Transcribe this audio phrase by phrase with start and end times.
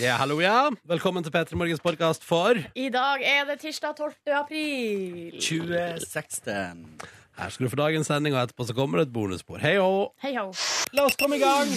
[0.00, 0.70] Ja, hallo, ja.
[0.90, 4.14] Velkommen til P3 Morgens podkast for I dag er det tirsdag 12.
[4.34, 5.30] april.
[5.38, 6.80] 2016.
[7.38, 9.58] Her skal du få dagens sending, og etterpå så kommer det et bonusspor.
[9.62, 10.10] Hei ho!
[10.22, 10.50] Hei ho.
[10.98, 11.70] La oss komme i gang!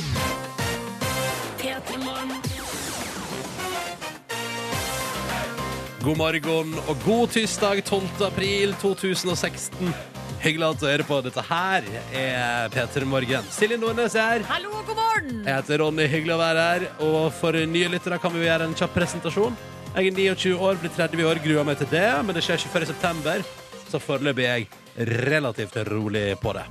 [6.01, 8.03] God morgen og god tirsdag 12.
[8.31, 9.93] april 2016.
[10.37, 11.17] Hyggelig at du hører på.
[11.25, 11.85] Dette her
[12.15, 13.45] er P3 Morgen.
[13.53, 14.45] Silje Nordnes er her.
[14.51, 15.39] Hallo god morgen.
[15.41, 16.85] Jeg heter Ronny, hyggelig å være her.
[17.07, 19.55] Og for nye lyttere kan vi gjøre en kjapp presentasjon.
[19.95, 22.73] Jeg er 29 år, blir 30 år, gruer meg til det, men det skjer ikke
[22.75, 23.47] før i september.
[23.87, 26.65] Så foreløpig er jeg relativt rolig på det.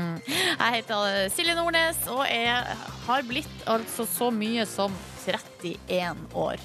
[0.60, 2.74] Jeg heter Silje Nordnes og jeg
[3.06, 4.92] har blitt altså så mye som
[5.24, 6.60] 31 år.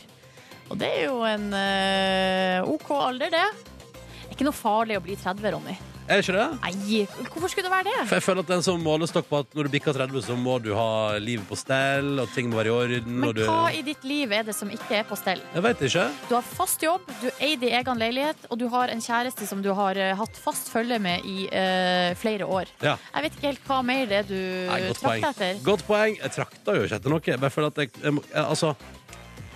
[0.68, 3.46] Og det er jo en uh, OK alder, det.
[3.54, 5.78] Det er ikke noe farlig å bli 30, Ronny.
[6.06, 6.48] Er det ikke det?
[6.62, 7.00] Nei,
[7.34, 8.02] hvorfor skulle det være det?
[8.06, 10.36] For jeg føler at den som måler målestokk på at når du bikker 30, så
[10.38, 13.16] må du ha livet på stell, og ting må være i orden.
[13.24, 13.42] Men og du...
[13.50, 15.42] hva i ditt liv er det som ikke er på stell?
[15.56, 16.06] Jeg vet ikke.
[16.30, 19.66] Du har fast jobb, du eier din egen leilighet, og du har en kjæreste som
[19.66, 22.70] du har eh, hatt fast følge med i uh, flere år.
[22.86, 22.98] Ja.
[23.16, 25.26] Jeg vet ikke helt hva mer det er du Nei, godt poeng.
[25.26, 25.64] trakter etter.
[25.66, 26.20] Godt poeng.
[26.22, 27.30] Jeg trakter jo ikke etter noe.
[27.34, 28.76] Jeg føler at jeg, jeg, jeg, altså,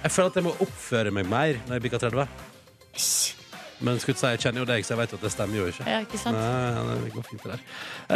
[0.02, 3.38] jeg føler at jeg må oppføre meg mer når jeg bikker 30.
[3.86, 5.86] Men skulle si, jeg kjenner jo deg, så jeg vet at det stemmer jo ikke.
[5.88, 6.36] Ja, ikke sant?
[6.36, 7.66] Nei, nei, det går fint det der.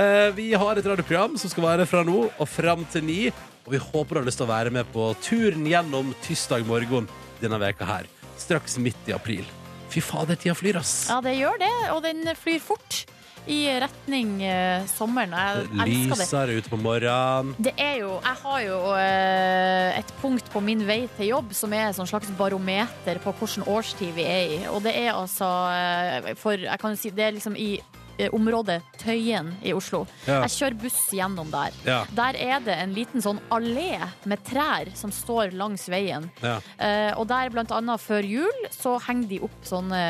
[0.01, 3.19] Eh, vi har et radioprogram som skal være fra nå og fram til ni.
[3.63, 7.07] Og vi håper du har lyst til å være med på turen gjennom tirsdag morgen
[7.39, 8.09] denne veka her.
[8.39, 9.47] Straks midt i april.
[9.93, 11.05] Fy fader, tida flyr, ass.
[11.11, 13.03] Ja, det gjør det, og den flyr fort
[13.51, 15.33] i retning eh, sommeren.
[15.33, 16.27] Jeg elsker det.
[16.27, 17.53] Lyser ute på morgenen.
[17.63, 21.73] Det er jo, jeg har jo eh, et punkt på min vei til jobb som
[21.75, 24.61] er et sånn slags barometer på hvilken årstid vi er i.
[24.71, 27.71] Og det er altså eh, for Jeg kan jo si det er liksom i
[28.17, 30.05] eh, området Tøyen i Oslo.
[30.27, 30.43] Ja.
[30.45, 31.75] Jeg kjører buss gjennom der.
[31.87, 31.99] Ja.
[32.15, 33.97] Der er det en liten sånn allé
[34.29, 36.29] med trær som står langs veien.
[36.43, 36.59] Ja.
[36.77, 40.05] Eh, og der blant annet før jul så henger de opp sånne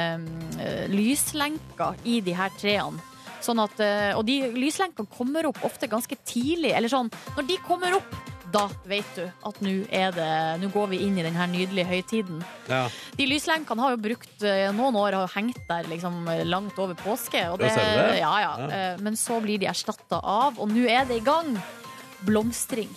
[0.61, 3.01] eh, lyslenker i de her trærne.
[3.43, 6.71] Sånn at, eh, og de lyslenkene kommer opp ofte ganske tidlig.
[6.77, 8.15] Eller sånn, når de kommer opp,
[8.53, 10.25] da vet du at nå er det
[10.61, 12.43] Nå går vi inn i den her nydelige høytiden.
[12.69, 12.83] Ja.
[13.17, 16.93] De lyslenkene har jo brukt eh, noen år har hengt der liksom eh, langt over
[16.99, 17.41] påske.
[17.59, 17.71] Det?
[18.21, 18.53] ja, ja.
[19.01, 21.57] Men så blir de erstatta av, og nå er det i gang,
[22.27, 22.91] blomstring.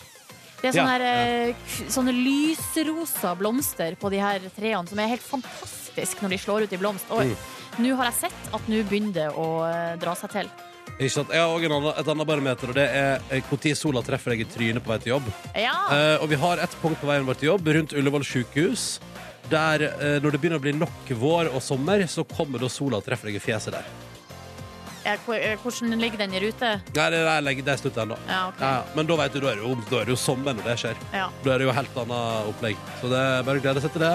[0.60, 6.22] Det er sånne, her, sånne lysrosa blomster på de her trærne som er helt fantastisk
[6.24, 7.10] når de slår ut i blomst.
[7.12, 7.36] Og Mm.
[7.82, 10.50] Nå har jeg sett at nå begynner det å eh, dra seg til.
[10.96, 11.32] Ikke sant?
[11.34, 14.84] Jeg har også et annet barometer, og det er når sola treffer deg i trynet
[14.86, 15.26] på vei til jobb.
[15.58, 18.86] Ja, Eh, og vi har et punkt på veien vår til jobb, rundt Ullevål sykehus.
[19.50, 22.98] Der eh, når det begynner å bli nok vår og sommer, så kommer da sola
[22.98, 23.84] og treffer deg i fjeset der.
[25.06, 26.72] Eh, hvor- eh, Hvordan ligger den i rute?
[26.96, 28.16] Nei, det, er, det er slutt ennå.
[28.26, 28.58] Ja, ok.
[28.64, 28.82] Ja, ja.
[28.96, 30.78] men da vet du, da er det jo, da er det jo sommer når det
[30.82, 30.96] skjer.
[31.14, 31.28] Ja.
[31.44, 32.76] Da er det jo helt annet opplegg.
[33.02, 34.14] Så det er bare å glede seg til det.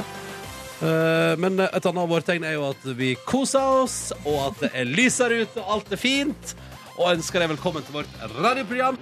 [0.81, 4.89] Eh, men et annet vårtegn er jo at vi koser oss, og at det er
[4.89, 6.55] lysere ute, og alt er fint.
[6.97, 8.97] Og ønsker deg velkommen til vårt radioprogram.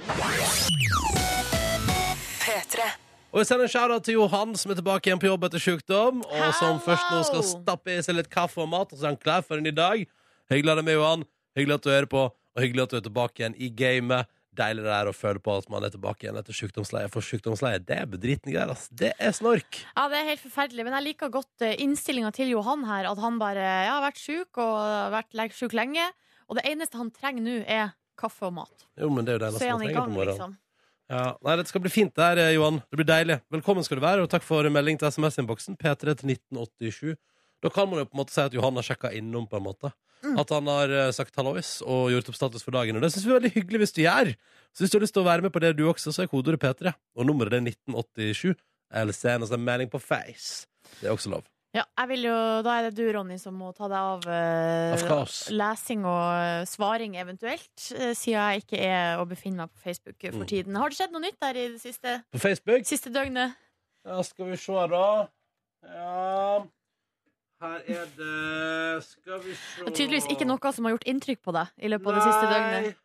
[3.29, 6.23] Og vi sender en shout til Johan, som er tilbake igjen på jobb etter sykdom.
[6.25, 6.83] Og som Hello!
[6.85, 9.45] først nå skal stappe i seg litt kaffe og mat, og så er han klar
[9.45, 10.03] for en ny dag.
[10.49, 11.25] Hyggelig at du er med, Johan.
[11.57, 14.31] Hyggelig at du hører på, og hyggelig at du er tilbake igjen i gamet.
[14.57, 17.09] Deilig det er å føle på at man er tilbake igjen etter sykdomsleie.
[17.13, 18.87] For sykdomsleie, det er bedritne greier, ass.
[18.89, 19.83] Det er snork.
[19.93, 23.11] Ja, det er helt forferdelig, men jeg liker godt innstillinga til Johan her.
[23.11, 26.07] At han bare ja, har vært sjuk og vært sjuk lenge.
[26.49, 28.89] Og det eneste han trenger nå, er kaffe og mat.
[28.99, 30.35] Jo, men det er jo det eneste han man i trenger gang, på morgenen.
[30.35, 30.57] liksom.
[31.09, 31.23] Ja.
[31.45, 32.81] Nei, det skal bli fint der, eh, Johan.
[32.89, 33.39] Det blir deilig.
[33.53, 35.77] Velkommen skal du være, og takk for melding til SMS-innboksen.
[35.77, 37.15] P3 til 1987.
[37.63, 39.65] Da kan man jo på en måte si at Johan har sjekka innom, på en
[39.65, 39.93] måte.
[40.23, 40.39] Mm.
[40.41, 42.97] At han har eh, sagt hallois og gjort opp status for dagen.
[42.97, 44.33] Og det syns vi er veldig hyggelig hvis du gjør.
[44.75, 46.27] Så hvis du har lyst til å være med på det du også, så er
[46.31, 46.91] kodeordet P3.
[47.15, 48.57] Og nummeret det er 1987.
[48.99, 50.65] Eller send oss en melding på Face.
[50.99, 51.45] Det er også lov.
[51.71, 52.35] Ja, jeg vil jo,
[52.65, 55.51] Da er det du, Ronny, som må ta deg av eh, Of course.
[55.53, 60.17] lesing og eh, svaring eventuelt, eh, siden jeg ikke er og befinner meg på Facebook
[60.31, 60.47] for Mm.
[60.49, 60.75] tiden.
[60.81, 63.53] Har det skjedd noe nytt der i det siste, På Facebook siste døgnet?
[64.03, 65.05] Ja, skal vi se, da.
[65.85, 66.65] Ja
[67.59, 71.41] Her er det Skal vi se Det er tydeligvis ikke noe som har gjort inntrykk
[71.43, 72.99] på deg i løpet av det siste døgnet.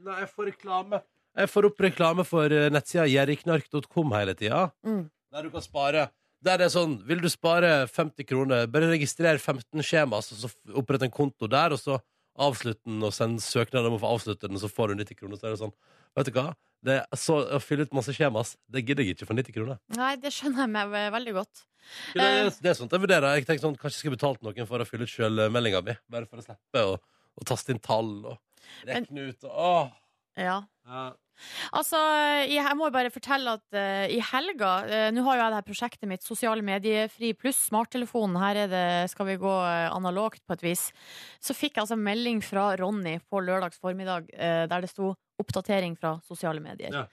[0.00, 1.00] Nei, jeg får reklame.
[1.40, 4.64] Jeg får opp reklame for eh, nettsida jerriknark.com hele tida.
[4.86, 5.04] Mm.
[5.30, 6.08] Der du kan spare.
[6.42, 10.50] Der det er sånn, Vil du spare 50 kroner, bare registrer 15 skjema, så, så
[10.80, 12.00] opprett en konto der, og så
[12.38, 15.40] avslutt den og send søknad om å få avslutte den, så får du 90 kroner.
[15.40, 15.74] Så er det sånn,
[16.18, 16.50] vet du hva?
[16.80, 19.80] Det så, Å fylle ut masse skjemas, det gidder jeg ikke for 90 kroner.
[19.98, 21.64] Nei, det skjønner jeg meg veldig godt.
[22.14, 23.36] Det er, det er sånt jeg vurderer.
[23.36, 25.96] Jeg tenker sånn, Kanskje jeg skulle betalt noen for å fylle ut sjølmeldinga mi.
[26.12, 28.38] Bare for å slippe å taste inn tall og
[28.88, 29.44] rekne ut.
[29.48, 29.92] Åh.
[30.40, 30.62] Ja.
[31.72, 31.98] Altså,
[32.50, 35.58] jeg må jo bare fortelle at uh, i helga uh, Nå har jo jeg det
[35.60, 38.36] her prosjektet mitt Sosiale mediefri pluss smarttelefonen.
[38.40, 40.88] Her er det, skal vi gå uh, analogt på et vis.
[41.40, 46.18] Så fikk jeg altså melding fra Ronny på lørdags formiddag der det sto 'oppdatering fra
[46.20, 46.92] sosiale medier'.
[46.92, 47.06] Ja,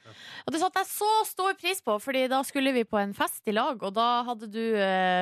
[0.45, 3.47] Og det satte jeg så stor pris på, Fordi da skulle vi på en fest
[3.47, 4.63] i lag, og da hadde du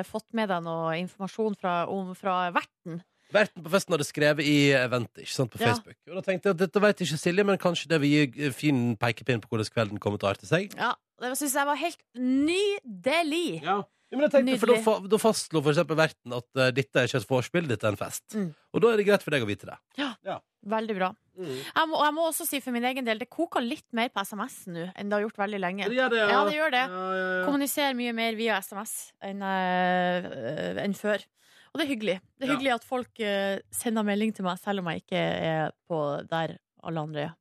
[0.10, 3.04] fått med deg noe informasjon fra, om, fra verten.
[3.34, 5.74] Verten på festen hadde skrevet i eventet ikke sant, på Ja.
[5.74, 5.98] Facebook.
[6.08, 8.96] Og da tenkte jeg at dette vet ikke Silje, men kanskje det vil gi fin
[8.98, 10.76] pekepinn på hvordan kvelden kommer til å arte seg.
[10.78, 13.62] Ja, Det syns jeg var helt nydelig.
[13.64, 13.82] Ja.
[14.12, 14.84] men jeg tenkte, for da, Nydelig.
[14.86, 17.96] fa- da fastslo for eksempel verten at eh, dette er ikke et vorspiel, dette er
[17.96, 18.24] en fest.
[18.38, 18.52] Mm.
[18.74, 19.78] Og da er det greit for deg å vite det.
[20.66, 21.10] Veldig bra.
[21.38, 24.24] Jeg må, jeg må også si for min egen del, det koker litt mer på
[24.26, 25.90] SMS nå enn det har gjort veldig lenge.
[25.92, 26.84] gjør det, Ja, det gjør det.
[26.90, 27.46] Ja, ja, ja.
[27.46, 31.26] Kommuniserer mye mer via SMS enn eh, enn før.
[31.76, 32.14] Og det er hyggelig.
[32.40, 35.74] Det er hyggelig at folk eh, sender melding til meg, selv om jeg ikke er
[35.92, 35.98] på
[36.32, 36.54] der
[36.88, 37.34] alle andre er.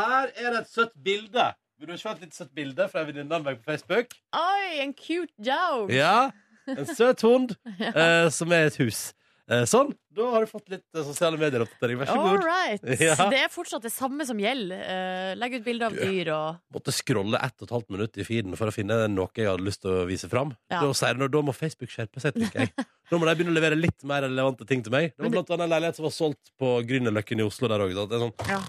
[0.00, 1.44] Her er det et søtt bilde.
[1.78, 4.16] Vil du ikke få et litt søtt bilde fra av meg på Facebook?
[4.34, 5.92] Oi, en cute dog!
[5.94, 6.30] Ja,
[6.68, 7.54] En søt hund
[7.94, 9.12] eh, som er et hus.
[9.48, 9.94] Eh, sånn.
[10.12, 11.96] Da har du fått litt eh, sosiale medier-oppdatering.
[12.02, 12.44] Vær så All god.
[12.44, 12.82] right.
[13.08, 13.14] Ja.
[13.32, 14.82] Det er fortsatt det samme som gjelder.
[14.82, 18.26] Eh, legg ut bilder av dyr og Måtte scrolle ett og et halvt minutt i
[18.28, 20.52] feeden for å finne noe jeg hadde lyst til å vise fram.
[20.72, 20.82] Ja.
[20.84, 22.74] Da, må Facebook skjerpe seg, tenker jeg.
[23.10, 25.14] Nå må de begynne å levere litt mer relevante ting til meg.
[25.16, 27.96] Det var blant annet en leilighet som var solgt på Grünerløkken i Oslo der òg.
[27.96, 28.60] Sånn, ja.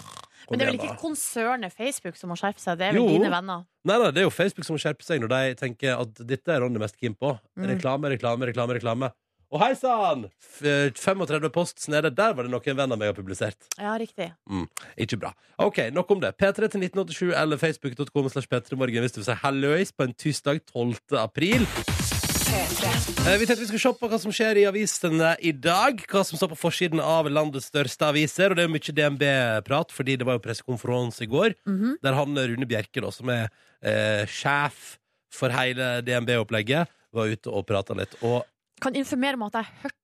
[0.49, 3.09] Men det er vel ikke konsernet Facebook som må skjerpe seg, det er vel Jo.
[3.19, 3.65] dine venner.
[3.85, 6.53] Nei, nei, det er jo Facebook som må skjerpe seg når de tenker at dette
[6.55, 7.35] er Ronny mest keen på.
[7.59, 7.67] Mm.
[7.75, 9.11] Reklame, reklame, reklame, reklame.
[9.50, 10.28] Og hei sann!
[10.62, 12.12] 35 posts nede.
[12.13, 13.57] Der var det noen en venn av meg har publisert.
[13.81, 14.28] Ja, riktig.
[15.01, 15.31] Ikke bra.
[15.66, 16.36] Ok, nok om det.
[16.38, 20.62] P3 til 1987 eller facebook.com slash p3morgen hvis du vil si hallois på en tirsdag
[20.69, 21.18] 12.
[21.18, 21.66] april.
[22.50, 25.98] Eh, Vi tenkte vi skulle se på hva som skjer i avisene i dag.
[26.10, 28.51] Hva som står på forsiden av landets største aviser.
[28.54, 31.57] Og det er jo mye DNB-prat, fordi det var jo pressekonferanse i går.
[31.66, 31.98] Mhm.
[32.06, 33.50] Der han Rune Bjerke, da, som er
[33.81, 34.98] eh, sjef
[35.34, 38.13] for hele DNB-opplegget, var ute og prata litt.
[38.22, 38.44] Og
[38.81, 39.95] Kan informere om at jeg hørte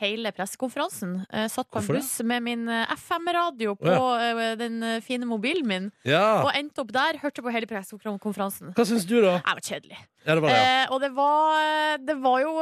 [0.00, 1.10] hele pressekonferansen.
[1.28, 5.66] Jeg satt på en buss med min eh, FM-radio på eh, den eh, fine mobilen
[5.68, 7.18] min, ja, og endte opp der.
[7.20, 8.72] Hørte på hele pressekonferansen.
[8.72, 9.34] hva syns du, da?
[9.42, 9.98] Jeg var kjedelig.
[10.24, 10.70] Ja, det var det, ja.
[10.86, 12.54] Eh, og det var, det var jo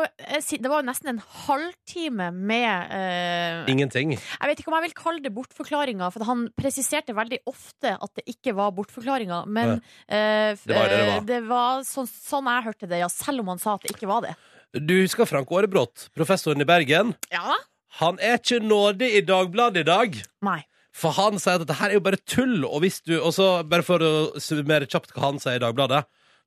[0.67, 4.17] Det var nesten en halvtime med eh, Ingenting.
[4.19, 8.19] Jeg vet ikke om jeg vil kalle det bortforklaringer, for han presiserte veldig ofte at
[8.19, 9.47] det ikke var bortforklaringer.
[9.47, 9.77] Men
[10.11, 11.25] eh, Det var det det var.
[11.31, 14.11] det var sånn, sånn jeg hørte det, ja, selv om han sa at det ikke
[14.11, 14.35] var det.
[14.75, 17.15] Du husker Frank Aarebrot, professoren i Bergen?
[17.33, 17.59] Ja?
[18.01, 20.19] Han er ikke nådig i Dagbladet i dag.
[20.45, 20.61] Nei.
[20.97, 22.65] For han sier at dette her er jo bare tull.
[22.65, 26.03] Og hvis du, og så bare for å summere kjapt hva han sier i Dagbladet,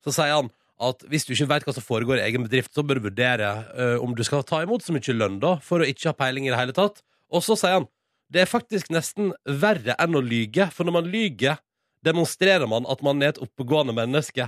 [0.05, 0.49] så sier han
[0.79, 3.49] at hvis du ikke vet hva som foregår i egen bedrift, så bør du vurdere
[3.75, 6.47] uh, om du skal ta imot så mye lønn da, for å ikke ha peiling
[6.47, 7.01] i det hele tatt.
[7.33, 7.89] Og så sier han
[8.29, 11.57] det er faktisk nesten verre enn å lyge, for når man lyger,
[12.05, 14.45] demonstrerer man at man er et oppegående menneske.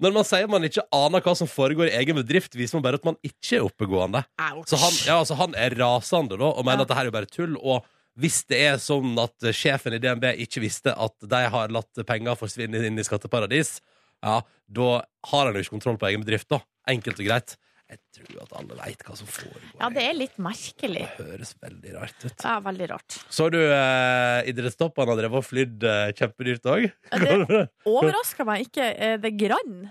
[0.00, 3.00] Når man sier man ikke aner hva som foregår i egen bedrift, viser man bare
[3.00, 4.22] at man ikke er oppegående.
[4.66, 6.86] Så han, ja, altså, han er rasende da, og mener Ja.
[6.86, 7.56] at det her er jo bare tull.
[7.60, 7.84] Og
[8.20, 12.34] hvis det er sånn at sjefen i DNB ikke visste at de har latt penger
[12.40, 13.80] forsvinne inn i skatteparadis,
[14.24, 14.88] ja, da
[15.30, 16.60] har han jo ikke kontroll på egen bedrift, da.
[16.88, 17.56] Enkelt og greit.
[17.90, 19.70] Jeg tror at alle veit hva som foregår.
[19.80, 21.06] Ja, det er litt merkelig.
[21.18, 22.44] Det høres veldig rart ut.
[22.46, 23.16] Ja, veldig rart.
[23.32, 26.86] Så du eh, idrettstoppene har drevet og flydd eh, kjempedyrt òg?
[27.24, 29.90] Det overrasker meg ikke eh, det grann.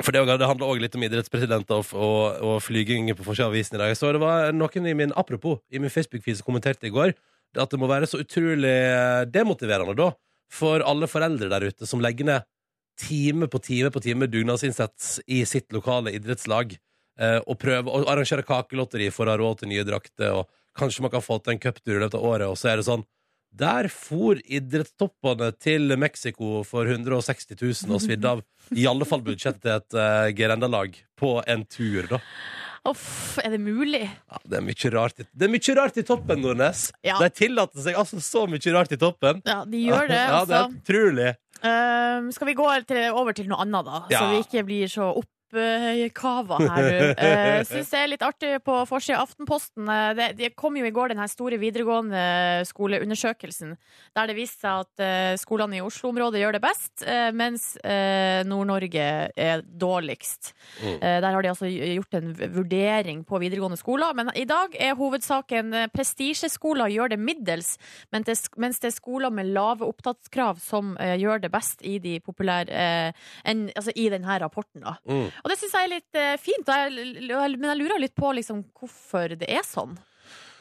[0.00, 3.56] For det, det handler òg litt om idrettspresidenter og, og, og flyging på forsida av
[3.56, 3.96] avisen i dag.
[3.96, 7.16] Så det var noen i min apropos, i min Facebook-feed som kommenterte i går
[7.60, 10.12] at det må være så utrolig eh, demotiverende da
[10.52, 12.48] for alle foreldre der ute som legger ned
[13.00, 16.76] time på time på time dugnadsinnsats i sitt lokale idrettslag
[17.20, 21.12] og prøve å arrangere kakelotteri for å ha råd til nye drakter, og kanskje man
[21.12, 23.04] kan få til en cuptur i løpet av året, og så er det sånn
[23.52, 28.42] der for idrettstoppene til Mexico for 160 000 og svidde av
[28.72, 32.20] i alle fall budsjettet til et uh, Gerenda-lag på en tur, da.
[32.88, 34.02] Uff, er det mulig?
[34.08, 36.88] Ja, det, er mye rart i, det er mye rart i toppen, Nordnes.
[37.06, 37.20] Ja.
[37.20, 39.44] De tillater seg altså så mye rart i toppen.
[39.46, 40.80] Ja, de gjør det, Ja, det er altså.
[40.80, 41.28] utrolig.
[41.62, 44.02] Uh, skal vi gå til, over til noe annet, da?
[44.10, 44.24] Ja.
[44.24, 45.12] Så vi ikke blir så
[45.52, 47.08] oppkava her nå.
[47.18, 49.88] Uh, Syns det er litt artig på forsida av Aftenposten.
[49.88, 52.22] Eh, det, det kom jo i går den her store videregående
[52.68, 53.76] skoleundersøkelsen,
[54.16, 58.42] der det viste seg at eh, skolene i Oslo-området gjør det best, eh, mens eh,
[58.48, 60.52] Nord-Norge er dårligst.
[60.82, 60.96] Mm.
[60.96, 64.14] Eh, der har de altså gjort en vurdering på videregående skoler.
[64.18, 67.74] Men i dag er hovedsaken eh, prestisjeskoler gjør det middels,
[68.12, 72.68] mens det er skoler med lave opptakskrav som eh, gjør det best i de populære
[72.72, 74.84] eh, altså i denne rapporten.
[74.84, 74.96] da.
[75.08, 75.28] Mm.
[75.42, 77.18] Og det syns jeg er litt eh, fint, og jeg,
[77.58, 79.96] men jeg lurer litt på liksom, hvorfor det er sånn.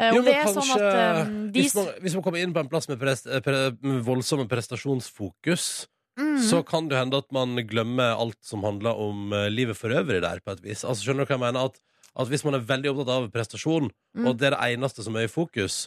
[0.02, 2.24] Eh, Jo, og men det er sånn kanskje at eh, de hvis, man, hvis man
[2.26, 5.68] kommer inn på en plass med, prest, eh, pre, med voldsomme prestasjonsfokus,
[6.20, 9.94] mm, så kan det hende at man glemmer alt som handler om eh, livet for
[9.94, 10.84] øvrig der, på et vis.
[10.84, 11.70] Altså, skjønner du hva jeg mener?
[11.70, 11.78] At,
[12.26, 14.26] at hvis man er veldig opptatt av prestasjon, Mm.
[14.28, 15.86] og det er det eneste som er i fokus,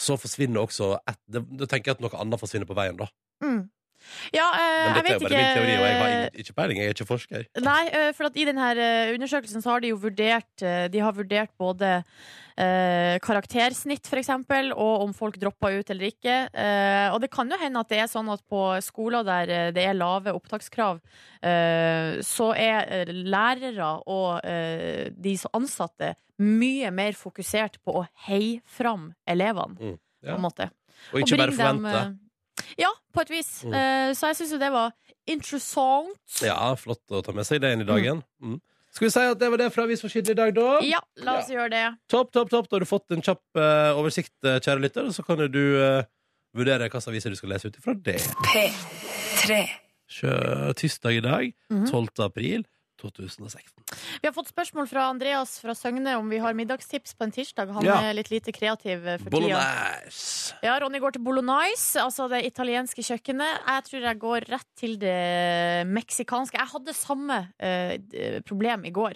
[0.00, 3.04] så forsvinner også et, det, Da tenker jeg at noe annet forsvinner på veien, da.
[3.44, 3.66] Mm.
[4.32, 6.56] Ja, eh, Men jeg dette er vet jo ikke min teori, og jeg har ikke
[6.60, 6.78] peiling.
[6.82, 7.46] Jeg er ikke forsker.
[7.66, 8.70] Nei, eh, for at i denne
[9.16, 11.90] undersøkelsen så har de jo vurdert eh, De har vurdert både
[12.56, 16.36] eh, karaktersnitt, for eksempel, og om folk dropper ut eller ikke.
[16.54, 19.70] Uh, og det kan jo hende at det er sånn at på skoler der eh,
[19.76, 21.00] det er lave opptakskrav,
[21.42, 28.60] eh, så er eh, lærere og eh, de ansatte mye mer fokusert på å heie
[28.68, 30.70] fram elevene, Mm, på en måte.
[31.12, 31.92] Og ikke bare forvente.
[31.92, 32.25] dem, eh,
[32.80, 33.50] Ja, på et vis.
[33.64, 33.74] Mm.
[33.78, 34.92] Eh, så jeg syns jo det var
[35.30, 36.40] interessant.
[36.44, 38.22] Ja, flott å ta med seg det inn i dagen.
[38.42, 38.58] Mm.
[38.96, 40.68] Skal vi si at det var det fra Avis for Skitten i dag, da?
[40.86, 41.84] Ja, la oss gjøre det.
[42.08, 42.68] Topp, topp, topp.
[42.70, 45.48] Da har du fått en kjapp uh, oversikt, eh, kjære lytter, og så kan jo
[45.52, 46.06] du uh,
[46.56, 48.16] vurdere hvilke aviser du skal lese ut ifra det.
[48.48, 49.58] P3.
[50.08, 50.32] Sjø,
[50.80, 51.86] tirsdag i dag, Mhm.
[51.90, 52.24] 12.
[52.24, 52.64] april
[52.96, 53.84] 2016.
[54.22, 57.72] Vi har fått spørsmål fra Andreas fra Søgne om vi har middagstips på en tirsdag.
[57.76, 58.00] Han Ja.
[58.10, 59.36] er litt lite kreativ eh, for tida.
[59.36, 60.54] Bolognese.
[60.62, 63.62] Ja, Ronny går til bolognese, altså det italienske kjøkkenet.
[63.66, 66.56] Jeg tror jeg går rett til det meksikanske.
[66.58, 69.14] Jeg hadde samme uh, problem i går.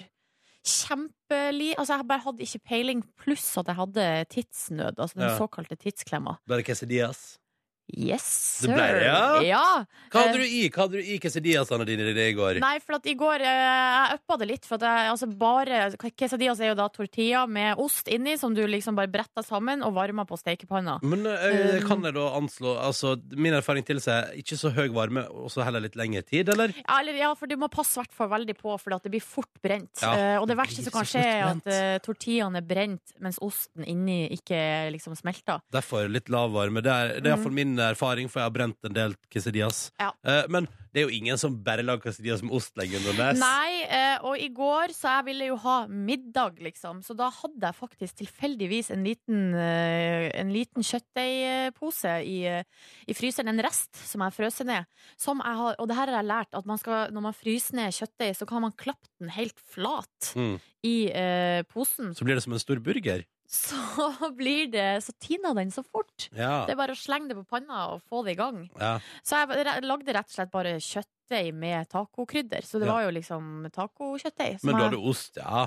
[0.61, 1.73] Kjempeli...
[1.79, 4.99] Altså, jeg bare hadde ikke peiling, pluss at jeg hadde tidsnød.
[5.01, 5.39] Altså den Ja.
[5.39, 6.37] såkalte tidsklemma.
[6.47, 7.39] Bare quesadillas.
[7.97, 8.75] Yes, Det sir!
[8.77, 9.41] ble det, ja.
[9.47, 9.65] ja.
[10.13, 12.61] Hva hadde du i Hva hadde du i quesadillasene dine i går?
[12.63, 14.69] Nei, for at i går eh, Jeg uppa det litt.
[14.69, 15.81] For at jeg, altså bare
[16.11, 19.95] Quesadillas er jo da tortilla med ost inni, som du liksom bare bretter sammen og
[19.99, 20.99] varmer på stekepanna.
[21.03, 21.87] Men eh, Um.
[21.87, 25.83] kan jeg da anslå altså, Min erfaring tilsier ikke så høy varme, og så heller
[25.83, 26.73] litt lengre tid, eller?
[26.79, 29.25] Ja, eller, ja, for du må passe hvert fall veldig på, for at det blir
[29.25, 29.91] fort brent.
[30.03, 33.13] Ja, Eh, og det det verste som kan skje, er at uh, tortillaen er brent,
[33.23, 34.59] mens osten inni ikke
[34.93, 35.63] liksom smelter.
[35.73, 36.83] Derfor litt lav varme.
[36.85, 39.91] Det er, det er iallfall min erfaring, for jeg har brent en del quesadillas.
[40.01, 40.11] Ja.
[40.27, 43.01] Eh, men det er jo ingen som bare lager quesadillas med ost lenger.
[43.39, 47.01] Nei, eh, og i går så jeg ville jo ha middag, liksom.
[47.07, 52.63] Så da hadde jeg faktisk tilfeldigvis en liten, eh, en liten kjøttdeigpose i, eh,
[53.07, 53.49] i fryseren.
[53.49, 54.87] En rest som jeg frøs ned.
[55.17, 57.75] Som jeg har, og det her har jeg lært, at man skal, når man fryser
[57.79, 60.61] ned kjøttdeig, så kan man klappe den helt flat Mm.
[60.85, 62.15] i eh, posen.
[62.15, 63.25] Så blir det som en stor burger.
[63.51, 63.77] Så
[64.39, 66.29] blir det Så tiner den så fort.
[66.31, 66.65] Ja.
[66.69, 68.61] Det er bare å slenge det på panna og få det i gang.
[68.79, 68.93] ja.
[69.27, 72.63] Så jeg lagde rett og slett bare kjøttdeig med tacokrydder.
[72.67, 72.93] Så det Ja.
[72.95, 74.63] var jo liksom tacokjøttdeig.
[74.63, 75.67] Men da hadde du ost, ja.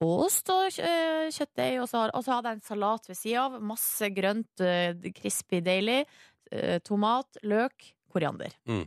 [0.00, 3.60] Ost og øh, kjøttdeig, og så, og så hadde jeg en salat ved sida av.
[3.60, 6.04] Masse grønt, øh, crispy, deilig.
[6.52, 8.54] Øh, tomat, løk, koriander.
[8.70, 8.86] Mm.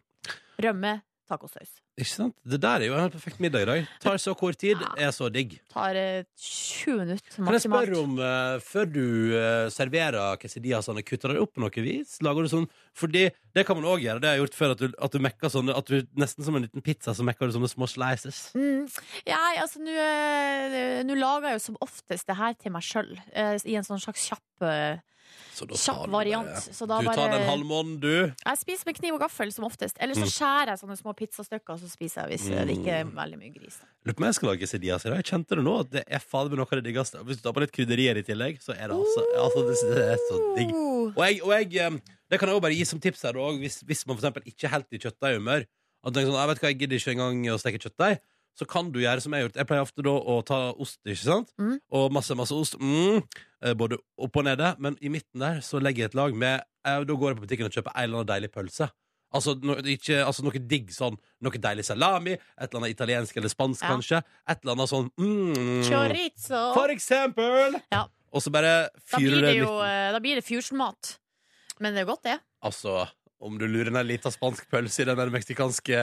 [0.61, 0.93] Rømme,
[1.31, 1.71] tacosaus.
[1.99, 2.35] Ikke sant?
[2.47, 3.89] Det der er jo en helt perfekt middag i dag.
[4.03, 5.57] Tar så kort tid, er så digg.
[5.71, 9.03] Tar eh, 20 minutter Kan jeg spørre om, eh, før du
[9.37, 12.17] eh, serverer quesadillasene, kutter du det opp på noe vis?
[12.25, 14.23] Lager du sånn Fordi det kan man òg gjøre.
[14.23, 16.57] Det har jeg gjort før, at du, at du mekker sånne At du nesten som
[16.57, 18.43] en liten pizza, så mekker du sånne små slices.
[18.57, 18.87] Mm.
[19.27, 23.09] Ja, altså Nå øh, nå lager jeg jo som oftest det her til meg sjøl,
[23.17, 24.73] i en sånn slags kjapp da
[25.61, 28.33] Kjapp variant, så da du tar den den halvmånen, du.
[28.33, 29.97] Jeg spiser med kniv og gaffel som oftest.
[30.01, 30.31] Eller så Mm.
[30.33, 32.67] skjærer jeg sånne små pizzastykker, og så spiser jeg hvis mm.
[32.67, 33.77] det ikke er veldig mye gris.
[34.05, 35.17] Lurer på om jeg skal lage quesadillas i dag.
[35.21, 37.21] Jeg kjente det nå, at det er fader meg noe av det diggeste.
[37.27, 40.07] Hvis du tar på litt krydderier i tillegg, så er det altså, altså det, det
[40.15, 40.73] er så digg.
[41.15, 41.99] Og jeg, og jeg eh,
[42.31, 44.71] Det kan jeg også bare gi som tips her hvis, hvis man for eksempel ikke
[44.71, 45.65] helt i kjøttdeighumør.
[46.01, 48.21] At du tenker sånn, jeg vet hva, jeg gidder ikke engang å steke kjøttdeig.
[48.57, 49.55] Så kan du gjøre som jeg har gjort.
[49.61, 51.53] Jeg pleier ofte da å ta ost, ikke sant?
[51.57, 51.77] Mm.
[51.97, 52.75] Og masse, masse ost.
[52.81, 53.21] Mm,
[53.63, 54.73] eh, både opp og nede.
[54.77, 57.45] Men i midten der så legger jeg et lag med jeg, Da går jeg på
[57.45, 58.89] butikken og kjøper en eller annen deilig pølse.
[59.33, 61.15] Altså, no, ikke, altså noe digg sånn.
[61.41, 62.33] Noe deilig salami.
[62.33, 63.87] Et eller annet italiensk eller spansk, Ja.
[63.93, 64.19] kanskje.
[64.49, 66.63] Et eller annet sånn mm, Chorizo.
[66.75, 67.79] For eksempel!
[67.93, 68.07] Ja.
[68.33, 69.85] Og så bare fyrer det midten.
[69.87, 71.15] eh, Da blir det fusion-mat.
[71.79, 72.39] Men det er godt, det.
[72.63, 73.07] Altså,
[73.41, 76.01] om du lurer ned en liten spansk pølse i den der meksikanske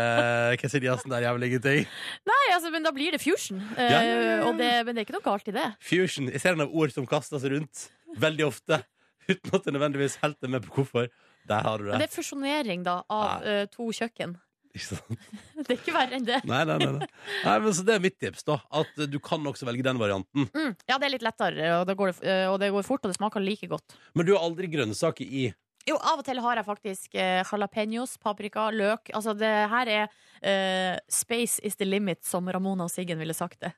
[0.61, 1.87] quesadillasen der, jævlig ingenting.
[2.29, 3.61] Nei, altså, men da blir det fusion.
[3.77, 4.43] Eh, Ja.
[4.49, 5.69] Og det, men det er ikke noe galt i det.
[5.85, 6.29] Fusion.
[6.33, 7.87] Jeg ser en av ord som kastes rundt
[8.19, 8.81] veldig ofte,
[9.29, 11.09] uten at jeg nødvendigvis helt er med på hvorfor.
[11.49, 12.11] Der har du Men det det.
[12.13, 14.35] er fusjonering da av uh, to kjøkken.
[14.77, 15.23] Ikke sant?
[15.65, 16.43] Det er ikke verre enn det.
[16.47, 16.91] Nei, nei, nei.
[16.99, 17.07] nei.
[17.45, 18.59] nei men så det er mitt tips, da.
[18.71, 20.45] At du kan også velge den varianten.
[20.53, 20.75] Mm.
[20.91, 23.17] Ja, det er litt lettere, og det, går, eh, og det går fort, og det
[23.17, 23.97] smaker like godt.
[24.15, 25.49] Men du har aldri grønnsaker i.
[25.89, 29.09] Jo, av og til har jeg faktisk eh, jalapeños, paprika, løk.
[29.17, 30.09] Altså, det her er
[30.45, 33.71] eh, Space is the limit, som Ramona og Siggen ville sagt det.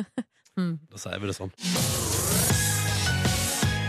[0.58, 0.78] mm.
[0.88, 1.52] Da sier vi det sånn.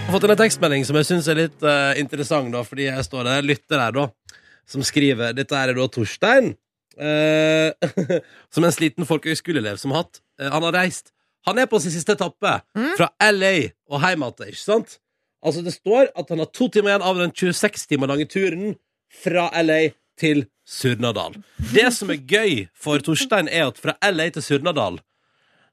[0.04, 2.90] Jeg har fått inn en tekstmelding som jeg syns er litt eh, interessant, da, fordi
[2.90, 4.36] jeg står der, lytter her, da,
[4.68, 6.52] som skriver Dette er da Torstein,
[7.00, 7.72] eh,
[8.54, 10.20] som en sliten folkehøyskoleelev som har hatt.
[10.42, 11.14] eh, han har reist
[11.48, 12.94] Han er på sin siste etappe Mm.
[13.00, 15.00] fra LA og hjem igjen, ikke sant?
[15.44, 18.76] Altså, det står at han har to timer igjen av den 26 timer lange turen
[19.24, 21.36] fra LA til Surnadal.
[21.74, 25.02] Det som er gøy for Torstein, er at fra LA til Surnadal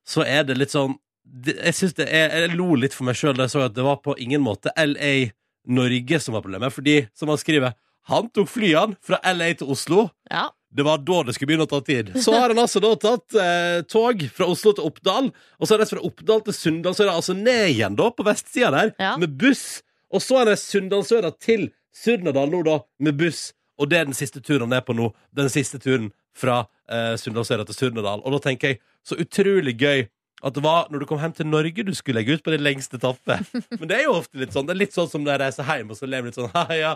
[0.06, 0.96] så er det litt sånn
[1.44, 3.84] Jeg synes det er, jeg lo litt for meg sjøl da jeg så at det
[3.86, 5.30] var på ingen måte LA
[5.70, 6.72] Norge som var problemet.
[6.74, 7.76] Fordi, som han skriver,
[8.10, 10.08] han tok flyene fra LA til Oslo.
[10.32, 10.48] Ja.
[10.70, 12.12] Det var da det skulle begynne å ta tid.
[12.22, 15.82] Så har han altså da tatt eh, tog fra Oslo til Oppdal, og så er
[15.82, 18.92] det fra Oppdal til Sunndal, så er det altså ned igjen da, på vestsida der,
[19.02, 19.16] Ja.
[19.18, 19.82] med buss.
[20.14, 23.52] Og så er det Sunndalsøra til Surnadal nå, da, med buss.
[23.80, 25.10] Og det er den siste turen han er på nå.
[25.34, 26.60] Den siste turen fra
[26.90, 28.22] eh, Sunndalsøra til Surnadal.
[28.22, 30.06] Og da tenker jeg, så utrolig gøy
[30.42, 32.60] at det var når du kom hjem til Norge du skulle legge ut på det
[32.62, 33.44] lengste tappet.
[33.80, 35.68] Men det er jo ofte litt sånn Det er litt sånn som når jeg reiser
[35.68, 36.92] hjem og så lever litt sånn «Haha, ja,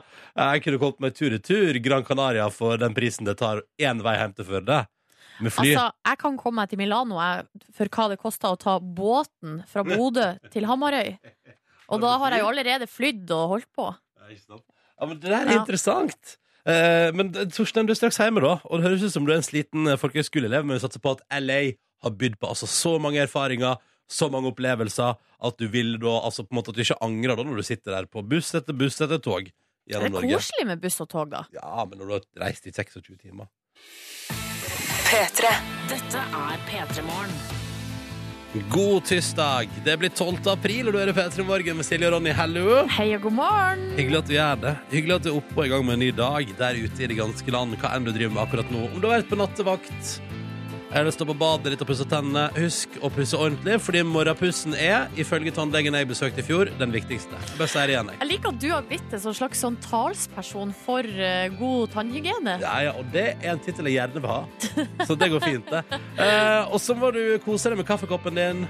[0.54, 4.32] jeg kunne kommet meg tur-retur Gran Canaria for den prisen det tar én vei hjem
[4.38, 4.78] til Førde.
[5.42, 5.72] Med fly.
[5.74, 9.60] Altså, jeg kan komme meg til Milano jeg, for hva det koster å ta båten
[9.66, 11.16] fra Bodø til Hamarøy.
[11.90, 13.88] Og da har jeg jo allerede flydd og holdt på.
[14.24, 15.60] Ja, men det der er Ja.
[15.60, 16.36] interessant.
[16.64, 18.54] Eh, men det- Torstein, du er straks hjemme, da.
[18.70, 21.12] Og det høres ut som du er en sliten eh, folkehøyskoleelev, men vi satser på
[21.18, 21.74] at LA
[22.04, 23.80] har bydd på altså, så mange erfaringer,
[24.10, 27.38] så mange opplevelser, at du vil da altså på en måte at du ikke angrer
[27.38, 29.48] da når du sitter der på buss etter buss etter tog
[29.88, 31.44] Det er koselig med buss og tog, da.
[31.56, 33.50] Ja, men når du har reist i 26 timer.
[35.14, 37.36] Dette er P3 Morgen.
[38.70, 39.68] God tirsdag.
[39.84, 40.36] Det blir 12.
[40.52, 42.30] april, og du er i P3 Morgen med Silje og Ronny.
[42.38, 42.84] Hello.
[42.96, 43.82] Hei og god morgen!
[43.98, 44.74] Hyggelig at du gjør det.
[44.92, 47.08] Hyggelig at du er oppe og i gang med en ny dag der ute i
[47.10, 47.74] det ganske land.
[47.82, 48.84] Hva enn du driver med akkurat nå.
[48.92, 50.14] Om du har vært på nattevakt
[50.94, 55.08] eller å på badet ditt og pusse tennene, husk å pusse ordentlig, fordi morgenpussen er,
[55.18, 57.40] ifølge tannlegen jeg besøkte i fjor, den viktigste.
[57.58, 58.20] Bare sier det igjen, jeg.
[58.22, 62.56] Jeg liker at du har blitt en sånn slags sånn talsperson for uh, god tannhygiene.
[62.62, 64.40] Ja, ja, og det er en tittel jeg gjerne vil ha.
[65.08, 66.00] Så det går fint, det.
[66.20, 68.64] Uh, og så må du kose deg med kaffekoppen din.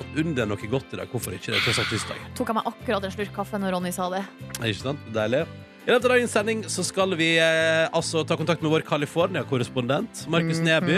[0.00, 1.12] Og unn deg noe godt i dag.
[1.12, 1.52] Hvorfor ikke?
[1.52, 2.24] Det er tross alt tirsdag.
[2.40, 4.24] Tok jeg meg akkurat en slurk kaffe når Ronny sa det.
[4.62, 5.06] Ikke sant?
[5.14, 5.44] Deilig.
[5.84, 10.22] I løpet av dagens sending så skal vi eh, altså ta kontakt med vår California-korrespondent.
[10.32, 10.96] Markus Neby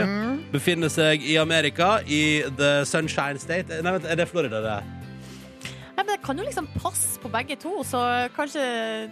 [0.52, 3.80] befinner seg i Amerika, i The Sunshine State.
[3.82, 4.76] Nei, vent, er det Florida, det?
[5.96, 8.04] Nei, men Det kan jo liksom passe på begge to, så
[8.36, 8.62] kanskje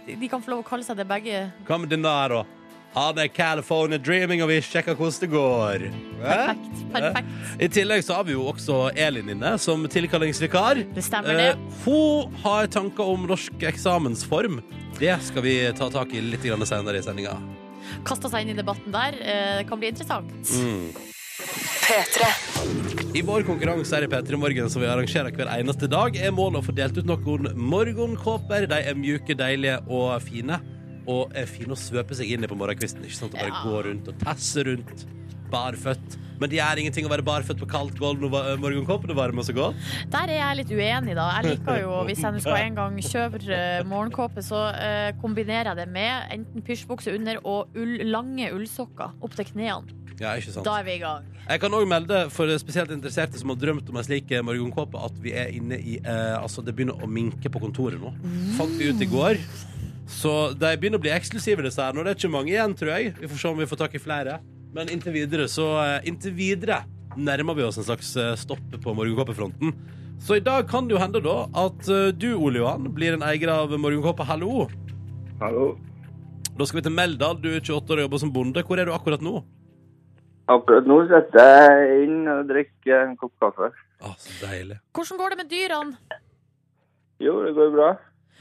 [0.07, 1.43] de kan få lov å kalle seg det begge.
[1.67, 2.54] Hva med den der, da?
[2.95, 5.81] Han er California dreaming, og vi sjekker hvordan det går.
[6.21, 6.77] Perfekt.
[6.93, 7.33] perfekt.
[7.59, 10.79] I tillegg så har vi jo også Elin inne, som tilkallingsvikar.
[10.95, 11.49] Det stemmer, det.
[11.57, 14.61] Eh, hun har tanker om norsk eksamensform.
[14.95, 17.35] Det skal vi ta tak i litt senere i sendinga.
[18.07, 19.19] Kasta seg inn i debatten der.
[19.19, 20.31] Eh, Det kan bli interessant.
[20.55, 20.95] Mm.
[23.15, 26.63] I vår konkurranse her i P3 Morgen som vi arrangerer hver eneste dag, er målet
[26.63, 28.69] å få delt ut noen morgenkåper.
[28.71, 30.61] De er mjuke, deilige og fine.
[31.07, 33.03] Og er fine å svøpe seg inn i på morgenkvisten.
[33.05, 33.33] Ikke sant?
[33.35, 35.05] Og bare gå rundt og tasse rundt
[35.51, 36.15] barføtt.
[36.41, 39.37] Men det gjør ingenting å være barføtt på kaldt gulv når va- morgenkåpen er varm
[39.39, 39.77] og så godt.
[40.11, 41.27] Der er jeg litt uenig, da.
[41.37, 45.77] Jeg liker jo, hvis jeg skal en gang kjøpe eh, morgenkåpe, så eh, kombinerer jeg
[45.79, 50.01] det med enten pysjbukse under og ull, lange ullsokker opp til knærne.
[50.19, 50.63] Ja, ikke sant?
[50.67, 51.23] Da er vi i gang.
[51.45, 54.99] Jeg kan òg melde for spesielt interesserte som har drømt om en slik eh, morgenkåpe,
[55.07, 58.11] at vi er inne i eh, Altså, det begynner å minke på kontoret nå.
[58.59, 59.39] Fant vi ut i går.
[60.09, 61.95] Så de begynner å bli eksklusive, disse her.
[61.95, 63.15] Nå det er ikke mange igjen, tror jeg.
[63.17, 64.37] Vi får se om vi får tak i flere.
[64.75, 66.81] Men inntil videre så eh, Inntil videre
[67.15, 69.71] nærmer vi oss en slags eh, stopp på morgenkåpefronten.
[70.21, 73.25] Så i dag kan det jo hende da at eh, du, Ole Johan, blir en
[73.25, 74.27] eier av Morgenkåpa.
[74.27, 74.67] Hallo!
[75.41, 75.73] Hallo.
[76.55, 77.39] Da skal vi til Meldal.
[77.41, 78.63] Du er 28 år og jobber som bonde.
[78.67, 79.41] Hvor er du akkurat nå?
[80.51, 83.71] Akkurat nå sitter jeg inn og drikker en kopp kaffe.
[84.05, 84.77] Ah, så deilig.
[84.95, 86.19] Hvordan går det med dyrene?
[87.23, 87.89] Jo, det går bra.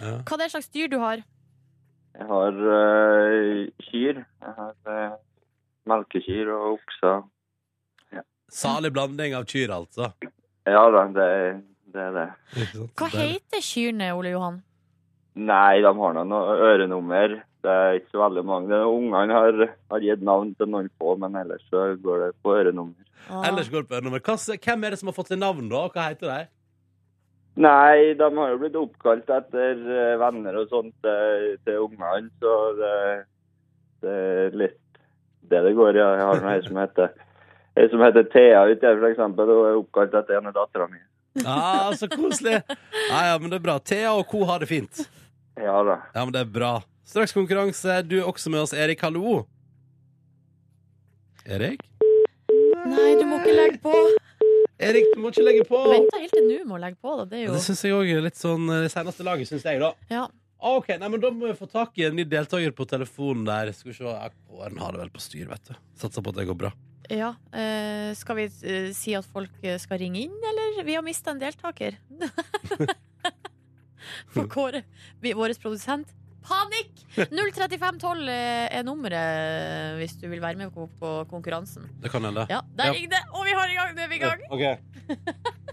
[0.03, 0.19] Ja.
[0.27, 1.23] Hva er det slags dyr du har?
[2.15, 4.21] Jeg har uh, kyr.
[4.25, 5.17] Jeg har uh,
[5.91, 7.25] melkekyr og okser.
[8.55, 10.13] Salig blanding av kyr, altså.
[10.69, 11.27] Ja da, det,
[11.93, 12.29] det er det.
[12.95, 14.61] Hva heter kyrne, Ole Johan?
[15.35, 17.41] Nei, de har nå noe ørenummer.
[17.65, 18.79] Det er ikke så veldig mange.
[18.87, 19.59] Ungene har,
[19.91, 23.09] har gitt navn til noen få, men ellers så går det på ørenummer.
[23.27, 23.43] Ah.
[23.49, 24.23] Ellers går det på ørenummer.
[24.23, 25.83] Hva- Hvem er det som har fått seg navn, da?
[25.91, 26.39] Hva heter de?
[27.55, 32.55] Nei, de har jo blitt oppkalt etter øh, venner og sånt til, til ungene, så
[32.81, 32.95] det,
[34.03, 34.81] det er litt
[35.51, 36.01] det det går i.
[36.01, 37.13] Jeg har ei som heter
[37.75, 39.51] Ei som heter Thea ute her, eksempel.
[39.51, 41.01] Hun er oppkalt etter en av dattera mi.
[41.43, 42.61] Ah, så koselig!
[43.11, 43.79] Ja, ja, men det er bra.
[43.83, 44.45] Thea og co.
[44.47, 45.01] har det fint.
[45.59, 45.97] Ja da.
[46.15, 46.75] Ja, men det er bra.
[47.05, 48.03] Straks konkurranse.
[48.07, 49.03] Du er også med oss, Erik.
[49.03, 49.43] Hallo.
[51.45, 51.83] Erik?
[52.87, 53.95] Nei, du må ikke legge på.
[54.89, 55.81] Erik, du må ikke legge på!
[55.91, 57.15] Venta helt til nå med å legge på.
[57.21, 57.27] Da.
[57.31, 59.67] Det er Ja, jo Det syns jeg òg er litt sånn det seneste laget, syns
[59.69, 59.93] jeg, da.
[60.13, 60.25] ja.
[60.65, 63.43] Ah, OK, nei, men da må vi få tak i en ny deltaker på telefonen
[63.45, 63.69] der.
[63.77, 64.13] Skal vi se
[64.49, 65.75] Kåren har det vel på styr, vet du.
[66.01, 66.71] Satser på at det går bra.
[67.13, 67.35] ja.
[67.53, 71.35] Eh, skal vi eh, si at folk eh, skal ringe inn, eller vi har mista
[71.35, 71.99] en deltaker.
[74.33, 74.83] For Kåre,
[75.21, 76.09] vår produsent.
[76.45, 76.91] Panikk!
[77.17, 81.87] 03512 er nummeret hvis du vil være med på, på konkurransen.
[82.03, 82.45] Det kan hende.
[82.51, 83.07] Ja, Der Ja.
[83.15, 83.23] det!
[83.33, 83.95] Og vi har i gang!
[83.97, 84.43] Nå er vi i gang.
[84.51, 84.77] Okay.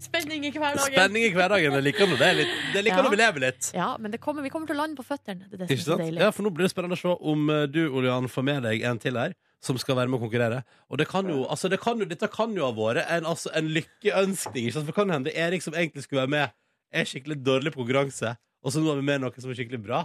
[0.00, 0.92] Spenning i hverdagen.
[0.92, 1.72] Spenning i hverdagen.
[1.72, 3.02] Det liker når det er litt Det liker Ja.
[3.06, 3.70] når vi lever litt.
[3.74, 5.46] Ja, men det kommer, vi kommer til å lande på føttene.
[5.48, 6.18] Det er det Ikke er sant?
[6.20, 8.62] Ja, for nå blir det spennende å se om eh, du, Ole Johan, får med
[8.68, 9.32] deg en til her.
[9.64, 10.62] Som skal være med å konkurrere.
[10.88, 13.50] Og det kan jo, altså det kan jo, dette kan jo ha vært en, altså
[13.56, 14.70] en lykkeønskning.
[14.72, 16.54] For det kan hende Erik, som egentlig skulle være med,
[16.92, 18.36] er skikkelig dårlig på konkurranse.
[18.60, 20.02] Og så nå har vi med noe som er skikkelig bra.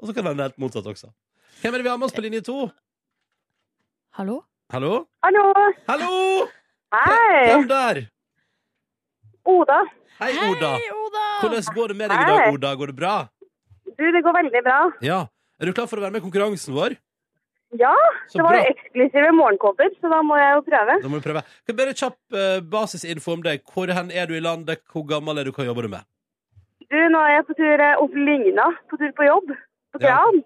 [0.00, 1.08] Og så kan det hende helt motsatt også.
[1.62, 2.66] Hvem er det vi har med oss på linje to?
[4.18, 4.42] Hallo?
[4.74, 5.04] Hallo?
[5.24, 5.44] Hallo.
[5.88, 6.10] Hallo!
[6.94, 7.46] Hei.
[7.48, 8.02] Hvem der?
[9.44, 9.78] Oda.
[10.20, 10.74] Hei, Oda.
[10.76, 11.24] Hei, Oda!
[11.40, 12.74] Hvordan går det med deg i dag, Oda?
[12.80, 13.14] Går det bra?
[13.94, 14.78] Du, det går veldig bra.
[15.04, 15.18] Ja.
[15.60, 16.96] Er du klar for å være med i konkurransen vår?
[17.74, 17.90] Ja,
[18.30, 18.70] Så det var bra.
[18.70, 20.96] eksklusive morgenkåper, så da må jeg jo prøve.
[21.02, 23.64] Da må du jeg Bare kjapp eh, basisinfo om deg.
[23.66, 24.84] Hvor hen er du i landet?
[24.92, 25.52] Hvor gammel er du?
[25.56, 26.06] Hva jobber du med?
[26.92, 29.52] Du, nå er jeg på tur eh, opp Lygna, på tur på jobb.
[29.94, 30.16] På Ja.
[30.16, 30.42] Gran.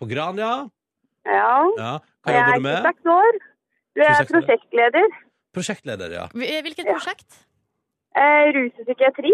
[0.00, 0.54] På Gran, ja?
[1.26, 1.52] Ja.
[1.76, 1.92] ja.
[2.24, 2.76] Hva jobber er du med?
[2.76, 3.38] Jeg er 26 år.
[3.96, 5.14] Du er prosjektleder.
[5.56, 6.26] Prosjektleder, ja.
[6.34, 6.92] Hvilket Ja.
[6.94, 7.40] prosjekt?
[8.16, 9.32] Eh, rus og psykiatri.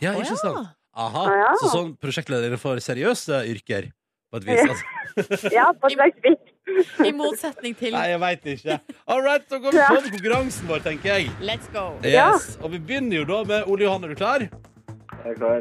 [0.00, 0.40] Ja, ikke ja.
[0.40, 0.74] sant?
[0.96, 1.24] Aha.
[1.36, 1.52] Ja.
[1.60, 3.90] Så sånn prosjektleder for seriøse yrker?
[4.32, 4.60] På et vis?
[4.64, 4.84] Altså.
[5.56, 6.52] Ja, på et slags vis.
[7.08, 8.78] I motsetning til Nei, jeg veit ikke.
[9.06, 11.30] All right, da går vi på med konkurransen vår, tenker jeg.
[11.40, 11.84] Let's go.
[12.04, 12.32] Ja.
[12.34, 12.58] Yes.
[12.60, 14.44] Og vi begynner jo da med Ole Johan, er du klar?
[15.26, 15.60] Jeg er klar.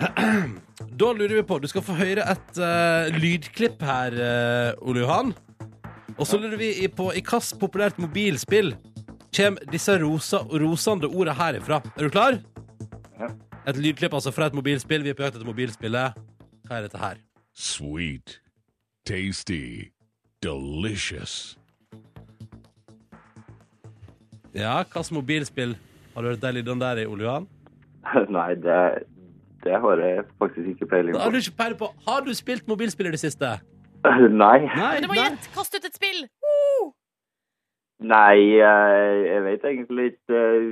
[1.00, 5.30] Da lurer vi på Du skal få høre et eh, lydklipp her, eh, Ole Johan.
[6.18, 8.74] Og så lurer vi i- på i hvilket populært mobilspill
[9.36, 11.78] kommer disse rosa, rosende ordene herifra.
[11.96, 12.38] Er du klar?
[13.20, 13.28] Ja.
[13.70, 15.02] Et lydklipp altså fra et mobilspill.
[15.06, 16.18] Vi er på jakt etter mobilspillet.
[16.68, 17.16] Hva er dette her?
[17.56, 18.38] Sweet,
[19.08, 19.90] tasty,
[20.42, 21.56] delicious.
[24.54, 25.76] Ja, hvilket mobilspill
[26.14, 27.48] har du hørt de lydene der i, Ole Johan?
[28.36, 28.78] Nei, det,
[29.64, 31.30] det har jeg faktisk ikke peiling Har på.
[31.30, 33.58] du ikke peiling på Har du spilt mobilspill i det siste?
[34.44, 34.58] Nei.
[34.76, 35.50] Nei, du må gjette!
[35.54, 36.24] Kast ut et spill!
[36.40, 36.92] Uh!
[38.00, 40.68] Nei, jeg, vet egentlig ikke eh,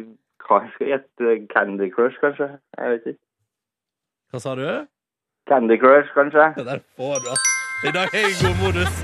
[0.49, 1.35] hva jeg skal gjette.
[1.53, 2.49] Candy Crush, kanskje?
[2.79, 3.21] Jeg vet ikke.
[4.33, 4.65] Hva sa du?
[5.51, 6.47] Candy Crush, kanskje?
[6.57, 7.45] Det der får du, ass.
[7.85, 8.95] I dag er jeg i god modus.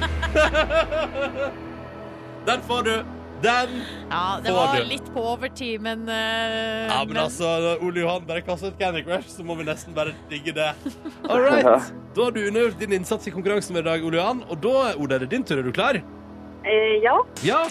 [2.48, 3.23] Den får du.
[3.44, 3.74] Den.
[4.09, 4.88] Ja, det Får var du.
[4.88, 9.02] litt på overtid, men, uh, Ja, men altså, når Ole Johan bare kaster ut Candy
[9.04, 10.70] Crush, så må vi nesten bare digge det.
[11.28, 11.92] All right.
[12.14, 14.44] Da har du undergjort din innsats i konkurransen med i dag, Ole Johan.
[14.48, 15.59] Og da, Oda, er det din tur.
[15.61, 16.00] Er du klar?
[16.64, 17.18] Eh, ja.
[17.44, 17.64] Ja.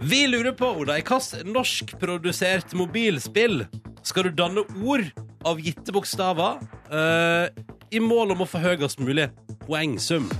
[0.00, 3.66] Vi lurer på, Oda, i hvilket norskprodusert mobilspill
[4.06, 5.04] skal du danne ord
[5.44, 6.56] av gitte bokstaver
[6.88, 7.50] uh,
[7.92, 9.28] i mål om å få høyest mulig
[9.66, 10.30] poengsum?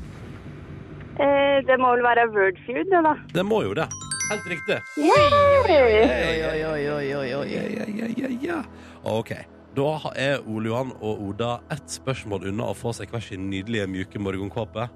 [1.19, 3.15] Eh, det må vel være Wordfeud, det da.
[3.35, 3.89] Det må jo det.
[4.31, 4.79] Helt riktig.
[4.97, 5.31] Yay!
[5.67, 8.61] Oi, oi, oi, oi, oi, Ja, ja, ja, ja, ja.
[9.03, 9.33] OK.
[9.75, 13.89] Da er Ole Johan og Oda ett spørsmål unna å få seg hver sin nydelige,
[13.91, 14.87] mjuke morgenkåpe.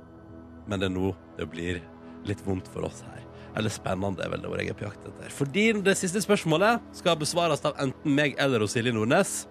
[0.71, 1.81] Men det er nå det blir
[2.27, 3.23] litt vondt for oss her.
[3.55, 5.35] Eller spennende, er vel det ordet jeg er på jakt etter.
[5.35, 9.45] Fordi det siste spørsmålet skal besvares av enten meg eller Silje Nordnes.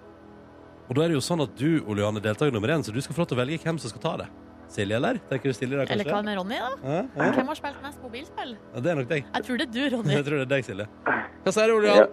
[0.90, 2.92] Og da er det jo sånn at du, Ole Johan, er deltaker nummer én, så
[2.92, 4.32] du skal få lov til å velge hvem som skal ta det.
[4.72, 5.18] Silje, eller?
[5.30, 6.62] Tenker du Silje da, Eller hva med Ronny, da?
[6.84, 7.08] Ja, ja.
[7.38, 8.52] Hvem har spilt mest mobilspill?
[8.74, 9.22] Ja, det er nok deg.
[9.36, 10.14] Jeg tror det er du, Ronny.
[10.18, 10.86] Jeg tror det er deg, Silje.
[11.44, 12.10] Hva sier du, Ole Johan?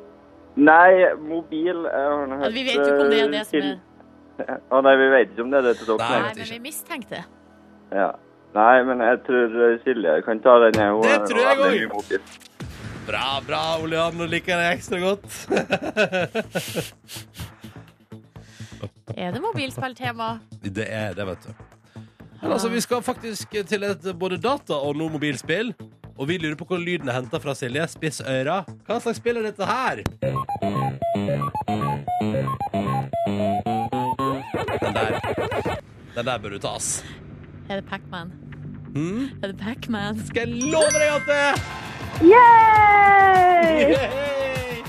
[0.61, 3.67] Nei, mobil hørt, vi vet jo ikke om det er det som er
[4.43, 6.09] eh, Å nei, vi vet ikke om det er det til dere.
[6.11, 6.19] Nei.
[6.41, 7.19] Men vi mistenkte.
[7.95, 8.09] Ja.
[8.57, 10.75] Nei, men jeg tror eh, Silje kan ta den.
[11.07, 11.55] Det tror jeg
[11.93, 12.21] mobil.
[13.07, 14.15] Bra, bra, Ole Johan.
[14.19, 15.27] Nå liker jeg deg ekstra godt.
[19.21, 20.39] Er det mobilspilltema?
[20.63, 21.53] Det er det, vet du.
[22.43, 25.75] Men altså, vi skal faktisk til et både data og nå mobilspill.
[26.21, 27.87] Og vi lurer på hvor lyden er henta fra, Silje.
[27.89, 28.63] Spiss øra.
[28.87, 30.03] Hva slags spill er dette her?
[34.81, 35.21] Den der.
[36.17, 37.05] Den der bør du ta, ass.
[37.69, 38.33] Er det Pacman?
[38.95, 39.29] Hmm?
[39.43, 40.21] Er det Pacman?
[40.27, 41.63] Skal jeg love deg at det er?
[42.21, 43.95] Yay!
[43.95, 44.83] Yay!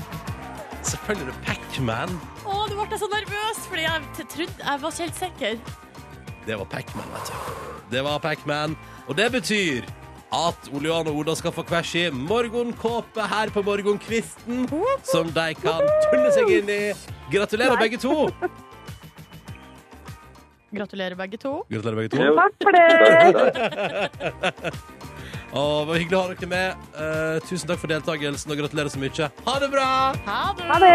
[0.82, 2.10] Selvfølgelig er det Pac-Man.
[2.44, 5.54] Å, du ble så nervøs, fordi jeg trodde jeg var ikke helt sikker.
[6.46, 7.34] Det var Pac-Man, vet du.
[7.92, 8.76] Det var Pac-Man.
[9.08, 9.82] Og det betyr
[10.32, 14.68] at Ole Johan og Oda skal få hver sin morgenkåpe her på morgenkvisten,
[15.04, 16.92] som de kan tulle seg inn i.
[17.32, 18.30] Gratulerer, begge to.
[20.72, 21.52] Gratulerer, begge to.
[21.68, 22.22] Gratulerer, begge to.
[22.24, 22.32] Jo.
[22.40, 22.88] Takk for det.
[25.52, 26.86] Og det var hyggelig å ha dere med.
[26.96, 29.28] Eh, tusen takk for deltakelsen, og gratulerer så mye.
[29.48, 29.88] Ha det bra!
[30.26, 30.68] Ha det!
[30.70, 30.92] Ha det.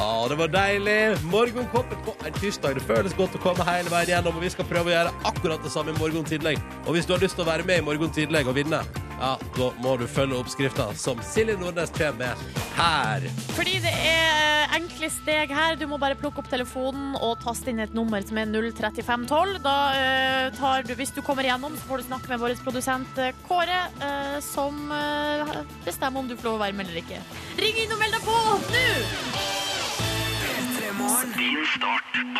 [0.00, 0.98] Ja, det var deilig.
[1.30, 2.80] Morgenkåpe på en tirsdag.
[2.80, 5.62] Det føles godt å komme hele veien gjennom, og vi skal prøve å gjøre akkurat
[5.62, 6.56] det samme i morgen tidlig.
[6.84, 8.82] Og hvis du har lyst til å være med i morgen tidlig og vinne,
[9.20, 13.28] ja, da må du følge oppskrifta som Silje Nordnes kommer med her.
[13.54, 15.76] Fordi det er enkle steg her.
[15.78, 19.60] Du må bare plukke opp telefonen og taste inn et nummer som er 03512.
[19.64, 23.22] Da uh, tar du, hvis du kommer igjennom, så får du snakke med vår produsent
[23.22, 27.18] eh, Kåre, eh, som eh, bestemmer om du får lov å være med eller ikke.
[27.60, 28.86] Ring inn og meld deg på nå!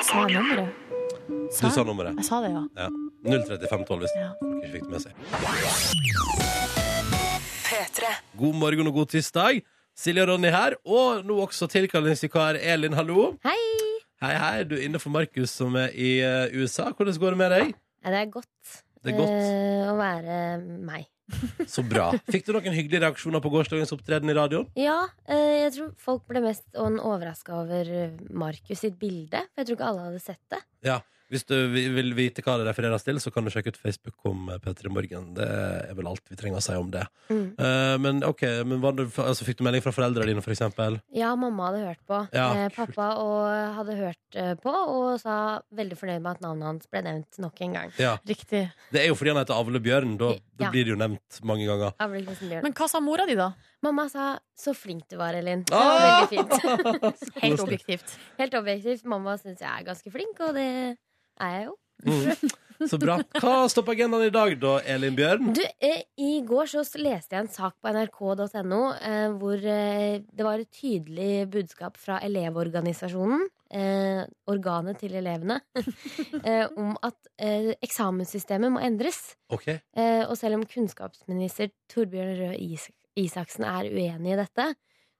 [0.04, 0.68] Sa jeg nummeret?
[1.28, 2.14] Du sa nummeret.
[2.20, 2.62] Jeg sa det, ja.
[2.78, 2.88] Ja.
[3.24, 4.30] 03512 hvis Ja.
[4.40, 5.12] folk ikke fikk det med seg.
[8.38, 9.62] God morgen og god tirsdag.
[9.96, 13.36] Silje og Ronny her, og nå også tilkallingsvikar Elin, hallo.
[13.46, 13.60] Hei!
[14.24, 14.64] Hei, hei.
[14.66, 16.88] Du er inne for Markus som er i eh, USA.
[16.90, 17.74] Hvordan går det med deg?
[18.04, 18.48] Ja, det er godt,
[19.04, 19.34] Det er godt.
[19.36, 20.38] eh, å være
[20.84, 21.06] meg.
[21.74, 22.10] Så bra.
[22.28, 24.66] Fikk du noen hyggelige reaksjoner på gårsdagens opptreden i radioen?
[24.76, 27.90] Ja, eh, jeg tror folk ble mest overraska over
[28.30, 29.40] Markus sitt bilde.
[29.54, 30.60] For jeg tror ikke alle hadde sett det.
[30.88, 30.98] Ja.
[31.32, 34.48] Hvis du vil vite hva det refereres til, så kan du sjekke ut Facebook om
[34.52, 35.30] eh, P3 Morgen.
[35.34, 37.06] Det er vel alt vi trenger å si om det.
[37.30, 37.44] Mm.
[37.58, 40.98] Uh, men ok, men var det, altså, Fikk du melding fra foreldrene dine, for eksempel?
[41.16, 42.20] Ja, mamma hadde hørt på.
[42.36, 43.48] Ja, eh, pappa og
[43.80, 47.60] hadde hørt eh, på og sa veldig fornøyd med at navnet hans ble nevnt nok
[47.66, 47.94] en gang.
[48.00, 48.16] Ja.
[48.28, 48.66] Riktig.
[48.92, 50.16] Det er jo fordi han heter Avle Bjørn.
[50.20, 50.70] Da, da Ja.
[50.70, 51.96] blir det jo nevnt mange ganger.
[52.62, 53.52] Men hva sa mora di, da?
[53.82, 55.64] Mamma sa 'så flink du var, Elin'.
[55.64, 55.88] Det Ah!
[55.98, 57.34] var veldig fint.
[57.42, 58.18] Helt objektivt.
[58.38, 59.04] Helt objektivt.
[59.04, 60.96] Mamma syns jeg er ganske flink, og det
[61.40, 61.78] er jeg jo.
[62.04, 62.54] Mm.
[62.90, 63.16] Så bra.
[63.38, 65.52] Hva står på agendaen i dag, da, Elin Bjørn?
[65.56, 70.46] Du, eh, I går så leste jeg en sak på nrk.no eh, hvor eh, det
[70.46, 75.60] var et tydelig budskap fra Elevorganisasjonen, eh, organet til elevene,
[76.42, 79.22] eh, om at eh, eksamenssystemet må endres.
[79.54, 79.78] Okay.
[79.96, 84.72] Eh, og selv om kunnskapsminister Torbjørn Røe Is Isaksen er uenig i dette,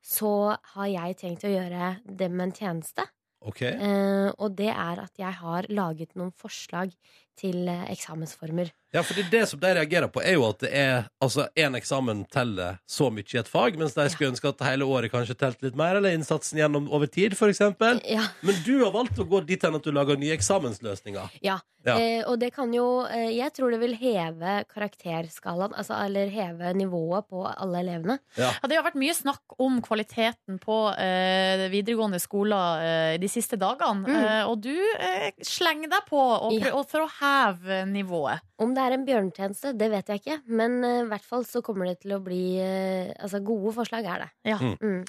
[0.05, 3.07] så har jeg tenkt å gjøre dem en tjeneste.
[3.45, 3.63] Ok.
[3.69, 6.95] Eh, og det er at jeg har laget noen forslag
[7.41, 8.71] til eh, eksamensformer.
[8.95, 12.21] Ja, fordi det som de reagerer på, er jo at det er altså én eksamen
[12.31, 15.67] teller så mye i et fag, mens de skulle ønske at hele året kanskje telte
[15.67, 17.99] litt mer, eller innsatsen gjennom over tid, eksempel.
[18.07, 21.41] Ja, Men du har valgt å gå dit hen at du lager nye eksamensløsninger.
[21.43, 21.59] ja.
[21.85, 21.99] Ja.
[22.01, 26.71] Eh, og det kan jo eh, Jeg tror det vil heve karakterskalaen, altså, eller heve
[26.73, 28.17] nivået på alle elevene.
[28.41, 33.59] Ja, det har vært mye snakk om kvaliteten på eh, videregående skoler eh, de siste
[33.61, 34.09] dagene.
[34.09, 34.17] Mm.
[34.17, 36.73] Eh, og du eh, slenger deg på og Ja.
[36.79, 38.45] og for å heve nivået.
[38.59, 40.39] Om det er en bjørnetjeneste, det vet jeg ikke.
[40.47, 44.07] Men eh, i hvert fall så kommer det til å bli uh, Altså, gode forslag
[44.09, 44.31] er det.
[44.55, 44.61] Ja.
[44.61, 44.77] Mm.
[44.81, 45.03] Mm.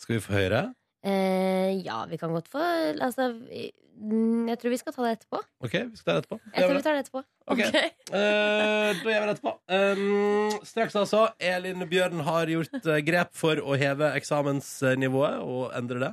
[0.00, 0.68] Skal vi få høre?
[1.06, 5.40] Uh, ja, vi kan godt få Altså, mm, jeg tror vi skal ta det etterpå.
[5.64, 6.40] OK, vi skal ta det etterpå.
[6.50, 7.22] Jeg tror vi tar det etterpå.
[7.50, 7.62] Ok.
[7.64, 7.88] okay.
[8.10, 9.54] Eh, da gjør vi det etterpå.
[9.70, 11.24] Um, straks, altså.
[11.40, 16.12] Elin Bjørn har gjort grep for å heve eksamensnivået og endre det.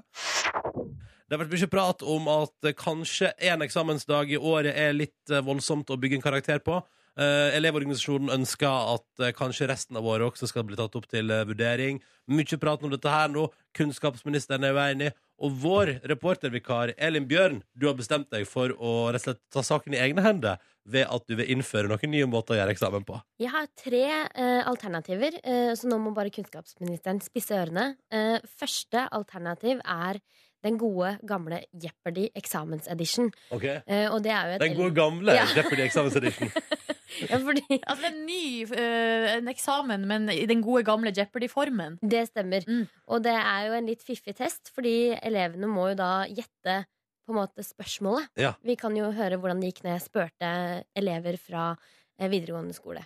[1.27, 5.31] Det har vært mye prat om at eh, kanskje én eksamensdag i året er litt
[5.33, 6.79] eh, voldsomt å bygge en karakter på.
[7.17, 11.33] Uh, elevorganisasjonen ønsker at uh, kanskje resten av året også skal bli tatt opp til
[11.33, 11.97] uh, vurdering.
[12.29, 13.47] Mye prat om dette her nå.
[13.73, 15.09] Kunnskapsministeren er uenig.
[15.41, 19.65] Og vår reportervikar Elin Bjørn, du har bestemt deg for å rett og slett ta
[19.65, 23.05] saken i egne hender ved at du vil innføre noen nye måter å gjøre eksamen
[23.07, 23.17] på.
[23.41, 27.95] Jeg har tre uh, alternativer, uh, så nå må bare kunnskapsministeren spisse ørene.
[28.13, 30.21] Uh, første alternativ er
[30.67, 33.31] den gode, gamle Jeopardy eksamensedition.
[33.55, 33.79] Okay.
[33.87, 35.47] Uh, og det er jo et Den gode gamle Ja.
[35.55, 36.51] Jeopardy eksamensedition.
[37.31, 41.97] ja, fordi Altså, en ny uh, en eksamen, men i den gode, gamle Jeopardy-formen.
[42.03, 42.67] Det stemmer.
[42.67, 42.85] Mm.
[43.07, 46.83] Og det er jo en litt fiffig test, fordi elevene må jo da gjette
[47.27, 48.29] på en måte spørsmålet.
[48.39, 48.53] Ja.
[48.63, 50.51] Vi kan jo høre hvordan det gikk når jeg spurte
[50.95, 53.03] elever fra eh, videregående skole.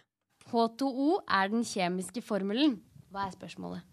[0.52, 2.78] H2O er den kjemiske formelen.
[3.12, 3.88] Hva er spørsmålet?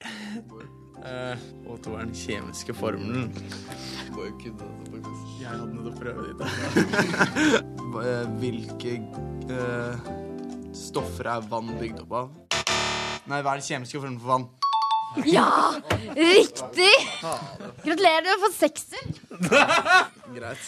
[0.00, 1.36] Eh,
[1.66, 3.32] H2 er den kjemiske formelen.
[5.40, 6.40] Jeg hadde noe å prøve dit.
[8.40, 8.94] Hvilke
[9.50, 10.10] uh,
[10.76, 12.32] stoffer er vann bygd opp av?
[13.28, 14.48] Nei, hva er den kjemiske formelen for vann?
[15.26, 15.74] Ja!
[16.14, 16.92] Riktig!
[17.84, 19.08] Gratulerer, du har fått sekser.
[20.30, 20.66] Greit.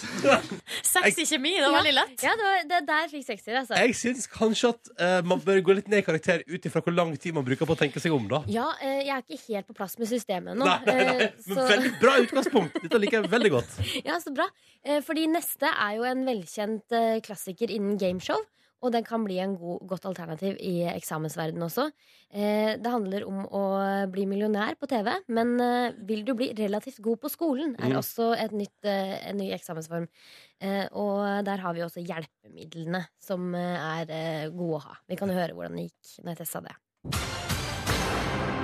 [0.83, 2.15] Seks i kjemi, det var veldig lett.
[2.25, 3.77] Ja, det, var, det der fikk sekser, altså.
[3.79, 6.97] Jeg syns kanskje at uh, man bør gå litt ned i karakter ut ifra hvor
[6.97, 8.27] lang tid man bruker på å tenke seg om.
[8.31, 10.67] da Ja, uh, jeg er ikke helt på plass med systemet ennå.
[10.67, 11.29] Nei, nei, nei.
[11.29, 12.81] Eh, Men så- veldig bra utgangspunkt.
[12.83, 13.79] Dette liker jeg veldig godt.
[14.09, 14.49] Ja, så bra.
[14.83, 18.43] Eh, Fordi neste er jo en velkjent klassiker innen gameshow.
[18.83, 21.85] Og den kan bli en god, godt alternativ i eksamensverdenen også.
[22.35, 23.62] Eh, Det handler om å
[24.11, 27.99] bli millionær på TV, men eh, vil du bli relativt god på skolen, er Mm.
[28.01, 30.09] også et nytt, eh, en ny eksamensform.
[30.61, 34.97] Eh, Og der har vi også hjelpemidlene, som eh, er gode å ha.
[35.09, 36.75] Vi kan høre hvordan det gikk når jeg testa det.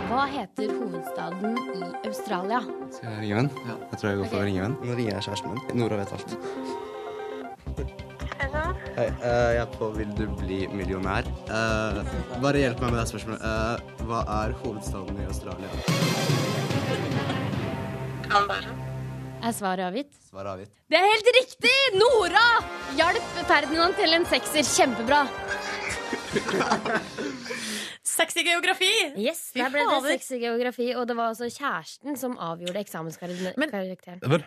[0.09, 2.61] Hva heter hovedstaden i Australia?
[2.91, 3.51] Skal jeg ringe venn?
[3.93, 4.77] Jeg tror jeg går for å ringe venn.
[4.83, 5.79] Nå ringer jeg kjæresten min.
[5.79, 7.99] Nora vet alt.
[8.39, 11.27] Hei, eh, jeg er på Vil du bli millionær?
[11.51, 12.03] Uh,
[12.43, 13.43] bare hjelp meg med det spørsmålet.
[13.43, 15.71] Uh, hva er hovedstaden i Australia?
[19.43, 20.13] Er svaret avgitt?
[20.31, 20.73] Svaret avgitt.
[20.91, 21.75] Det er helt riktig!
[21.99, 22.47] Nora!
[22.99, 24.67] Hjalp Ferdinand til en sekser.
[24.77, 25.25] Kjempebra.
[28.19, 28.91] Sexy geografi!
[29.15, 33.55] Yes, Der ble det sexy geografi, og det var altså kjæresten som avgjorde eksamenskarakteren.
[33.61, 33.71] Men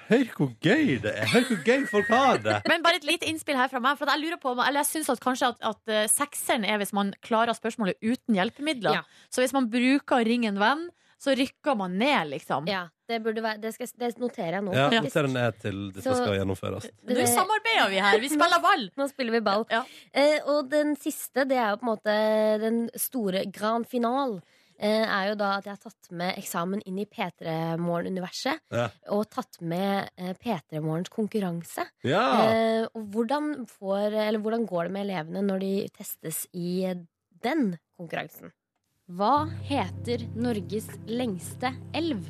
[0.10, 1.30] hør hvor gøy det er!
[1.32, 2.58] Hør hvor gøy folk har det!
[2.72, 4.00] Men bare et lite innspill her fra meg.
[4.00, 6.82] For at jeg lurer på, eller jeg synes at kanskje at, at eh, sekseren er
[6.82, 9.00] hvis man klarer spørsmålet uten hjelpemidler.
[9.00, 9.30] Ja.
[9.32, 10.90] Så hvis man bruker å ringe en venn,
[11.22, 12.66] så rykker man ned, liksom.
[12.70, 14.72] Ja, det, burde være, det, skal, det noterer jeg nå.
[14.74, 15.04] Ja, faktisk.
[15.06, 16.88] Noter den ned til dette Så- skal gjennomføres.
[17.12, 18.18] Nå samarbeider vi her.
[18.24, 18.88] Vi spiller ball.
[18.98, 19.66] Nå spiller vi ball.
[19.70, 19.84] Ja.
[20.14, 22.16] Eh, og den siste, det er jo på en måte
[22.64, 24.40] den store grand final.
[24.82, 28.64] Eh, er jo da at jeg har tatt med eksamen inn i P3 Morgen-universet.
[28.74, 28.88] Ja.
[29.14, 31.86] Og tatt med eh, P3 Morgens konkurranse.
[32.02, 32.24] Ja!
[32.50, 36.96] Eh, og hvordan, får, eller hvordan går det med elevene når de testes i
[37.46, 38.50] den konkurransen?
[39.12, 42.22] Hva heter Norges lengste elv?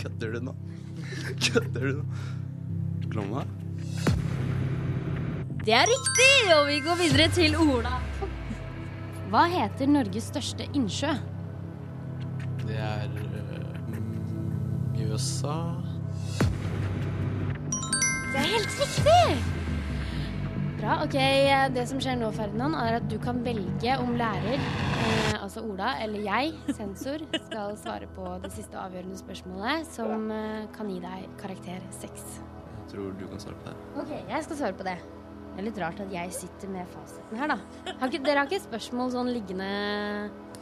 [0.00, 0.54] Kødder du nå?
[1.42, 2.04] Kødder du nå?
[3.12, 3.42] Glomma?
[5.66, 7.98] Det er riktig, og vi går videre til Ola.
[9.28, 11.12] Hva heter Norges største innsjø?
[12.64, 15.58] Det er uh, USA
[18.32, 19.57] Det er helt riktig!
[20.88, 21.02] Bra.
[21.04, 21.16] ok,
[21.74, 25.90] Det som skjer nå, Ferdinand, er at du kan velge om lærer, eh, altså Ola,
[26.00, 27.20] eller jeg, sensor,
[27.50, 32.38] skal svare på det siste avgjørende spørsmålet, som eh, kan gi deg karakter seks.
[32.40, 33.76] Jeg tror du kan svare på det.
[34.00, 34.96] Ok, jeg skal svare på det.
[35.52, 37.58] Det er litt rart at jeg sitter med fasiten her, da.
[38.00, 39.68] Har ikke, dere har ikke spørsmål sånn liggende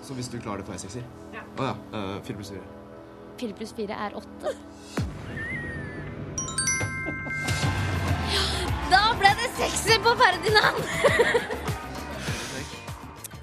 [0.03, 1.07] Så hvis du klarer det, får jeg sekser?
[1.37, 1.47] Ja.
[1.55, 1.77] Å ja.
[2.01, 2.67] eh, Fire pluss fire.
[3.39, 4.57] Fire pluss fire er åtte.
[9.21, 11.63] Ble det sekser på Ferdinand!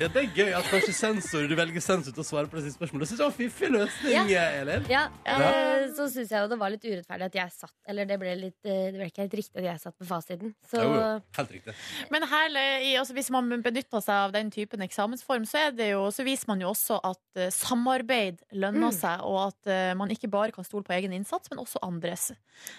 [0.01, 2.63] Ja, det er gøy at kanskje sensor, du velger sensor til å svare på det
[2.65, 3.03] siste spørsmålet.
[3.05, 4.87] Det synes jeg var en fiffig løsning, Elin.
[4.89, 8.17] Ja, eh, så syns jeg jo det var litt urettferdig at jeg satt Eller det
[8.19, 10.55] ble, litt, eh, det ble ikke helt riktig at jeg satt på fasiten.
[10.67, 11.05] Så Jo, jo.
[11.37, 11.75] Helt riktig.
[12.11, 15.91] Men her, i, altså, hvis man benytter seg av den typen eksamensform, så, er det
[15.93, 18.97] jo, så viser man jo også at eh, samarbeid lønner Mm.
[18.97, 22.31] seg, og at eh, man ikke bare kan stole på egen innsats, men også andres.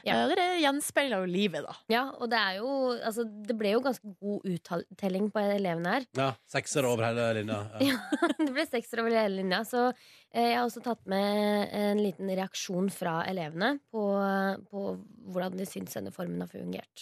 [0.04, 0.26] Ja.
[0.28, 1.78] Det gjenspeiler jo livet, da.
[1.88, 2.68] Ja, og det er jo
[3.04, 6.04] Altså, det ble jo ganske god uttelling på elevene her.
[6.18, 7.60] Ja, sekser over hele linja.
[7.84, 7.88] Ja.
[7.94, 7.98] Ja,
[8.38, 9.60] det ble sekser over hele linja.
[9.68, 11.26] Så eh, jeg har også tatt med
[11.74, 14.02] en liten reaksjon fra elevene på,
[14.70, 14.78] på
[15.34, 16.96] hvordan de syns denne formen har fungert.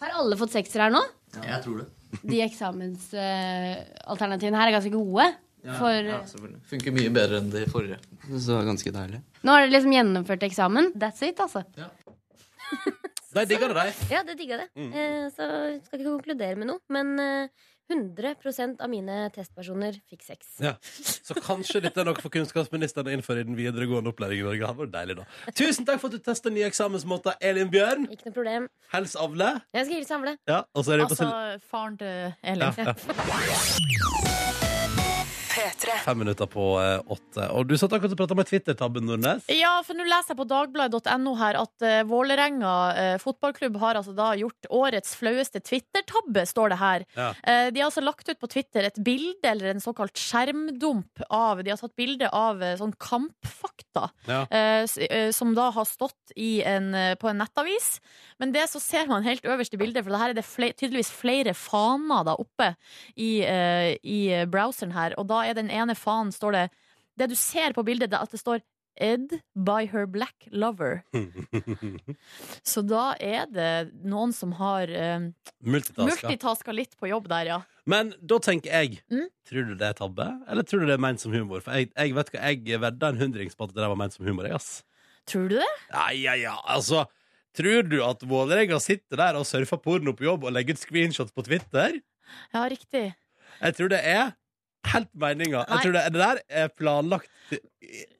[0.00, 1.02] Har alle fått sekser her nå?
[1.38, 1.88] Jeg tror det.
[2.22, 5.26] De eksamensalternativene her er ganske gode.
[5.64, 6.60] For ja, selvfølgelig.
[6.68, 7.96] Funker mye bedre enn de forrige.
[8.44, 9.20] Så ganske deilig.
[9.40, 10.90] nå har dere liksom gjennomført eksamen.
[11.00, 11.60] That's it, altså.
[13.34, 13.86] De digger det, de.
[14.12, 14.68] Ja, det digga det.
[14.78, 14.90] Mm.
[14.92, 15.44] Eh, så
[15.86, 16.80] skal ikke konkludere med noe.
[16.94, 17.48] Men eh,
[17.92, 20.54] 100% av mine testpersoner fikk sex.
[20.64, 20.74] Ja.
[20.80, 24.64] Så kanskje dette er noe for kunnskapsministeren å innføre i den videregående opplæringen i Norge.
[24.64, 25.26] Det var deilig, da.
[25.52, 28.08] Tusen takk for at du testa nye eksamensmåter, Elin Bjørn.
[28.14, 28.68] Ikke noe problem.
[28.94, 29.52] Hils avle.
[29.74, 30.36] Jeg skal hilse Avle.
[30.48, 32.72] Ja, og så er det på Altså faren til Elin.
[32.78, 34.52] Ja,
[36.04, 37.46] Fem minutter på eh, åtte.
[37.54, 39.46] Og du satt akkurat og prata med Twitter-tabben, Nordnes.
[39.52, 44.14] Ja, for nå leser jeg på dagbladet.no her at uh, Vålerenga eh, fotballklubb har altså
[44.16, 47.06] da gjort årets flaueste Twitter-tabbe, står det her.
[47.18, 47.28] Ja.
[47.42, 51.62] Eh, de har altså lagt ut på Twitter et bilde, eller en såkalt skjermdump av
[51.64, 54.42] De har tatt bilde av eh, sånn kampfakta, Ja.
[54.50, 58.00] eh, s- eh, som da har stått i en, eh, på en nettavis.
[58.42, 60.72] Men det så ser man helt øverst i bildet, for det her er det fle
[60.74, 62.72] tydeligvis flere faner da oppe
[63.16, 66.64] i, eh, i browseren her, og da er den ene faen, står det
[67.18, 68.62] Det du ser på bildet, det er at det står
[68.94, 71.00] Ed by her black lover.
[72.62, 73.70] Så da er det
[74.06, 75.24] noen som har eh,
[75.66, 76.28] Multitaska.
[76.28, 77.58] multitaska litt på jobb der, ja.
[77.90, 79.26] Men da tenker jeg Mm.
[79.50, 81.60] Tror du det er tabbe, eller tror du det er ment som humor?
[81.60, 84.24] For jeg, jeg vet hva, jeg vedda en hundrings på at det var ment som
[84.30, 84.46] humor.
[84.48, 84.70] Jeg, ass.
[85.28, 85.72] Tror du det?
[85.90, 87.04] Ja, ja, ja, altså
[87.54, 91.30] Tror du at Vålerenga sitter der og surfer porno på jobb og legger ut screenshots
[91.34, 92.00] på Twitter?
[92.54, 93.12] Ja, riktig.
[93.60, 94.32] Jeg tror det er
[94.92, 95.64] helt meninga.
[95.68, 97.30] Jeg tror det, det der er planlagt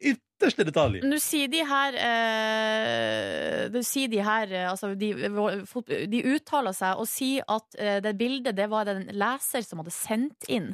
[0.05, 1.00] ytterste detalj.
[1.07, 5.11] Nå sier de her eh, Du sier de her eh, altså de,
[6.11, 9.80] de uttaler seg og sier at eh, det bildet det var det en leser som
[9.80, 10.72] hadde sendt inn.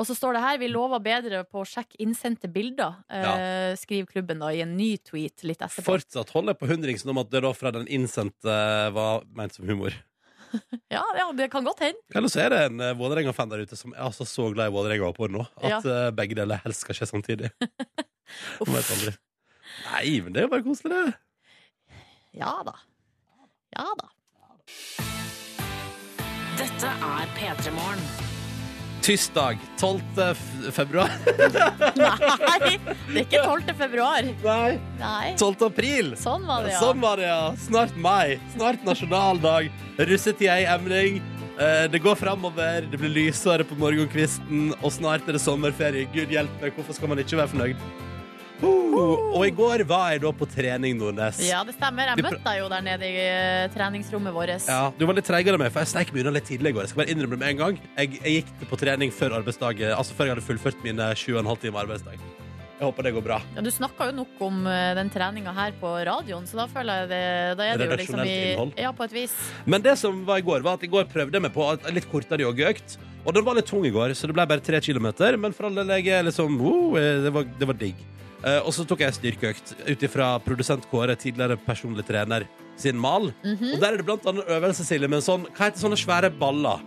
[0.00, 4.10] Og så står det her vi lover bedre på å sjekke innsendte bilder, eh, skriver
[4.10, 5.88] klubben da i en ny tweet litt etterpå.
[5.92, 8.60] Fortsatt holder jeg på hundringsen om at det da fra den innsendte
[8.96, 9.96] var ment som humor.
[10.94, 12.00] Ja, ja, det kan godt hende.
[12.14, 14.74] Eller så er det en uh, Vålerenga-fan der ute som er altså så glad i
[14.74, 15.78] Vålerenga og porno at Ja.
[15.84, 17.50] uh, begge deler helst skal skje samtidig.
[18.66, 19.14] Man vet aldri.
[19.90, 21.14] Nei, men det er jo bare koselig, det.
[22.40, 22.74] Ja da.
[23.78, 24.10] Ja da.
[26.60, 28.29] Dette er P3 Morgen.
[29.00, 30.00] Tirsdag 12.
[30.76, 31.10] februar.
[31.96, 33.74] Nei, det er ikke 12.
[33.78, 34.28] februar.
[34.44, 34.78] Nei.
[35.00, 35.32] Nei.
[35.40, 35.64] 12.
[35.70, 36.12] april.
[36.20, 36.80] Sånn var det, ja.
[36.84, 37.42] Sånn var det, ja.
[37.64, 38.36] Snart mai.
[38.54, 39.70] Snart nasjonaldag.
[40.10, 41.20] Russetida i emning.
[41.60, 46.06] Eh, Det går framover, det blir lysere på morgenkvisten, og snart er det sommerferie.
[46.14, 47.82] Gud hjelpe meg, hvorfor skal man ikke være fornøyd?
[48.60, 51.40] Uh, og i går var jeg da på trening, Nordnes.
[51.46, 52.12] Ja, det stemmer.
[52.12, 54.68] Jeg møtte deg jo der nede i eh, treningsrommet vårt.
[54.68, 56.76] Ja, du var litt treigere enn meg, for jeg sneik meg unna litt tidlig i
[56.76, 56.86] går.
[56.86, 57.80] Jeg skal bare innrømme det med en gang.
[57.96, 61.84] Jeg, jeg gikk på trening før arbeidsdag, altså før jeg hadde fullført mine 7,5 timer
[61.86, 62.30] arbeidsdag.
[62.80, 63.36] Jeg håper det går bra.
[63.52, 67.02] Ja, du snakka jo nok om eh, den treninga her på radioen, så da føler
[67.02, 67.24] jeg det
[67.58, 68.72] Da er det jo liksom Redaksjonelt i innhold.
[68.80, 69.34] Ja, på et vis.
[69.68, 71.92] Men det som var i går, var at i går prøvde jeg meg på en
[71.92, 72.96] litt kortere joggeøkt.
[73.20, 75.36] Og den var litt tung i går, så det ble bare tre kilometer.
[75.36, 78.00] Men for all del, jeg er liksom wow, eh, det, var, det var digg.
[78.40, 82.46] Eh, og så tok jeg styrkeøkt ut ifra produsent Kåre, tidligere personlig trener,
[82.80, 83.28] sin mal.
[83.44, 83.74] Mhm.
[83.74, 86.30] Og der er det blant annet øvelse, Silje, med en sånn Hva heter sånne svære
[86.38, 86.80] baller?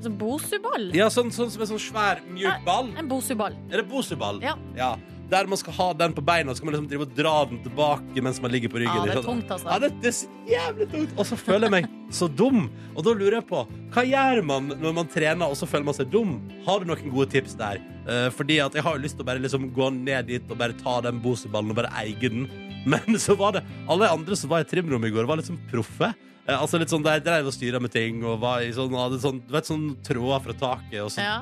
[0.00, 0.86] Altså Bosuball.
[0.96, 2.88] Ja, sånn, sånn som en sånn svær, mjuk ball.
[2.96, 3.52] En bosuball.
[3.70, 4.38] Er det bosuball?
[4.40, 4.54] Ja.
[4.76, 4.94] Ja.
[5.30, 7.60] Der man skal ha den på beina, så skal man liksom drive og dra den
[7.62, 8.96] tilbake mens man ligger på ryggen.
[9.06, 9.68] Ja, det er tungt, altså.
[9.70, 11.12] Ja, det, det er så jævlig tungt.
[11.16, 12.64] Og så føler jeg meg så dum.
[12.96, 13.60] Og da lurer jeg på,
[13.94, 16.34] hva gjør man når man trener og så føler man seg dum?
[16.66, 17.78] Har du noen gode tips der?
[18.08, 20.58] Uh, fordi at jeg har jo lyst til å bare liksom gå ned dit og
[20.58, 22.48] bare ta den boseballen og bare eie den.
[22.90, 23.62] Men så var det
[23.92, 26.10] alle andre som var i trimrommet i går, var sånn proffe.
[26.50, 29.20] Eh, altså litt sånn Der drev og styra med ting og var i sånn, hadde
[29.22, 30.98] sånn, du vet, sånn tråder fra taket.
[31.04, 31.34] Og, så, Ja.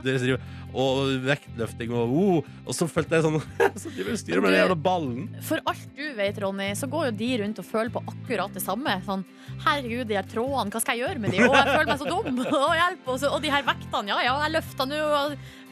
[0.76, 3.38] Og vektløfting og oh, Og så følte jeg sånn
[3.82, 5.28] Så de vil styre med den jævla ballen.
[5.44, 8.62] For alt du vet, Ronny, så går jo de rundt og føler på akkurat det
[8.62, 8.98] samme.
[9.06, 9.24] Sånn,
[9.64, 11.44] herregud, de her trådene, hva skal jeg gjøre med de?
[11.46, 12.42] Å, jeg føler meg så dum!
[12.58, 13.08] Å, hjelp!
[13.08, 15.00] Og, så, og de her vektene, ja, ja, jeg løfter nå.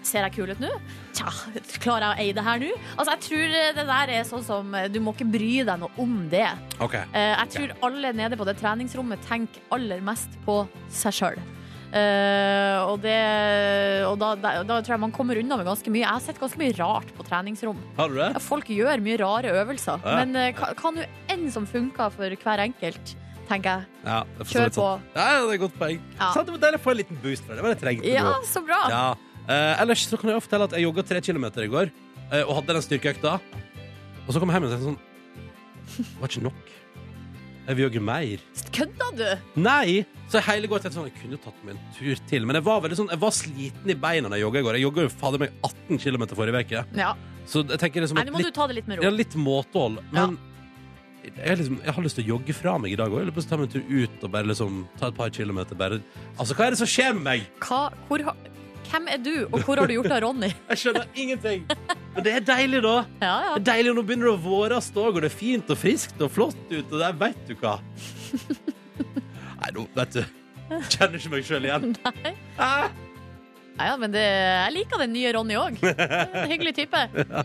[0.06, 0.70] Ser jeg kul ut nå?
[1.16, 1.32] Tja,
[1.82, 2.70] klarer jeg å eie det her nå?
[2.94, 6.20] Altså, jeg tror det der er sånn som Du må ikke bry deg noe om
[6.30, 6.46] det.
[6.78, 6.94] OK.
[7.10, 10.62] Eh, jeg tror alle nede på det treningsrommet tenker aller mest på
[10.94, 11.46] seg sjøl.
[12.86, 13.16] Og det,
[14.08, 16.02] og da, da, da tror jeg man kommer unna med ganske mye.
[16.04, 17.78] Jeg har sett ganske mye rart på treningsrom.
[17.98, 18.28] Har du det?
[18.44, 20.02] Folk gjør mye rare øvelser.
[20.04, 20.16] Ja.
[20.20, 23.14] Men eh, hva hva nå enn som funker for hver enkelt,
[23.50, 24.00] tenker jeg.
[24.06, 24.78] Ja, jeg Kjør på.
[24.80, 25.04] sånn.
[25.14, 26.00] Ja, det er et godt poeng.
[26.18, 26.30] Ja.
[26.34, 27.66] Sånn, jeg å få en liten boost fra det.
[27.66, 28.40] Var det trengte Ja, nå.
[28.48, 28.80] så bra!
[28.90, 29.04] Ja.
[29.46, 31.92] Uh, ellers så kan jeg fortelle at jeg jogga tre kilometer i går
[32.42, 33.36] og hadde den styrkeøkta.
[34.26, 34.96] Og så kom jeg hjem og tenkte sånn
[35.94, 36.72] Det var ikke nok.
[37.68, 38.42] Jeg vil jogge mer.
[38.74, 39.26] Kødda du?
[39.62, 40.02] Nei!
[40.26, 42.46] Så hele går til sånn Jeg kunne tatt meg en tur til.
[42.48, 44.78] Men jeg var sånn Jeg var sliten i beina da jeg jogga i går.
[44.80, 46.82] Jeg jogga jo fader meg 18 km forrige uke.
[46.98, 47.12] Ja.
[47.46, 49.36] Så jeg tenker liksom Nei, nå må litt, du ta det litt med ja, litt
[49.38, 50.00] måtehold.
[50.10, 50.34] Men
[51.26, 53.22] jeg, liksom, jeg har lyst til å jogge fra meg i dag òg.
[53.22, 55.16] Jeg har lyst til å ta meg en tur ut og bare liksom ta et
[55.18, 55.78] par kilometer.
[55.78, 56.00] Bare.
[56.36, 57.46] Altså, hva er det som skjer med meg?
[57.62, 58.44] Hva, hvor, har-
[58.90, 60.50] hvem er du, og hvor har du gjort av Ronny?
[60.72, 61.66] Jeg skjønner ingenting.
[62.16, 62.96] Men det er deilig, da.
[63.22, 63.54] Ja, ja.
[63.56, 65.80] Det er deilig, og Nå begynner det å våres òg, og det er fint og
[65.80, 66.86] friskt og flott ut.
[66.86, 67.76] Og der veit du hva.
[69.66, 70.22] Nei, nå vet du.
[70.92, 71.92] Kjenner ikke meg sjøl igjen.
[72.22, 72.32] Nei.
[72.62, 72.86] Ah!
[73.76, 75.80] Nei, ja, men det, jeg liker den nye Ronny òg.
[76.48, 77.00] Hyggelig type.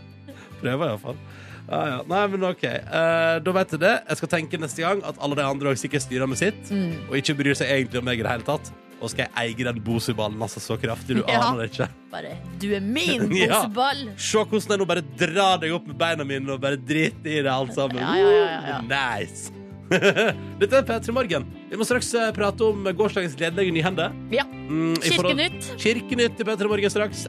[0.62, 1.18] Prøver iallfall.
[1.66, 1.98] Ja, ja.
[2.08, 2.62] Nei, men OK.
[2.66, 3.92] Eh, da vet jeg det.
[4.08, 6.94] Jeg skal tenke neste gang at alle de andre også sikkert styrer med sitt, Mm.
[7.10, 8.72] og ikke bryr seg egentlig om meg i det hele tatt.
[9.02, 11.40] Og skal jeg eie den Bosu-ballen altså så kraftig, du Ja.
[11.50, 11.88] aner det ikke.
[12.12, 13.62] Bare Du er min Ja.
[13.64, 14.04] boseball!
[14.16, 17.42] Se hvordan jeg nå bare drar deg opp med beina mine og bare driter i
[17.42, 17.98] det alt sammen.
[18.00, 18.78] Ja, ja, ja, ja, ja.
[18.88, 19.50] Nice.
[20.60, 21.44] Dette er P3 Morgen.
[21.70, 24.08] Vi må straks eh, prate om gårsdagens gledelige nyhende.
[24.32, 24.44] Ja.
[24.48, 25.72] Mm, Kirkenytt.
[25.82, 27.26] Kirkenytt i P3 Morgen straks.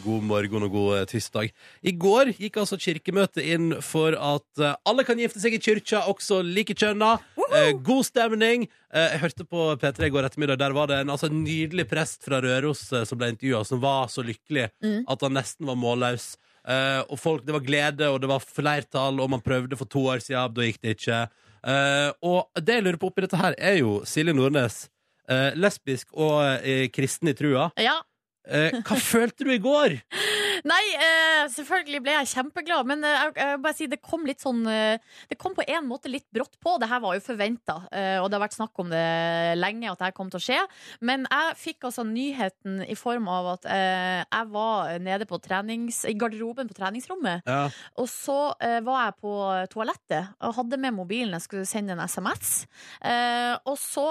[0.00, 1.50] God morgen og god eh, tirsdag.
[1.84, 6.06] I går gikk altså kirkemøtet inn for at eh, alle kan gifte seg i kyrkja,
[6.08, 7.10] også likekjønna.
[7.50, 8.64] Eh, god stemning.
[8.94, 10.62] Eh, jeg hørte på P3 i går ettermiddag.
[10.62, 14.24] Der var det en altså, nydelig prest fra Røros som ble intervjua, som var så
[14.24, 15.02] lykkelig Mm.
[15.12, 16.30] at han nesten var målløs.
[16.70, 20.04] Eh, og folk, Det var glede, og det var flertall, og man prøvde for to
[20.12, 20.54] år siden.
[20.54, 21.28] Da gikk det ikke.
[21.60, 24.88] Uh, og det jeg lurer på oppi dette her, er jo Silje Nordnes.
[25.30, 27.70] uh, lesbisk og kristen i trua.
[27.78, 28.00] Ja.
[28.48, 30.00] Hva følte du i går?
[30.68, 34.42] Nei, eh, selvfølgelig ble jeg kjempeglad, men eh, jeg, jeg bare si, det kom litt
[34.42, 35.00] sånn eh,
[35.30, 36.76] Det kom på en måte litt brått på.
[36.80, 39.04] Det her var jo forventa, eh, og det har vært snakk om det
[39.58, 40.58] lenge at det her kom til å skje.
[41.06, 46.02] Men jeg fikk altså nyheten i form av at eh, jeg var nede på trenings,
[46.08, 47.46] i garderoben på treningsrommet.
[47.48, 47.62] Ja.
[48.00, 49.36] Og så eh, var jeg på
[49.72, 51.36] toalettet og hadde med mobilen.
[51.38, 52.64] Jeg skulle sende en SMS.
[53.68, 54.06] Og så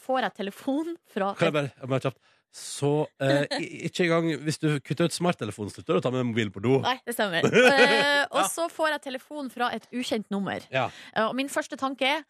[0.00, 2.90] får jeg telefon fra Kan jeg bare, jeg bare kjapt Så
[3.20, 3.44] eh,
[3.90, 6.78] ikke engang hvis du kutter ut smarttelefonen, slutter du å ta med mobilen på do?
[6.84, 7.44] Nei, det stemmer.
[7.76, 10.64] Eh, og så får jeg telefon fra et ukjent nummer.
[10.72, 10.86] Ja.
[11.12, 12.24] Eh, Og min første tanke er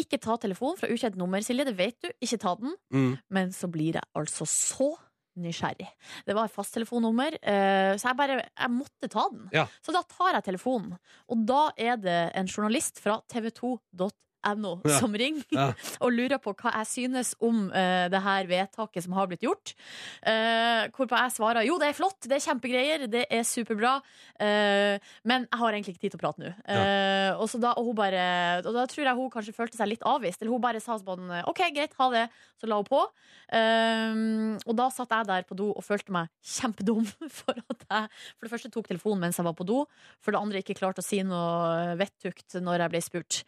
[0.00, 1.66] ikke ta telefonen fra ukjent nummer, Silje.
[1.68, 2.08] Det vet du.
[2.24, 2.72] Ikke ta den.
[2.94, 3.12] Mm.
[3.34, 4.92] Men så blir jeg altså så
[5.38, 5.88] nysgjerrig.
[6.26, 9.48] Det var et fasttelefonnummer, eh, så jeg bare jeg måtte ta den.
[9.54, 9.64] Ja.
[9.82, 10.94] Så da tar jeg telefonen,
[11.26, 13.16] og da er det en journalist fra
[14.44, 14.98] P3.no Ja.
[14.98, 15.72] som ringer Ja.
[16.04, 19.74] og lurer på hva jeg synes om uh, det her vedtaket som har blitt gjort.
[20.24, 23.96] Uh, hvorpå jeg svarer jo, det er flott, det er kjempegreier, det er superbra,
[24.40, 26.52] uh, men jeg har egentlig ikke tid til å prate nå.
[26.64, 27.36] Ja.
[27.38, 28.24] og, så da, og, hun bare,
[28.64, 30.40] og da tror jeg hun kanskje følte seg litt avvist.
[30.42, 32.24] Eller hun bare sa sånn OK, greit, ha det.
[32.60, 33.00] Så la hun på.
[34.64, 37.06] Og da satt jeg der på do og følte meg kjempedum
[37.38, 39.84] for at jeg for det første tok telefonen mens jeg var på do,
[40.22, 43.40] for det andre ikke klarte å si noe vettugt når jeg ble spurt.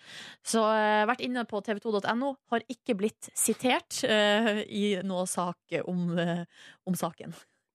[0.46, 0.62] Så
[1.08, 6.42] vært inne på tv2.no, har ikke blitt sitert uh, i noe sak om, uh,
[6.88, 7.34] om saken.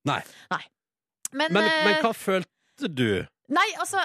[0.09, 0.21] Nei.
[1.31, 3.21] Men, Men, eh, men hva følte du?
[3.51, 4.01] Nei, altså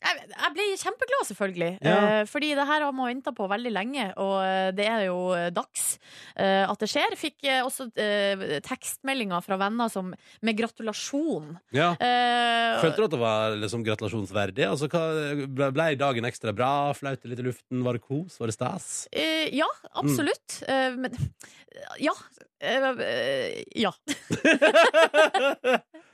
[0.00, 1.70] Jeg, jeg ble kjempeglad, selvfølgelig.
[1.84, 1.96] Ja.
[2.20, 5.18] Eh, fordi det her har man venta på veldig lenge, og eh, det er jo
[5.36, 5.98] eh, dags
[6.40, 7.16] eh, at det skjer.
[7.20, 11.52] Fikk eh, også eh, tekstmeldinger fra venner som, med gratulasjon.
[11.76, 11.90] Ja.
[12.00, 14.64] Eh, Følte du at det var liksom gratulasjonsverdig?
[14.70, 15.04] Altså, hva,
[15.44, 16.72] ble- ble dagen ekstra bra?
[16.96, 17.84] Flaut litt i luften?
[17.84, 18.40] Var det kos?
[18.40, 18.90] Var det stas?
[19.12, 19.68] eh, ja,
[20.00, 20.62] absolutt.
[20.64, 21.12] Eh, men
[22.08, 22.16] ja.
[22.60, 23.92] Ja.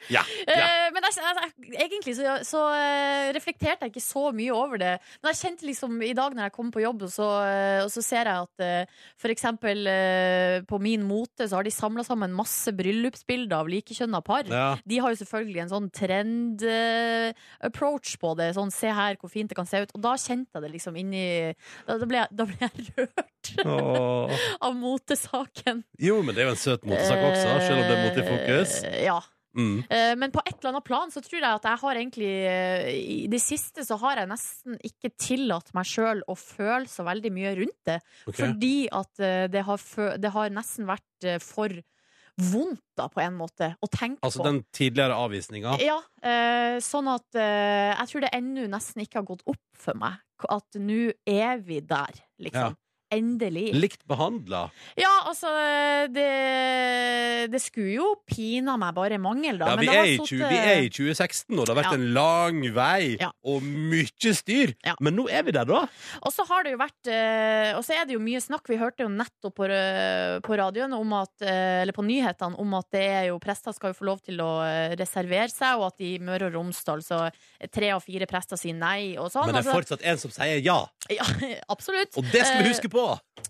[0.06, 0.20] Ja.
[0.46, 3.32] Eh, men jeg, jeg, egentlig så, så eh,
[3.76, 4.92] reflekterte jeg ikke så mye over det.
[5.22, 7.90] Men jeg kjente liksom i dag når jeg kom på jobb, og så, eh, og
[7.92, 8.86] så ser jeg at eh,
[9.20, 14.20] for eksempel eh, på Min Mote så har de samla sammen masse bryllupsbilder av likekjønna
[14.24, 14.44] par.
[14.48, 14.76] Ja.
[14.84, 15.90] De har jo selvfølgelig en sånn
[16.86, 18.52] trend-approach på det.
[18.56, 19.92] Sånn, se her hvor fint det kan se ut.
[19.96, 21.24] Og da kjente jeg det liksom inni
[21.86, 23.24] Da, da, ble, jeg, da ble jeg rørt
[24.66, 25.84] av motesaken.
[26.02, 28.72] Jo, men det er jo en søt motesak også, selv om det er motefokus.
[28.84, 29.20] Eh, Ja.
[29.56, 29.78] Mm.
[29.88, 32.88] Eh, Men på et eller annet plan så tror jeg at jeg har egentlig eh,
[32.92, 37.32] I det siste så har jeg nesten ikke tillatt meg sjøl å føle så veldig
[37.32, 37.98] mye rundt det.
[38.26, 38.38] Okay.
[38.42, 39.86] Fordi at eh, det har,
[40.20, 41.72] det har nesten vært for
[42.36, 44.48] vondt, da, på en måte, å tenke Altså på.
[44.50, 45.78] den tidligere avvisninga.
[45.80, 45.96] Ja,
[46.84, 50.20] sånn at jeg tror det ennå nesten ikke har gått opp for meg
[50.52, 52.76] at nå er vi der, liksom.
[53.14, 53.68] Endelig.
[53.78, 54.64] Likt behandla.
[54.98, 55.46] Ja, altså
[56.10, 59.68] det, det skulle jo pina meg bare mangel, da.
[59.72, 61.98] Ja, vi er, i sittet- 20, vi er i 2016, og det har vært Ja.
[62.00, 63.30] en lang vei Ja.
[63.44, 64.74] og mye styr.
[64.84, 64.94] Ja.
[65.00, 65.86] Men nå er vi der, da.
[66.22, 68.66] Og så har det jo vært eh, Og så er det jo mye snakk.
[68.68, 72.74] Vi hørte jo nettopp på, eh, på radioen om at eh, Eller på nyhetene om
[72.74, 74.50] at det er jo prester skal jo få lov til å
[74.98, 77.30] reservere seg, og at i Møre og Romsdal så
[77.72, 79.46] tre av fire prester sier nei og sånn.
[79.46, 80.78] Men det er Altså, fortsatt en som sier ja.
[81.10, 81.24] ja,
[81.68, 82.16] absolutt.
[82.16, 82.95] Og det skal vi huske på!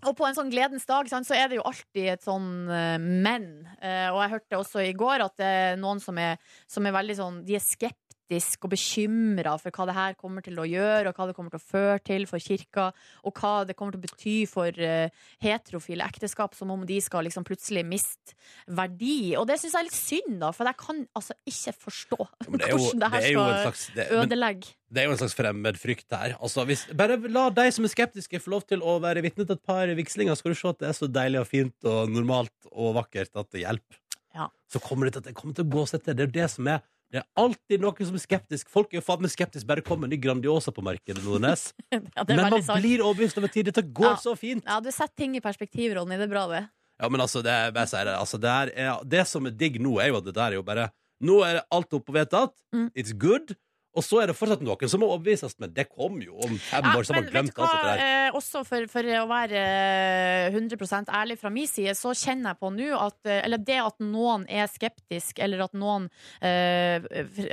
[0.06, 2.96] Og på en sånn gledens dag sant, så er det jo alltid et sånn uh,
[3.00, 3.48] men.
[3.80, 6.40] Uh, og jeg hørte også i går at det er noen som er,
[6.70, 10.58] som er veldig sånn De er skeptiske og bekymra for hva det her kommer til
[10.58, 12.88] å gjøre, og hva det kommer til å føre til for kirka,
[13.22, 17.26] og hva det kommer til å bety for uh, heterofile ekteskap, som om de skal
[17.26, 18.34] liksom plutselig miste
[18.66, 19.36] verdi.
[19.38, 22.56] Og det syns jeg er litt synd, da, for jeg kan altså ikke forstå ja,
[22.56, 24.72] det jo, hvordan det her det skal slags det, men ødelegge.
[24.90, 26.34] det er jo en slags fremmed frykt her.
[26.40, 29.54] Altså, hvis, bare la de som er skeptiske, få lov til å være vitne til
[29.54, 32.72] et par vigslinger, skal du se at det er så deilig og fint og normalt
[32.72, 34.02] og vakkert at det hjelper.
[34.36, 34.50] Ja.
[34.68, 36.16] Så kommer det, til, det kommer til å gå seg til.
[36.16, 38.68] Det er jo det som er det er alltid noen som er skeptisk.
[38.72, 39.66] Folk er jo faen meg skeptiske.
[39.68, 41.68] Bare kom med ny Grandiosa på markedet, Nordnes.
[41.94, 42.82] Ja, Men man sant.
[42.82, 43.68] blir overbevist over tid.
[43.70, 44.16] Dette går Ja.
[44.20, 44.64] så fint.
[44.66, 46.18] Ja, du setter ting i perspektiv, Ronny.
[46.18, 46.64] Det er bra, det.
[47.00, 49.98] Ja, men altså, det, jeg sier det, altså, det, er, det som er digg nå,
[50.02, 50.90] er jo at det der er jo bare
[51.24, 52.52] Nå er alt oppe og vedtatt.
[52.76, 52.90] Mm.
[52.92, 53.54] It's good.
[53.96, 56.84] Og så er det fortsatt noen som må overbevises, men det kommer jo om fem
[56.84, 58.02] Ja, år, så har glemt alt det der.
[58.04, 62.60] eh, også for, for å være eh, 100% ærlig fra min side, så kjenner jeg
[62.60, 66.10] på nå at eh, Eller det at noen er skeptisk, eller at noen
[66.44, 67.00] eh,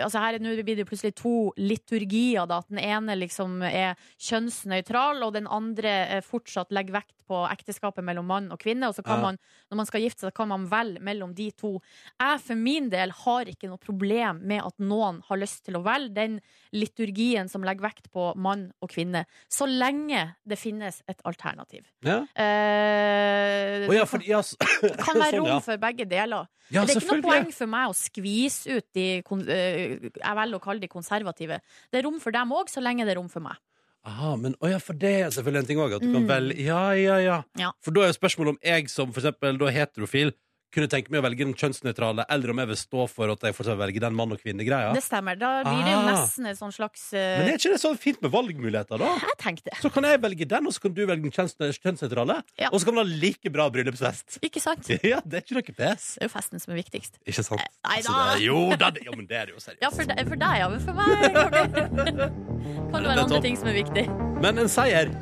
[0.04, 2.58] Altså her er- nå blir det plutselig to liturgier, da.
[2.60, 8.04] At den ene liksom er kjønnsnøytral, og den andre eh, fortsatt legger vekt på ekteskapet
[8.04, 8.90] mellom mann og kvinne.
[8.92, 9.22] Og så kan Ja.
[9.30, 9.38] man,
[9.72, 11.80] når man skal gifte seg, kan man velge mellom de to.
[12.20, 15.84] Jeg for min del har ikke noe problem med at noen har lyst til å
[15.86, 16.33] velge den
[16.74, 21.86] liturgien som legger vekt på mann og kvinne, så lenge det finnes et alternativ.
[22.06, 22.22] Ja.
[22.34, 25.60] Eh, oh, ja, for, ja, så, det kan være sånn, rom ja.
[25.66, 26.50] for begge deler.
[26.70, 30.64] Det er ikke noe poeng for meg å skvise ut de eh, Jeg velger å
[30.64, 31.60] kalle de konservative.
[31.92, 33.60] Det er rom for dem òg, så lenge det er rom for meg.
[34.04, 35.94] Aha, men oh ja, for det er selvfølgelig en ting òg.
[35.96, 36.28] At du kan Mm.
[36.28, 37.38] velge Ja, ja, ja.
[37.60, 37.72] Ja.
[37.80, 40.34] For da er jo spørsmålet om jeg som for eksempel da heterofil
[40.74, 43.56] kunne tenke meg å velge den kjønnsnøytrale, eller om jeg vil stå for at jeg
[43.58, 44.92] fortsatt velger den mann og kvinne-greia.
[44.98, 45.38] Det stemmer.
[45.40, 46.08] Da blir det jo Ah.
[46.12, 49.12] nesten et sånn slags eh, Men er ikke det så fint med valgmuligheter, da?
[49.22, 49.76] Jeg tenkte.
[49.82, 52.42] Så kan jeg velge den, og så kan du velge den kjønns- kjønnsnøytrale.
[52.60, 52.70] Ja.
[52.74, 54.40] Og så kan man ha like bra bryllupsfest.
[54.42, 54.88] Ikke sant?
[55.04, 56.16] Ja, det er ikke noe pes.
[56.18, 57.20] Det er jo festen som er viktigst.
[57.28, 57.62] Ikke sant?
[57.62, 58.24] Nei Altså, da.
[58.34, 59.82] det er, jo da, det, ja, men det er det jo seriøst.
[59.84, 60.70] Ja, for, de, for deg, ja.
[60.70, 64.06] Men for meg kan det Det er være andre ting som er viktig.
[64.42, 65.14] Men en seier.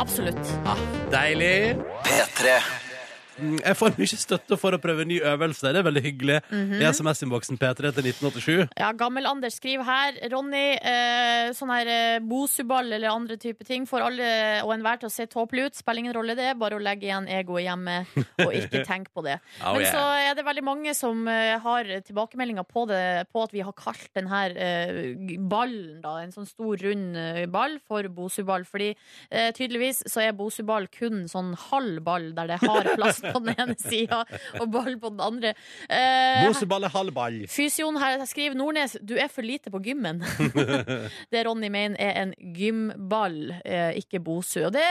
[0.00, 0.40] Absolutt.
[1.12, 1.76] Deilig.
[2.06, 2.91] P3.
[3.38, 5.72] Mm, jeg får mye støtte for å prøve ny øvelse.
[5.72, 6.38] Det er veldig hyggelig.
[6.50, 6.80] Mhm.
[6.80, 8.68] I SMS-innboksen P3 til 1987.
[8.78, 14.06] Ja, Gammel-Anders skriver her Ronny, eh, sånn her eh, bosuball eller andre type ting får
[14.08, 14.28] alle
[14.62, 15.78] og enhver til å se tåpelig ut.
[15.78, 17.98] Spiller ingen rolle det, bare å legge igjen egoet hjemme
[18.44, 19.38] og ikke tenke på det.
[19.62, 19.94] Oh, Men yeah.
[19.94, 23.02] så er det veldig mange som eh, har tilbakemeldinger på det
[23.32, 27.44] På at vi har kalt den her eh, ballen, da, en sånn stor, rund eh,
[27.50, 28.66] ball, for bosuball.
[28.68, 33.42] Fordi eh, tydeligvis så er bosuball kun sånn halv ball, der det har plass på
[33.44, 34.22] den ene sida
[34.60, 35.54] og ball på den andre.
[35.88, 37.38] Eh, Boseball er halv ball.
[37.52, 40.22] Fysioen her skriver Nordnes, du er for lite på gymmen.
[41.32, 44.60] det Ronny mener er en gymball, eh, ikke Bosu.
[44.66, 44.84] Og det,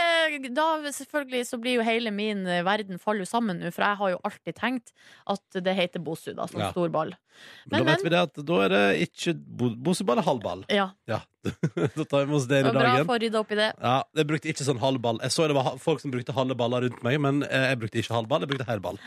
[0.56, 4.14] da selvfølgelig så blir jo hele min eh, verden faller sammen nå, for jeg har
[4.16, 4.94] jo alltid tenkt
[5.32, 6.72] at det heter Bosu, da, som Ja.
[6.72, 7.14] stor ball.
[7.66, 10.42] Men, Men, da vet vi det at da er det ikke bo Boseball er halv
[10.44, 10.66] ball.
[10.70, 11.22] Ja, Ja.
[11.98, 13.08] da tar vi med oss det i var bra dagen.
[13.10, 13.70] for å opp i det.
[13.82, 15.18] Ja, Jeg brukte ikke sånn halv ball.
[15.26, 18.02] Jeg så det var folk som brukte halve baller rundt meg, men eh, jeg brukte
[18.04, 19.02] ikke halv ball, jeg brukte hel ball.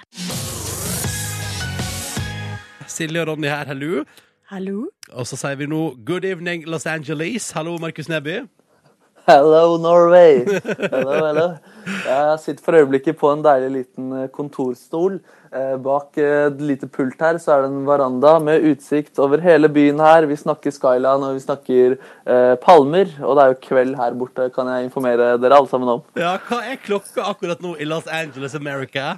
[2.91, 4.03] Silje og Ronny her, hallo.
[4.51, 4.89] Hallo?
[5.15, 7.53] Og så sier vi nå good evening, Los Angeles.
[7.57, 8.43] Hallo, Markus Neby.
[9.25, 10.43] Hello, Norway!
[10.45, 11.47] Hello, hello.
[12.05, 15.17] Jeg sitter for øyeblikket på en deilig liten eh, kontorstol.
[15.55, 19.39] Eh, Bak eh, et lite pult her så er det en veranda med utsikt over
[19.45, 20.27] hele byen her.
[20.27, 23.13] Vi snakker Skyland og vi snakker eh, palmer.
[23.23, 26.03] Og det er jo kveld her borte, kan jeg informere dere alle sammen om.
[26.19, 29.15] Ja, hva er klokka akkurat nå i Los Angeles, America?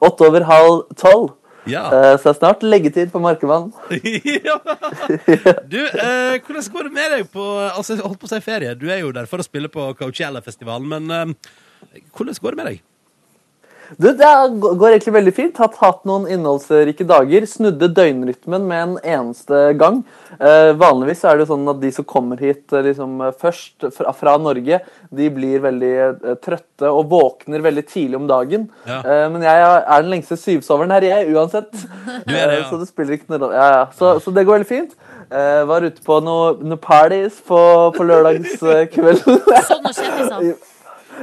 [0.00, 1.34] Åtte over halv tolv.
[1.68, 1.84] Ja.
[1.92, 3.68] Eh, Så det er snart leggetid på Markemann.
[4.48, 4.56] ja.
[5.72, 8.72] Du, eh, hvordan går det med deg på Altså, jeg holdt på å si ferie.
[8.80, 12.72] Du er jo der for å spille på Coachella-festivalen, men eh, hvordan går det med
[12.72, 12.86] deg?
[13.96, 15.58] Du, det går egentlig veldig fint.
[15.62, 17.46] Hatt, hatt noen innholdsrike dager.
[17.48, 20.02] Snudde døgnrytmen med en eneste gang.
[20.36, 23.88] Eh, vanligvis er det jo sånn at de som kommer hit eh, liksom, eh, først
[23.96, 28.68] fra, fra Norge, de blir veldig eh, trøtte og våkner veldig tidlig om dagen.
[28.84, 29.00] Ja.
[29.00, 31.72] Eh, men jeg er den lengste syvsoveren her, jeg, uansett.
[32.28, 32.64] Du er det, ja.
[32.64, 33.56] Eh, Så det spiller ikke noe rolle.
[33.56, 33.84] Ja, ja.
[33.96, 34.96] Så, så det går veldig fint.
[35.28, 37.60] Eh, var ute på noen noe parties på,
[37.96, 39.40] på lørdagskvelden.
[39.68, 40.52] Sånn og kjendiser.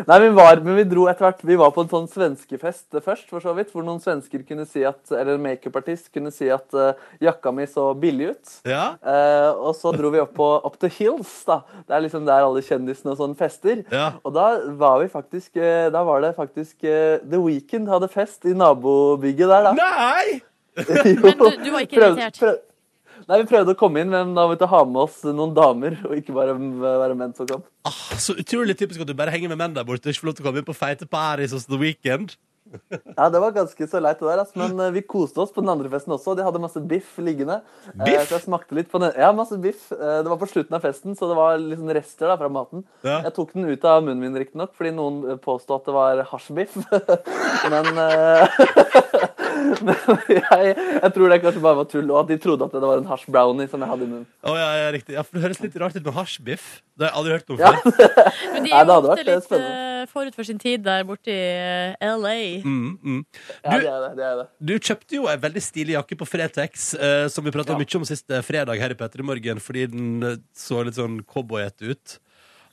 [0.07, 3.27] Nei, vi var, men vi dro etter hvert Vi var på en sånn svenskefest først,
[3.31, 6.75] for så vidt, hvor noen svensker kunne si at Eller en makeupartist kunne si at
[6.75, 6.91] uh,
[7.23, 8.55] jakka mi så billig ut.
[8.67, 8.83] Ja?
[8.99, 11.61] Uh, og så dro vi opp på Up the Hills, da.
[11.87, 13.83] Det er liksom der alle kjendisene og sånn fester.
[13.93, 14.11] Ja.
[14.25, 18.55] Og da var vi faktisk uh, Da var det faktisk The Weeknd hadde fest i
[18.57, 19.75] nabobygget der, da.
[19.79, 20.41] Nei!
[20.75, 21.21] Jo.
[21.23, 22.65] Men du, du var ikke invitert.
[23.25, 25.97] Nei, Vi prøvde å komme inn, men da måtte vi ha med oss noen damer,
[26.05, 27.63] og ikke bare være menn som kom.
[27.89, 30.35] Ah, så utrolig typisk at du bare henger med menn der borte ikke får lov
[30.37, 32.35] til å komme inn på feite Paris hos The Weekend.
[33.17, 34.41] Ja, Det var ganske så leit, det der.
[34.43, 34.57] Altså.
[34.59, 36.35] Men eh, vi koste oss på den andre festen også.
[36.37, 37.61] De hadde masse biff liggende.
[37.93, 38.25] Eh, Biff?
[38.29, 39.13] så jeg smakte litt på den.
[39.19, 39.87] Ja, masse biff.
[39.95, 42.83] Eh, det var på slutten av festen, så det var liksom rester da fra maten.
[43.05, 43.21] Ja.
[43.27, 46.23] Jeg tok den ut av munnen min, riktignok, fordi noen påsto påstod at det var
[46.33, 46.73] hasjbiff.
[47.71, 47.85] men
[49.85, 49.95] men
[50.29, 53.01] jeg, jeg tror det kanskje bare var tull, og at de trodde at det var
[53.01, 54.27] en hasj brownie som jeg hadde i munnen.
[54.45, 55.15] Oh, ja, ja, riktig.
[55.17, 56.65] Ja, for Det høres litt rart ut med hasjbiff.
[56.95, 57.71] Det har jeg aldri hørt om Ja.
[57.75, 58.31] før.
[58.53, 59.94] Men de Nei, er det jo hadde ofte vært, litt spennende.
[60.11, 62.35] Forut for sin tid der borte i eh, LA.
[62.63, 63.19] Mm, mm.
[63.63, 64.11] Ja, det er det.
[64.19, 64.47] det, er det.
[64.71, 67.79] Du kjøpte jo ei veldig stilig jakke på Fretex, eh, som vi prata Ja.
[67.81, 70.95] mye om sist eh, fredag her i Petter i morgen, fordi den eh, så litt
[70.99, 72.17] sånn cowboyete ut.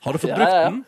[0.03, 0.71] Har du fått Ja, brukt ja, ja.
[0.71, 0.83] den?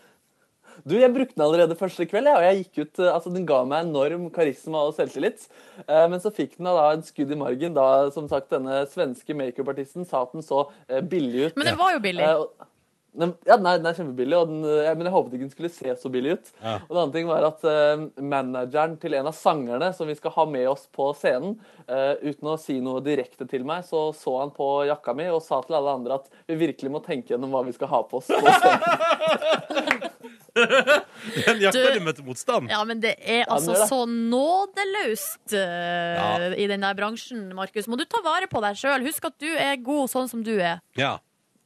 [0.85, 3.61] Du, Jeg brukte den allerede første kveld, ja, og jeg gikk ut, altså den ga
[3.65, 5.47] meg enorm karisma og selvtillit.
[5.87, 9.37] Eh, Men så fikk den da en skudd i margen da som sagt, denne svenske
[9.39, 11.57] makeupartisten sa at den så eh, billig ut.
[11.57, 12.27] Men den var jo billig.
[12.27, 12.71] Eh, og-
[13.15, 15.53] den, ja, den er, den er kjempebillig, og den, eh, men jeg håpet ikke den
[15.53, 16.49] skulle se så billig ut.
[16.65, 16.75] Ja.
[16.89, 20.35] Og den andre ting var at uh, Manageren til en av sangerne som vi skal
[20.35, 21.55] ha med oss på scenen,
[21.87, 25.43] uh, uten å si noe direkte til meg, så så han på jakka mi og
[25.47, 28.19] sa til alle andre at vi virkelig må tenke gjennom hva vi skal ha på
[28.23, 30.11] oss på scenen.
[30.55, 32.71] Den jakka Du- du møtte motstand?
[32.71, 33.89] Ja, men det er altså det er det.
[33.91, 37.89] så nådeløst eh, i den der bransjen, Markus.
[37.91, 39.03] Må du ta vare på deg sjøl.
[39.07, 40.79] Husk at du er god sånn som du er.
[40.99, 41.17] Ja.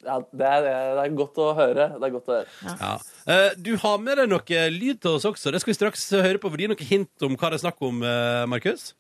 [0.07, 1.88] Ja, det er, det er godt å høre.
[1.99, 2.53] Det er godt å høre.
[2.68, 2.92] ja.
[3.28, 5.51] Eh, du har med deg noe lyd til oss også.
[5.53, 6.49] Det skal vi straks høre på.
[6.53, 8.92] Vil du gi noe hint om hva det er snakk om, eh, Markus?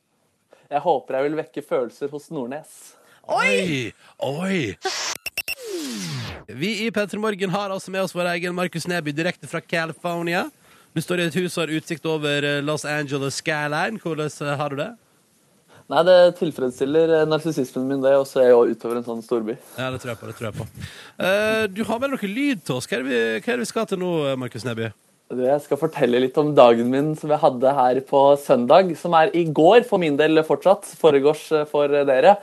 [0.68, 2.74] Jeg håper jeg vil vekke følelser hos Nordnes.
[3.28, 3.92] Oi!
[4.24, 4.76] Oi!
[6.48, 10.46] Vi i P3 Morgen har altså med oss vår egen Markus Neby direkte fra California.
[10.96, 14.00] Du står i et hus og har utsikt over eh, Los Angeles skyline.
[14.02, 14.90] Hvordan har du det?
[15.88, 19.22] Nei, det tilfredsstiller eh, narsissismen min, det, og så er jeg jo utover en sånn
[19.24, 19.54] storby.
[19.78, 20.26] Ja, det tror jeg på.
[20.28, 20.66] det tror jeg på
[21.18, 22.86] Uh, Du har med noe lyd til oss.
[22.86, 24.90] Hva er det vi, hva er det vi skal til nå, eh, Markus Neby?
[25.32, 29.16] Du, Jeg skal fortelle litt om dagen min som jeg hadde her på søndag, som
[29.16, 32.36] er i går for min del fortsatt, foregårs for dere.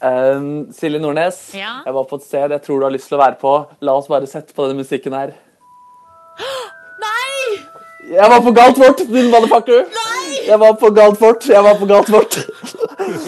[0.00, 1.78] Uh, Silje Nordnes, Ja?
[1.88, 3.54] jeg var på et sted jeg tror du har lyst til å være på.
[3.80, 5.32] La oss bare sette på denne musikken her.
[8.10, 8.16] Nei!
[8.16, 9.84] Jeg var på galt fort, din motherfucker!
[10.46, 12.36] Jeg var på galt fort, Jeg var på galt fort.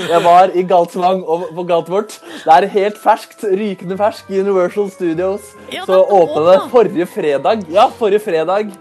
[0.09, 2.17] Jeg var i Galtvang og på Galtvort.
[2.45, 4.31] Det er helt ferskt, rykende fersk.
[4.31, 5.53] Universal Studios.
[5.73, 7.65] Ja, Så åpna det forrige fredag.
[7.71, 8.73] Ja, forrige fredag.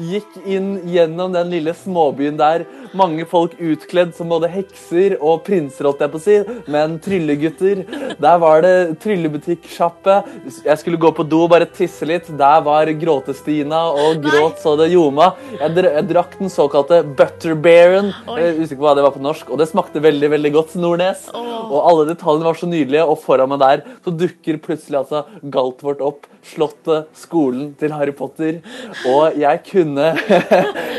[0.00, 2.64] Gikk inn gjennom den lille småbyen der.
[2.96, 6.36] Mange folk utkledd som både hekser og prinser, holdt jeg på å si,
[6.72, 7.84] men tryllegutter.
[8.20, 10.18] Der var det tryllebutikksjappe.
[10.66, 12.28] Jeg skulle gå på do og bare tisse litt.
[12.38, 15.32] Der var Gråte-Stina og gråt så det ljoma.
[15.56, 18.12] Jeg, dr jeg drakk den såkalte Butterbearen.
[18.36, 20.76] Er usikker på hva det var på norsk, og det smakte veldig veldig godt.
[20.82, 21.28] Nordnes.
[21.32, 26.04] Og alle detaljene var så nydelige, og foran meg der så dukker plutselig altså Galtvort
[26.04, 26.28] opp.
[26.42, 28.60] Slottet, skolen til Harry Potter.
[29.08, 30.12] Og jeg kunne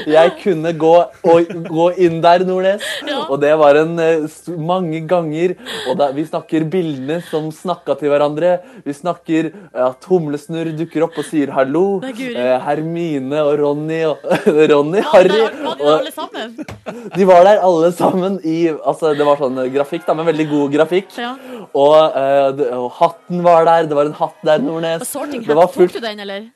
[0.07, 0.93] Jeg kunne gå,
[1.29, 2.83] og, gå inn der, Nordnes.
[3.29, 4.25] Og det var en eh,
[4.59, 5.55] mange ganger.
[5.89, 8.57] Og da, vi snakker bildene som snakka til hverandre.
[8.83, 9.51] Vi snakker
[9.85, 11.85] at Humlesnurr dukker opp og sier hallo.
[12.03, 14.27] Eh, Hermine og Ronny og
[14.71, 19.59] Ronny, Harry Var de og, de var der alle sammen i altså Det var sånn
[19.73, 21.13] grafikk, da, men veldig god grafikk.
[21.19, 21.33] Ja.
[21.73, 23.87] Og, uh, og hatten var der.
[23.89, 25.07] Det var en hatt der, Nordnes.
[25.09, 25.89] Sorting Det var hat.
[25.89, 26.49] Tok du den, eller?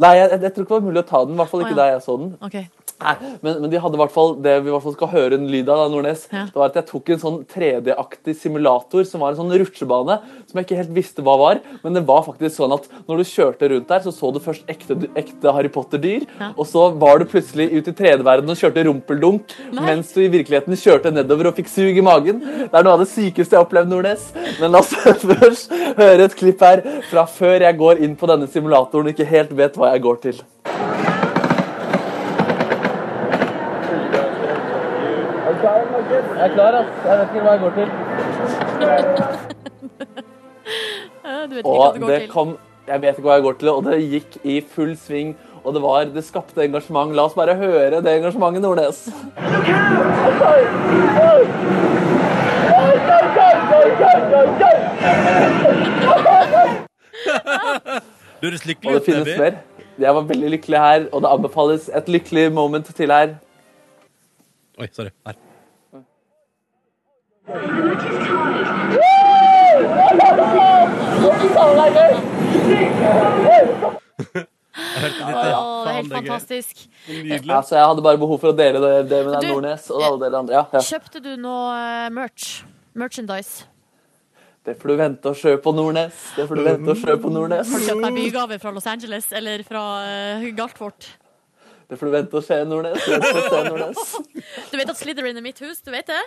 [0.00, 1.34] Nei, jeg, jeg tror ikke det var mulig å ta den.
[1.36, 1.80] I hvert fall ikke ikke ja.
[1.82, 2.30] da jeg så den.
[2.46, 2.79] Ok.
[3.00, 5.38] Nei, men, men de hadde i hvert fall det vi i hvert fall skal høre
[5.38, 6.26] en lyd av, da, Nordnes.
[6.32, 6.44] Ja.
[6.50, 10.18] Det var at jeg tok en sånn 3D-aktig simulator som var en sånn rutsjebane
[10.50, 11.62] som jeg ikke helt visste hva var.
[11.84, 14.68] Men det var faktisk sånn at når du kjørte rundt der, så så du først
[14.70, 16.26] ekte, ekte Harry Potter-dyr.
[16.40, 16.50] Ja.
[16.56, 19.86] Og så var du plutselig ute i 3D-verdenen og kjørte rumpeldunk Nei.
[19.86, 22.42] mens du i virkeligheten kjørte nedover og fikk sug i magen.
[22.42, 24.28] Det er noe av det sykeste jeg har opplevd, Nordnes.
[24.60, 24.92] Men la oss
[25.40, 29.30] først høre et klipp her fra før jeg går inn på denne simulatoren og ikke
[29.32, 30.44] helt vet hva jeg går til.
[36.20, 36.88] Jeg er klar, ass.
[37.04, 37.88] Jeg vet ikke hva jeg går til.
[41.50, 42.30] Du vet ikke hva Og det går det til.
[42.32, 42.50] kom
[42.88, 45.36] Jeg vet ikke hva jeg går til, og det gikk i full sving.
[45.64, 47.14] Og det var Det skapte engasjement.
[47.16, 48.98] La oss bare høre det engasjementet, Nordnes.
[58.40, 59.60] Du høres lykkelig det ut, mer.
[60.00, 63.36] Jeg var veldig lykkelig her, og det anbefales et lykkelig moment til her.
[64.80, 65.12] Oi, sorry.
[65.26, 65.49] Her.
[67.50, 67.58] Jeg
[75.00, 75.58] hørte litt, ja.
[75.58, 76.84] Å, det er helt fantastisk.
[77.08, 77.48] Nydelig.
[77.50, 80.04] Ja, jeg hadde bare behov for å dele det, det med deg, Du- Nordnes, og
[80.06, 80.54] alle dere andre.
[80.60, 80.82] Ja, ja.
[80.92, 82.62] Kjøpte du noe eh, merch?
[82.94, 83.66] Merchandise?
[84.66, 86.14] Det får du vente og på Nordnes.
[86.36, 87.72] Det får du vente og på Nordnes.
[87.72, 91.08] Har du kjøpt deg bygave fra Los Angeles eller fra uh, Galtvort?
[91.90, 93.08] Det får du vente og se, Nordnes.
[93.08, 93.98] Vent og se, Nordnes.
[94.70, 95.80] Du vet at Slytherin er mitt hus?
[95.82, 96.20] Du vet det?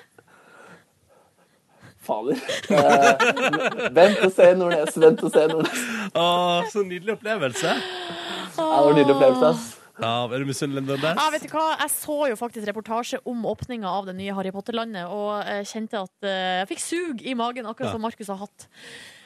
[2.05, 2.39] Fader.
[2.69, 4.97] Eh, vent og se, Nordnes.
[5.03, 5.83] Vent og se, Nordnes.
[6.13, 6.25] Å,
[6.73, 7.73] så nydelig opplevelse.
[7.73, 9.69] Ja, det var en nydelig opplevelse, ass.
[10.01, 11.19] Ja, Er du misunnelig, Nordnes?
[11.21, 11.65] Ja, vet du hva?
[11.83, 16.01] Jeg så jo faktisk reportasje om åpninga av det nye Harry Potter-landet, og eh, kjente
[16.01, 17.95] at eh, jeg fikk sug i magen, akkurat Ja.
[17.97, 18.67] som Markus har hatt.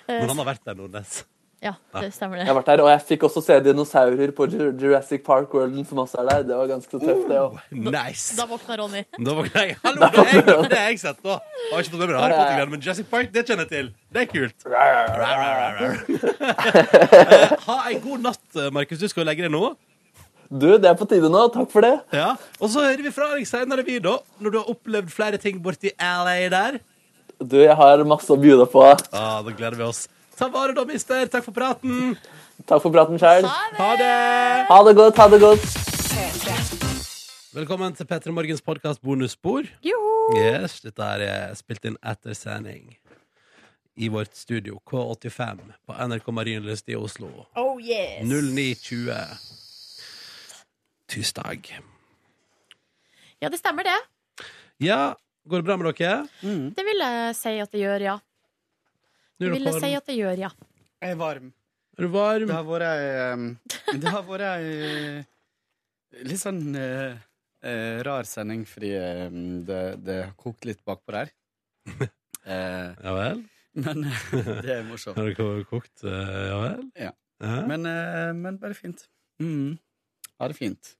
[0.08, 1.22] Eh, Men han har vært der, Nordnes.
[1.64, 2.58] Ja, det stemmer Jeg har det.
[2.60, 6.28] vært der, og jeg fikk også se dinosaurer på Jurassic Park Worlden, som også er
[6.30, 6.44] der.
[6.52, 7.56] Det var ganske tøft, det òg.
[7.74, 8.36] Nice.
[8.38, 9.02] Da våkna Ronny.
[9.18, 11.40] Da våkna jeg, Hallo, det er jeg, det jeg sett, da.
[11.40, 13.90] Jeg har ikke fått med meg Harry Potter-greiene, men Jurassic Park, det kjenner jeg til.
[14.14, 14.58] Det er kult.
[16.48, 19.00] Eh, Ha ei god natt, Markus.
[19.02, 19.72] Du skal legge deg nå.
[20.48, 21.42] Du, det er på tide nå.
[21.52, 21.96] Takk for det.
[22.16, 22.30] Ja.
[22.62, 24.14] Og så hører vi fra deg seinere, vi, da.
[24.40, 26.78] Når du har opplevd flere ting borti LA der.
[27.42, 28.84] Du, jeg har masse å bjude på.
[29.12, 30.06] Ah, da gleder vi oss.
[30.38, 31.26] Ta vare, da, mister.
[31.34, 32.14] Takk for praten.
[32.70, 33.48] Takk for praten sjøl.
[33.48, 34.10] Ha det.
[34.70, 35.66] Ha det godt, ha det godt.
[37.58, 39.66] Velkommen til P3 Morgens podkast bonusspor.
[40.38, 42.92] Yes, dette er spilt inn etter sending
[43.98, 47.32] i vårt studio K85 på NRK Marienlyst i Oslo.
[47.58, 48.22] Oh yes.
[48.22, 49.10] 0920
[51.10, 51.72] tirsdag.
[53.42, 53.98] Ja, det stemmer det.
[54.86, 55.16] Ja,
[55.50, 56.28] går det bra med dere?
[56.78, 58.18] Det vil jeg si at det gjør, ja.
[59.38, 60.50] Nå Det er vil jeg si at det gjør, ja.
[61.04, 61.52] Jeg er varm.
[61.98, 62.48] Er du varm?
[62.50, 63.44] Det har vært ei um,
[64.02, 67.18] Det har vært ei eh, litt sånn eh,
[67.66, 68.92] eh, rar sending, fordi
[69.68, 71.34] det, det har kokt litt bakpå der.
[72.48, 73.42] Eh, Ja vel?
[73.76, 74.06] men
[74.64, 75.18] det er morsomt.
[75.20, 76.04] Har det kokt?
[76.08, 76.86] eh, Ja vel?
[76.96, 77.10] Ja.
[77.68, 79.04] Men, eh, men bare fint.
[79.44, 79.74] Mm.
[80.40, 80.94] Ha det fint.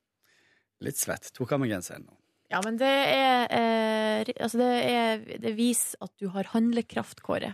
[0.84, 1.30] Litt svett.
[1.38, 2.18] Tok av meg genseren nå.
[2.52, 7.54] Ja, men det er eh, Altså, det, er, det viser at du har handlekraft, Kåre.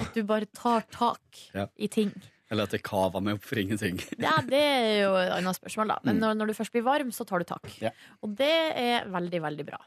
[0.00, 1.20] At du bare tar tak
[1.54, 1.66] Ja.
[1.78, 2.12] i ting.
[2.50, 3.98] Eller at jeg kava meg opp for ingenting.
[4.22, 5.96] Ja, det er jo et annet spørsmål, da.
[6.04, 6.20] Men Mm.
[6.22, 7.66] når, når du først blir varm, så tar du tak.
[7.82, 7.90] Ja.
[8.22, 9.80] Og det er veldig, veldig bra.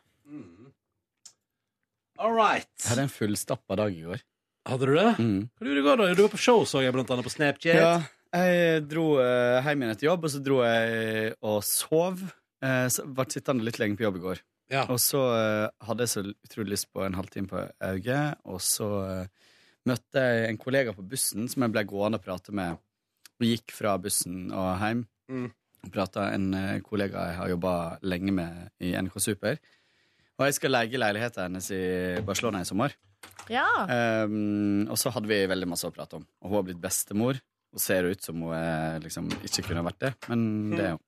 [2.20, 2.68] All right.
[2.84, 4.24] Jeg hadde en fullstappa dag i går.
[4.68, 5.12] Hadde du det?
[5.24, 5.38] Mm.
[5.55, 6.07] Hva gjorde du i går, da?
[6.20, 7.80] Du var på show, så jeg, blant annet på Snapchat.
[7.80, 7.93] Ja,
[8.36, 12.26] jeg dro eh, hjem igjen etter jobb, og så dro jeg og sov.
[12.62, 14.43] Eh, ble sittende litt lenge på jobb i går.
[14.91, 18.20] Og så eh, hadde jeg så utrolig lyst på en halvtime på Auge,
[18.51, 19.49] og så eh,
[19.90, 22.80] møtte jeg en kollega på bussen som jeg ble gående og prate med.
[23.40, 25.04] Vi gikk fra bussen og hjem.
[25.32, 25.50] Mm.
[25.94, 27.74] Prata en eh, kollega jeg har jobba
[28.04, 29.60] lenge med i NRK Super.
[30.40, 31.84] Og jeg skal leie leiligheten hennes i
[32.26, 32.96] Barcelona i sommer.
[33.52, 33.68] Ja.
[34.24, 36.26] Um, og så hadde vi veldig masse å prate om.
[36.40, 40.00] Og hun har blitt bestemor og ser ut som hun er, liksom ikke kunne vært
[40.06, 41.06] det, men det er hun.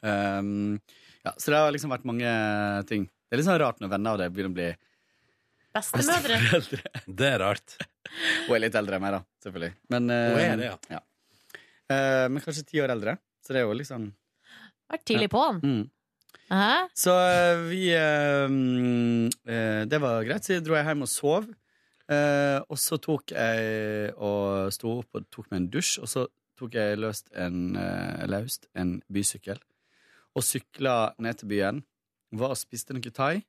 [0.00, 0.78] Um,
[1.26, 2.30] ja, så det har liksom vært mange
[2.88, 3.04] ting.
[3.06, 4.70] Det er litt sånn rart når venner av deg begynner å bli
[5.74, 6.38] Bestemødre.
[6.40, 7.04] besteforeldre.
[7.20, 7.76] Det er rart.
[8.48, 9.72] Hun er litt eldre enn meg, da, selvfølgelig.
[9.94, 11.00] Men, eh, Hun er det, ja.
[11.90, 13.16] Eh, men kanskje ti år eldre.
[13.44, 14.10] Så det er jo liksom
[14.90, 15.60] Vært tidlig på han.
[15.62, 15.88] mm.
[16.50, 16.88] Hæ?
[16.98, 21.46] Så eh, vi eh, mm, eh, Det var greit, så dro jeg hjem og sov.
[22.10, 26.24] Eh, og så tok jeg og sto opp og tok meg en dusj, og så
[26.58, 29.62] tok jeg løst en, eh, løst en bysykkel.
[30.34, 31.78] Og sykla ned til byen.
[32.34, 33.44] Var og spiste noe thai.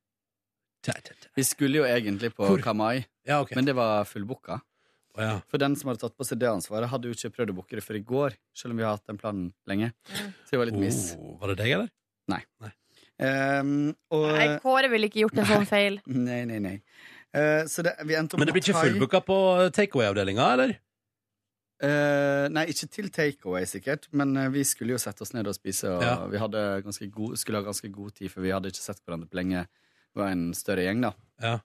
[1.38, 2.62] Vi skulle jo egentlig på Hvor?
[2.64, 3.52] Kamai, Ja, ok.
[3.56, 4.60] men det var fullbooka.
[5.12, 5.34] Å, ja.
[5.52, 7.76] For den som hadde tatt på seg det ansvaret, hadde jo ikke prøvd å booke
[7.78, 8.38] det før i går.
[8.56, 9.92] Selv om vi har hatt den planen lenge.
[10.48, 11.02] Så det var litt miss.
[11.20, 11.90] Oh, var det deg, eller?
[12.32, 12.42] Nei.
[13.22, 13.74] Ehm,
[14.10, 16.00] og, Nei, Kåre ville ikke gjort en sånn feil.
[16.08, 16.78] Nei, nei, nei.
[17.36, 18.88] Eh, så det, vi endte opp Men det blir ikke thai.
[18.90, 19.38] fullbooka på
[19.78, 20.74] takeaway-avdelinga, eller?
[21.82, 25.56] Eh, nei, ikke til takeaway, sikkert, men eh, vi skulle jo sette oss ned og
[25.58, 26.16] spise, og Ja.
[26.30, 29.30] vi hadde ganske god, skulle ha ganske god tid, for vi hadde ikke sett hverandre
[29.32, 29.64] på lenge.
[30.12, 31.12] Det var en større gjeng, da.
[31.42, 31.58] Ja.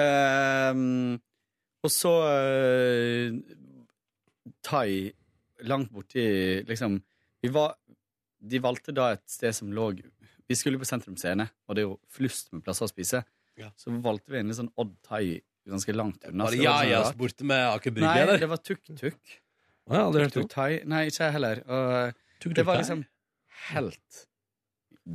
[0.00, 1.18] Uh,
[1.84, 3.36] og så uh,
[4.64, 5.10] Thai
[5.68, 6.24] langt borti
[6.68, 7.00] liksom
[7.42, 7.74] vi var,
[8.40, 9.90] De valgte da et sted som lå
[10.48, 13.22] Vi skulle på Sentrum Scene, og det er jo flust med plasser å spise.
[13.60, 13.70] Ja.
[13.76, 16.48] Så valgte vi en litt sånn Odd Thai ganske langt unna.
[16.48, 18.40] Var det var sånn borte med Aker Brygge, Nei, eller?
[18.42, 19.36] det var tuk-tuk.
[19.86, 20.50] Oh, ja, Tuk-tuk om.
[20.50, 20.70] Thai.
[20.90, 21.62] Nei, ikke jeg heller.
[21.66, 23.04] Og Tuk-tuk det var liksom
[23.68, 24.20] helt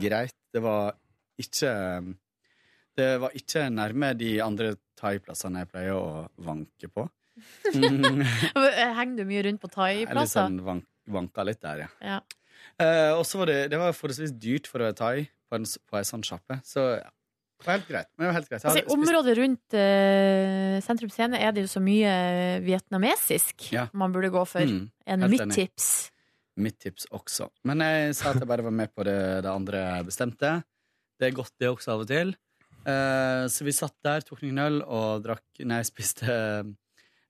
[0.06, 0.38] greit.
[0.56, 0.96] Det var
[1.42, 1.74] ikke
[2.96, 7.08] Det var ikke nærme de andre thaiplassene jeg pleier å vanke på.
[7.76, 8.22] Mm.
[8.96, 10.46] Henger du mye rundt på er thaiplasser?
[10.46, 11.88] sånn vank, vanka litt der, ja.
[12.00, 12.20] Ja.
[12.80, 15.68] Eh, og så var det, det var forholdsvis dyrt for å være thai på en,
[15.68, 16.62] på en sånn sjappe.
[16.64, 17.10] Så ja.
[17.56, 18.10] Det var helt greit.
[18.16, 18.66] Men det var helt greit.
[18.68, 22.12] Altså, I området rundt uh, Sentrum Scene er det jo så mye
[22.66, 23.86] vietnamesisk Ja.
[23.96, 24.64] man burde gå for.
[24.68, 25.56] Mm, en mitt enig.
[25.56, 25.88] tips.
[26.60, 27.48] Mitt tips også.
[27.68, 29.18] Men jeg sa at jeg bare var med på det,
[29.48, 30.52] det andre jeg bestemte.
[31.20, 32.36] Det er godt, det også, av og til.
[32.86, 36.28] Eh, så vi satt der, tok noen øl og drakk Nei, jeg spiste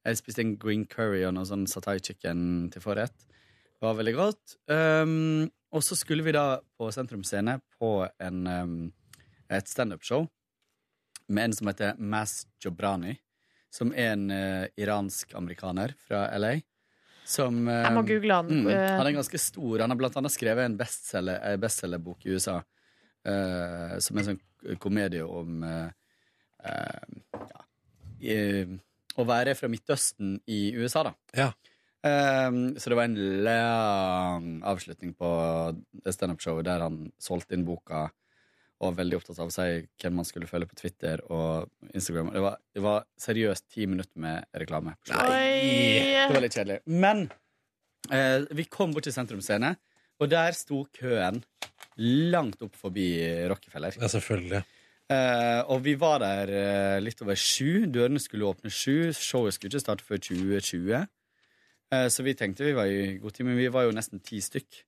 [0.06, 3.16] Jeg spiste en green curry og noe sånn satay chicken til forrett.
[3.26, 4.56] Det var veldig godt.
[4.70, 7.90] Um, og så skulle vi da på Sentrum Scene på
[8.22, 8.76] en, um,
[9.50, 10.28] et standup-show
[11.34, 13.16] med en som heter Mas Jobrani,
[13.74, 16.54] som er en uh, iransk-amerikaner fra LA.
[17.26, 18.52] Som Jeg må eh, google han.
[18.54, 19.80] Mm, Eh, han er ganske stor.
[19.82, 22.60] Han har blant annet skrevet en bestselger- eh, bestselgerbok i USA.
[23.26, 25.90] Eh, som er en sånn komedie om uh,
[26.66, 27.64] uh, ja,
[29.16, 31.16] å være fra Midtøsten i USA, da.
[31.38, 31.54] Ja.
[32.06, 35.30] Så det var en lang avslutning på
[36.06, 38.04] det standup-showet der han solgte inn boka
[38.76, 39.66] og var veldig opptatt av å si
[40.04, 42.30] hvem man skulle følge på Twitter og Instagram.
[42.36, 44.94] Det var, det var seriøst ti minutter med reklame.
[45.16, 46.28] Nei.
[46.28, 46.80] Det var litt kjedelig.
[46.94, 47.26] Men
[48.54, 49.74] vi kom bort til Sentrum Scene,
[50.22, 51.42] og der sto køen
[51.98, 53.08] langt opp forbi
[53.50, 53.96] Rockefeller.
[54.02, 54.64] Ja, selvfølgelig.
[55.14, 57.86] Eh, og vi var der eh, litt over sju.
[57.94, 59.12] Dørene skulle åpne sju.
[59.14, 61.06] Showet skulle ikke starte før 2020.
[61.94, 64.42] Eh, så vi tenkte vi var i god tid, men vi var jo nesten ti
[64.42, 64.82] stykk.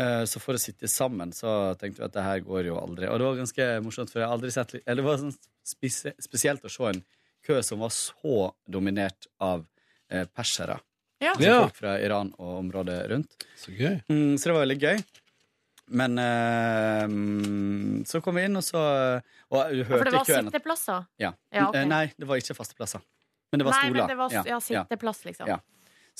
[0.00, 3.08] Eh, så for å sitte sammen så tenkte vi at det her går jo aldri.
[3.10, 5.34] Og det var ganske morsomt, for jeg har aldri sett Eller det var sånn
[5.66, 7.02] spes- spesielt å se en
[7.44, 9.66] kø som var så dominert av
[10.12, 10.78] eh, persere.
[11.20, 11.34] Ja.
[11.34, 13.34] Altså folk fra Iran og området rundt.
[13.60, 13.98] Så gøy.
[14.08, 15.02] Mm, så det var veldig gøy.
[15.90, 18.80] Men eh, så kom vi inn, og så
[19.50, 21.08] Og ja, For det var køen sitteplasser?
[21.18, 21.32] Ja.
[21.50, 21.80] Ja, ok.
[21.80, 23.02] Eh, Nei, det var ikke faste plasser.
[23.50, 23.98] Men det var Nei, stoler.
[23.98, 25.50] men det var ja, sitteplass, liksom.
[25.50, 25.58] Ja.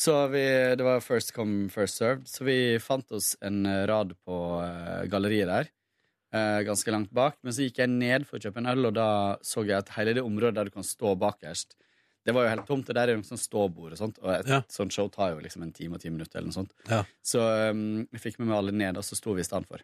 [0.00, 0.42] Så vi,
[0.78, 2.26] det var first come, first served.
[2.28, 5.70] Så vi fant oss en eh, rad på uh, galleriet der.
[6.34, 7.36] Uh, ganske langt bak.
[7.44, 9.10] Men så gikk jeg ned for å kjøpe en øl, og da
[9.46, 11.76] så jeg at hele det området der du kan stå bakerst,
[12.26, 12.88] det var jo helt tomt.
[12.90, 14.18] Og der er jo sånn ståbord og sånt.
[14.22, 14.60] Og et Ja.
[14.68, 16.72] sånt show tar jo liksom en time og ti minutter eller noe sånt.
[16.90, 17.02] Ja.
[17.24, 17.40] Så
[17.70, 19.78] um, vi fikk med meg alle ned, og så sto vi i stand for.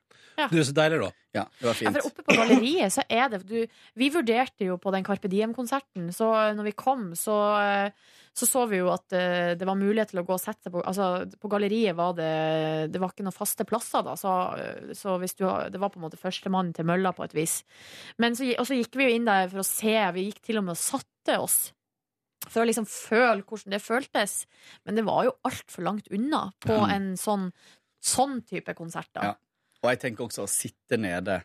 [0.50, 1.10] Du er så deilig, da.
[1.36, 1.96] Ja, det var Ja, fint.
[1.96, 3.66] for oppe på galleriet så er det du,
[3.96, 7.90] Vi vurderte jo på den Carpe Diem-konserten, så når vi kom, så eh,
[8.36, 10.72] så så vi jo at eh, det var mulighet til å gå og sette seg
[10.74, 14.92] på Altså, på galleriet var det Det var ikke noen faste plasser, da, så, eh,
[14.92, 17.62] så hvis du, det var på en måte førstemann til mølla på et vis.
[18.20, 19.96] Men så, og så gikk vi jo inn der for å se.
[20.12, 21.72] Vi gikk til og med og satte oss.
[22.48, 24.46] For å liksom føle hvordan det føltes.
[24.84, 26.92] Men det var jo altfor langt unna på mm.
[26.94, 27.48] en sånn,
[28.02, 29.22] sånn type konsert, da.
[29.32, 29.34] Ja.
[29.82, 31.40] Og jeg tenker også å sitte nede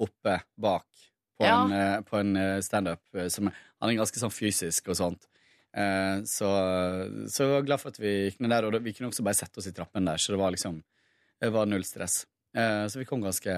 [0.00, 0.86] oppe bak
[1.40, 1.62] på Ja.
[1.64, 3.00] en, eh, på en eh, standup.
[3.14, 5.26] eh, som- Han er ganske sånn fysisk og sånt.
[5.72, 6.46] Eh, Så,
[7.30, 8.64] så jeg var glad for at vi gikk ned der.
[8.66, 10.82] Og vi kunne også bare sette oss i trappen der, så det var liksom
[11.40, 12.26] Det var null stress.
[12.54, 13.48] Eh, Så vi kom ganske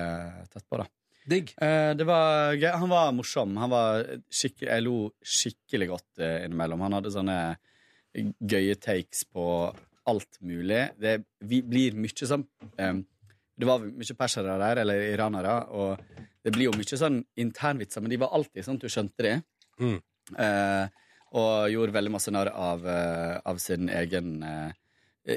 [0.50, 0.86] tett på, da.
[1.28, 1.52] Digg.
[1.62, 2.70] Eh, Det var gøy.
[2.82, 3.56] Han var morsom.
[3.56, 6.82] Han var jeg lo skikkelig godt eh, innimellom.
[6.82, 7.38] Han hadde sånne
[8.40, 9.44] gøye takes på
[10.10, 10.90] alt mulig.
[10.98, 12.44] Det vi blir mye sånn
[12.78, 12.98] eh,
[13.54, 16.00] Det var mye persere der, eller iranere, og
[16.42, 19.34] det blir jo mye sånn internvitser, men de var alltid sånn at du skjønte det.
[19.78, 19.98] Mm.
[20.38, 20.86] Eh,
[21.38, 24.72] og gjorde veldig masse narr av, eh, av sin egen eh,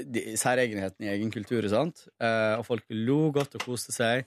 [0.07, 2.07] de, Særegenheten i egen kultur og sånt.
[2.17, 4.25] Og folk lo godt og koste seg.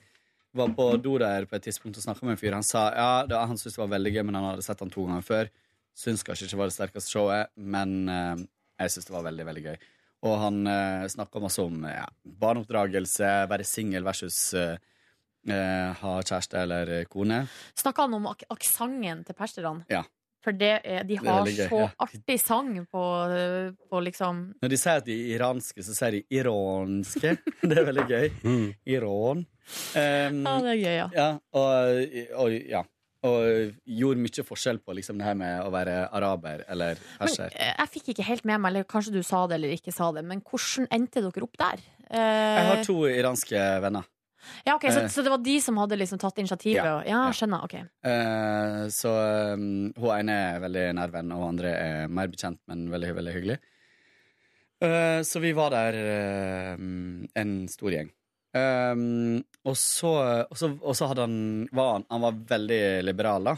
[0.57, 2.55] Var på do der på et tidspunkt og snakka med en fyr.
[2.57, 4.93] Han sa ja, det, han syntes det var veldig gøy, men han hadde sett han
[4.93, 5.51] to ganger før.
[5.99, 8.45] Syns kanskje ikke det var det sterkeste showet, men eh,
[8.79, 9.89] jeg syns det var veldig, veldig gøy.
[10.27, 12.05] Og han uh, snakka masse om ja,
[12.41, 14.75] barneoppdragelse, være singel versus eh,
[15.47, 17.45] eh, ha kjæreste eller kone.
[17.79, 19.87] Snakka han om ak aksenten til perserne?
[19.91, 20.03] Ja.
[20.45, 21.87] For det er, de har gøy, så ja.
[22.05, 23.05] artig sang på,
[23.91, 27.33] på liksom Når de sier at de er iranske, så sier de iranske.
[27.69, 28.29] Det er veldig gøy.
[28.87, 29.43] Iran.
[29.43, 31.09] Um, Ja, det er gøy, ja.
[31.13, 31.27] ja
[31.59, 32.81] og, og, ja.
[33.27, 37.51] og gjorde mye forskjell på liksom, det her med å være araber eller perser.
[37.53, 40.09] eh, jeg fikk ikke helt med meg, eller kanskje du sa det eller ikke sa
[40.15, 41.83] det, men hvordan endte dere opp der?
[42.07, 44.07] Uh, Jeg har to iranske venner.
[44.65, 45.07] Ja, ok, så, Eh.
[45.07, 46.85] så det var de som hadde liksom tatt initiativet?
[46.85, 47.63] Ja, ja, skjønner.
[47.65, 49.11] ok uh, så
[49.55, 53.15] um, hun ene er veldig nær venn, og hun andre er mer bekjent, men veldig,
[53.19, 53.59] veldig hyggelig.
[54.79, 56.77] Uh, så vi var der uh,
[57.35, 58.13] en stor gjeng.
[58.49, 60.13] Og, så,
[61.05, 63.53] hadde han var han, han var veldig liberal, da.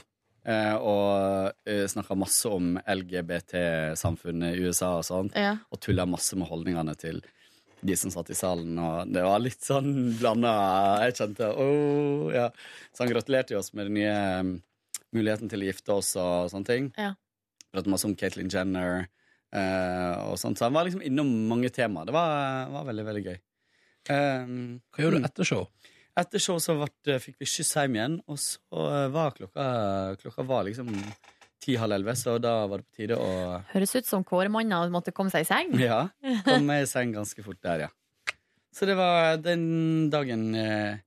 [0.82, 5.32] og uh, snakka masse om LGBT-samfunnet i USA og sånn.
[5.38, 5.54] Ja.
[5.72, 7.22] Og tulla masse med holdningene til
[7.82, 8.78] de som satt i salen.
[8.80, 10.52] Og det var litt sånn blanda
[11.06, 12.50] Jeg kjente oh, ja.
[12.92, 14.54] Så han gratulerte jo oss med den nye um,
[15.16, 16.92] muligheten til å gifte oss og sånne ting.
[17.00, 17.14] Ja.
[17.72, 20.60] Pratet masse om Caitlyn Jenner uh, og sånt.
[20.60, 22.10] Så han var liksom innom mange temaer.
[22.10, 23.42] Det var, var veldig, veldig gøy.
[24.12, 24.56] Um,
[24.92, 25.68] Hva gjorde du etter show?
[26.22, 29.66] Etter show så ble, fikk vi skyss hjem igjen, og så var klokka
[30.20, 30.90] Klokka var liksom
[31.62, 35.34] ti-halv elleve, så da var det på tide å Høres ut som Kåremanna måtte komme
[35.34, 35.76] seg i seng.
[35.80, 36.04] Ja.
[36.48, 37.92] Kom meg i seng ganske fort der, ja.
[38.72, 41.02] Så det var den dagen eh,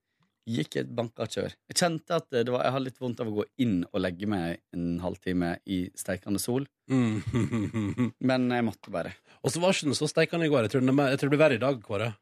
[0.44, 1.54] gikk et banka kjør.
[1.70, 4.28] Jeg kjente at det var, jeg hadde litt vondt av å gå inn og legge
[4.28, 6.68] meg en halvtime i steikende sol.
[6.92, 8.12] Mm.
[8.28, 9.14] Men jeg måtte bare.
[9.40, 10.68] Og så var ikke den så steikende i går.
[10.68, 12.12] Jeg tror, er, jeg tror det blir verre i dag, Kåre.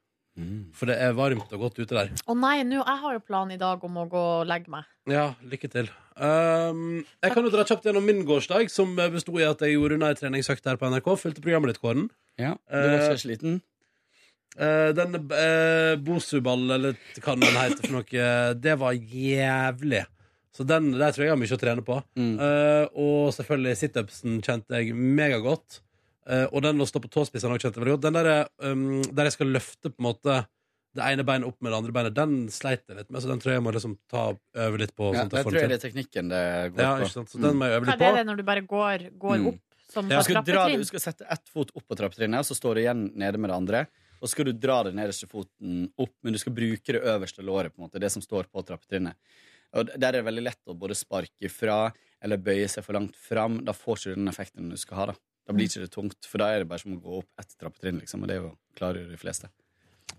[0.73, 2.13] For det er varmt og godt ute der.
[2.25, 4.89] Å nei, nå, jeg har jo plan i dag om å gå og legge meg.
[5.11, 5.91] Ja, lykke til.
[6.17, 9.99] Um, jeg kan jo dra kjapt gjennom min gårsdag, som besto i at jeg gjorde
[9.99, 11.13] unna ei treningsøkt her på NRK.
[11.21, 12.09] Fulgte programmet ditt, Kåren.
[12.41, 13.61] Ja, du var Eh, så sliten?
[14.53, 18.27] Uh, den uh, Bosuball, eller hva den heter for noe,
[18.61, 20.05] det var jævlig.
[20.53, 21.97] Så den der tror jeg jeg har mye å trene på.
[22.19, 22.35] Mm.
[22.37, 25.81] Uh, og selvfølgelig situpsen kjente jeg megagodt.
[26.29, 28.05] Uh, og den å stå på tåspissene kjente jeg veldig godt.
[28.05, 30.43] Den der, um, der jeg skal løfte på en måte
[30.95, 33.23] det ene beinet opp med det andre beinet, den sleit jeg litt med.
[33.23, 34.25] Så den tror jeg jeg må liksom ta
[34.67, 35.13] øve litt på.
[35.15, 36.43] Ja, sånn jeg tror jeg det er teknikken det
[36.75, 37.07] går Ja, på.
[37.07, 37.31] ikke sant?
[37.33, 38.05] Så den må jeg øve litt på.
[38.05, 39.47] Hva er det når du bare går, går Mm.
[39.53, 39.61] opp
[39.93, 40.21] som ja.
[40.23, 40.79] skal, dra, trappetrinn?
[40.81, 43.51] du skal sette ett fot opp på trappetrinnet, og så står du igjen nede med
[43.51, 43.87] det andre.
[44.23, 47.43] Og så skal du dra den nederste foten opp, men du skal bruke det øverste
[47.43, 47.73] låret.
[47.75, 49.15] på en måte, Det som står på trappetrinnet.
[49.75, 53.17] Og Der er det veldig lett å både sparke fra eller bøye seg for langt
[53.17, 53.65] fram.
[53.65, 55.07] Da får ikke du den effekten du skal ha.
[55.07, 55.15] Da
[55.49, 57.57] Da blir ikke det tungt, for da er det bare som å gå opp ett
[57.59, 57.99] trappetrinn.
[58.01, 59.49] liksom, Og det er jo klarer jo de fleste.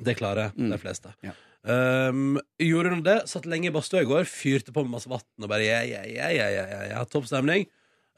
[0.02, 0.70] Det klarer Mm.
[0.72, 1.14] de fleste.
[1.24, 1.34] Ja.
[1.64, 3.18] Um, gjorde nå det.
[3.30, 4.26] Satt lenge i badstua i går.
[4.28, 7.06] Fyrte på med masse vann og bare yeah, yeah, yeah, yeah, yeah, yeah.
[7.06, 7.68] Topp stemning.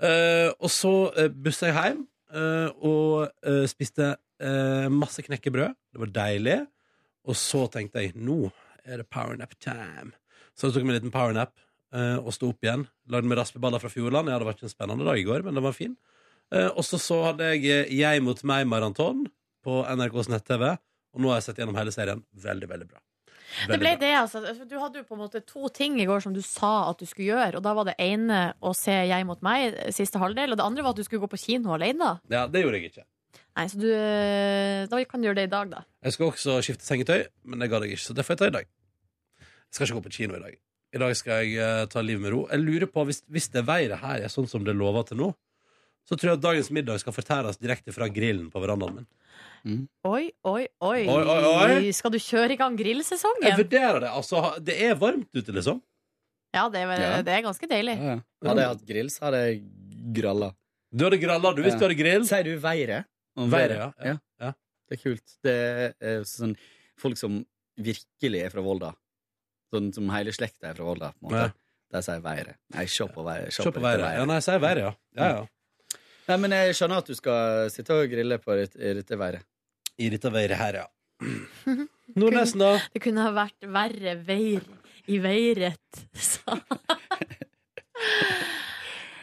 [0.01, 2.01] Uh, og så uh, bussa jeg hjem
[2.35, 4.15] uh, og uh, spiste
[4.91, 5.71] masse knekkebrød.
[5.95, 6.55] Det var deilig.
[7.25, 8.49] Og så tenkte jeg nå
[8.83, 10.11] er det powernap time.
[10.53, 11.53] Så jeg tok meg en liten powernap
[11.95, 12.83] uh, og sto opp igjen.
[13.07, 14.27] Lagde meg raspeballer fra Fjordland.
[14.27, 15.95] Ja, det var ikke en spennende dag i går, men den var fin.
[16.51, 19.23] Og så, så hadde jeg eh, Jeg mot meg-maraton
[19.65, 20.75] på NRKs nett-TV.
[21.15, 22.23] Og nå har jeg sett gjennom hele serien.
[22.45, 23.01] Veldig, veldig bra.
[23.69, 23.99] Det ble bra.
[24.01, 24.41] det, altså.
[24.67, 27.07] Du hadde jo på en måte to ting i går som du sa at du
[27.07, 27.59] skulle gjøre.
[27.59, 30.53] Og da var det ene å se Jeg mot meg, siste halvdel.
[30.53, 32.17] Og det andre var at du skulle gå på kino alene.
[32.31, 33.07] Ja, det gjorde jeg ikke.
[33.55, 35.85] Nei, så du eh, Da kan du gjøre det i dag, da.
[36.03, 38.49] Jeg skal også skifte sengetøy, men det gadd jeg ikke, så det får jeg ta
[38.49, 38.69] i dag.
[39.39, 40.57] Jeg skal ikke gå på kino i dag.
[40.95, 42.43] I dag skal jeg eh, ta livet med ro.
[42.51, 45.31] Jeg lurer på, Hvis, hvis det været her er sånn som det lover til nå,
[46.05, 49.07] så tror jeg at dagens middag skal fortæres direkte fra grillen på verandaen min.
[49.65, 50.99] Oi, oi, oi.
[51.09, 51.91] Oi, oi, oi.
[51.97, 54.09] Skal du kjøre i gang Jeg vurderer det.
[54.11, 55.81] Altså, det er varmt ute, liksom.
[56.53, 57.21] Ja, det er, Ja.
[57.21, 57.97] det er ganske deilig.
[57.97, 58.49] Ja, ja.
[58.49, 59.63] Hadde jeg hatt grill, så hadde jeg
[60.13, 60.51] gralla.
[60.95, 61.79] Du hadde gralla, du, hvis Ja.
[61.79, 62.23] du hadde grill.
[62.25, 63.05] Sier du Veire?
[63.35, 63.91] Veire, ja.
[64.05, 64.17] ja.
[64.39, 64.51] ja.
[64.87, 65.33] Det er kult.
[65.43, 65.55] Det
[65.99, 66.55] er sånn
[67.01, 67.41] folk som
[67.75, 68.93] virkelig er fra Volda.
[69.73, 71.11] Sånn som hele slekta er fra Volda.
[71.19, 71.53] på en måte.
[71.91, 72.55] De sier Veire.
[72.75, 73.51] Nei, se på Veire.
[73.51, 74.13] Se på veire.
[74.15, 74.93] Ja, nei, sier veire, ja.
[75.17, 75.99] ja, ja.
[76.29, 79.43] Nei, men jeg skjønner at du skal sitte og grille på dette været.
[79.97, 80.85] I dette været her, ja.
[82.19, 82.73] Nordnesen, da?
[82.93, 84.65] Det kunne ha vært verre veir
[85.07, 86.57] i veiret, sa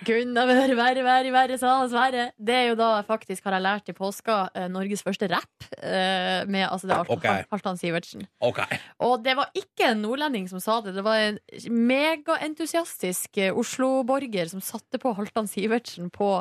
[0.07, 2.28] Kunne vært verre, verre, verre, sa Sverre.
[2.36, 5.66] Det er jo da faktisk, har jeg lært i påska, eh, Norges første rapp.
[5.78, 7.48] Eh, med altså det Halvdan Ok.
[7.53, 8.26] Halvdan Sivertsen.
[8.42, 8.80] Okay.
[9.07, 11.38] Og det var ikke en nordlending som sa det, det var en
[11.70, 16.32] megaentusiastisk eh, Oslo-borger som satte på Halvdan Sivertsen på,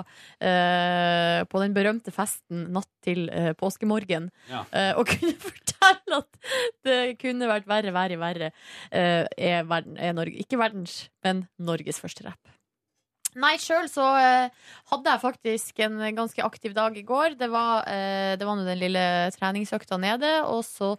[0.41, 4.29] eh, på den berømte festen natt til eh, påskemorgen.
[4.49, 4.65] Ja.
[4.97, 6.41] Og kunne fortelle at
[6.87, 8.51] det kunne vært verre, verre, verre.
[8.91, 12.60] Eh, er verden, er Norge, ikke verdens, men Norges første rapp.
[13.39, 17.37] Nei, sjøl så eh, hadde jeg faktisk en ganske aktiv dag i går.
[17.39, 19.05] Det var, eh, det var den lille
[19.37, 20.95] treningsøkta nede, og så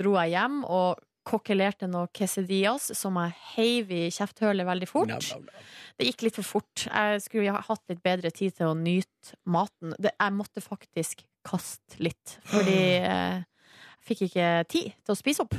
[0.00, 5.10] dro jeg hjem og kokkelerte noen quesadillas som jeg heiv i kjefthølet veldig fort.
[5.10, 5.66] No, no, no.
[5.98, 6.86] Det gikk litt for fort.
[6.86, 9.96] Jeg skulle ha hatt litt bedre tid til å nyte maten.
[9.98, 15.44] Det, jeg måtte faktisk kaste litt, fordi eh, jeg fikk ikke tid til å spise
[15.46, 15.56] opp.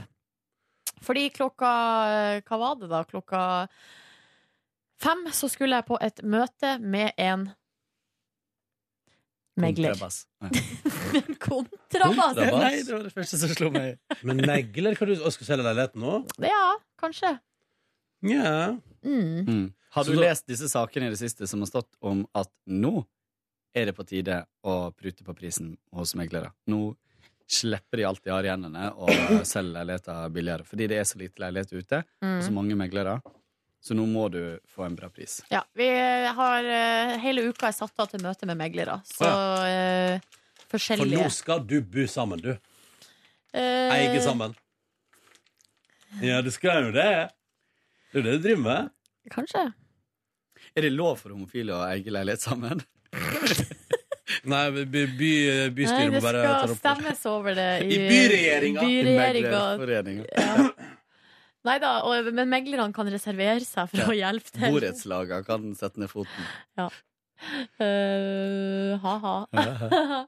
[1.04, 1.70] Fordi klokka
[2.48, 3.04] Hva var det da?
[3.06, 3.42] Klokka
[5.02, 7.48] fem så skulle jeg på et møte med en
[9.58, 9.94] megler.
[9.96, 10.28] Kontrabass.
[11.48, 12.36] Kontrabass.
[12.36, 12.62] Kontrabass!
[12.62, 13.98] Nei, det var det første som slo meg.
[14.28, 14.96] Men megler?
[15.00, 16.20] kan du også skal selge leiligheten nå?
[16.46, 16.64] Ja,
[17.02, 17.36] kanskje.
[18.26, 18.78] Nja.
[19.06, 19.46] Mm.
[19.48, 19.66] Mm.
[19.96, 23.00] Har du så, lest disse sakene i det siste som har stått om at nå
[23.78, 26.52] er det på tide å prute på prisen hos meglere?
[26.70, 26.96] Nå
[27.48, 29.10] slipper de alt de har i hendene og
[29.48, 30.66] selger leiligheter billigere.
[30.68, 32.58] Fordi det er så lite leilighet ute, og så Mm.
[32.60, 33.14] mange meglere.
[33.88, 35.38] Så nå må du få en bra pris.
[35.54, 35.88] Ja, vi
[36.40, 38.98] har eh, hele uka er satt av til møte med meglere.
[39.08, 40.18] Så ja.
[40.68, 42.50] For forskjellige nå skal du bo sammen, du.
[43.56, 44.52] Uh, Eie sammen.
[46.20, 47.08] Ja, du skal jo det.
[48.12, 48.90] Det er det du driver med.
[49.32, 49.64] Kanskje.
[50.76, 52.84] Er det lov for homofile å eie leilighet sammen?
[54.48, 57.88] Nei, by, by, Nei, bystyret må bare ta skal det skal stemmes over det i,
[57.88, 58.84] I byregjeringa.
[58.84, 60.28] byregjeringa.
[61.68, 61.74] Ja.
[61.74, 61.92] Nei da,
[62.32, 64.72] men meglerne kan reservere seg for å hjelpe til.
[64.72, 66.44] Borettslagene kan sette ned foten.
[66.80, 66.88] Ja.
[67.78, 69.36] Uh, ha-ha.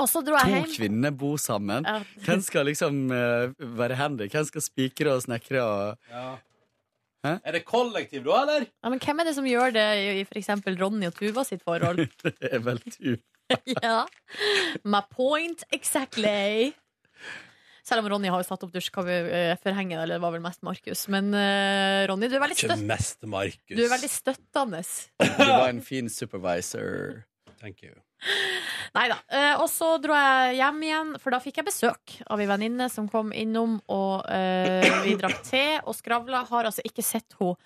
[0.00, 0.70] og så dro To jeg hjem.
[0.76, 1.88] kvinner bor sammen.
[1.88, 1.98] Ja.
[2.24, 3.50] Hvem skal liksom uh,
[3.82, 4.30] være handy?
[4.32, 5.60] Hvem skal spikre og snekre?
[5.66, 5.74] Og...
[7.22, 8.62] Er det kollektiv, da, eller?
[8.82, 11.62] Ja, men hvem er det som gjør det i i eksempel Ronny og Tuva sitt
[11.66, 11.98] forhold?
[12.24, 13.20] Det er vel Tuva.
[13.84, 13.98] ja.
[14.84, 16.72] My point exactly.
[17.82, 21.08] Selv om Ronny har jo satt opp dusjforhenget, eller det var vel mest Markus.
[21.10, 23.74] Men uh, Ronny, du er veldig, Ikke støtt mest Markus.
[23.74, 24.82] du er veldig støttende.
[25.18, 27.24] Du var en fin supervisor.
[27.62, 27.94] Thank you.
[28.92, 29.16] Nei da.
[29.32, 32.88] Eh, og så dro jeg hjem igjen, for da fikk jeg besøk av ei venninne
[32.92, 36.44] som kom innom, og uh, vi drakk te og skravla.
[36.50, 37.56] Har altså ikke sett henne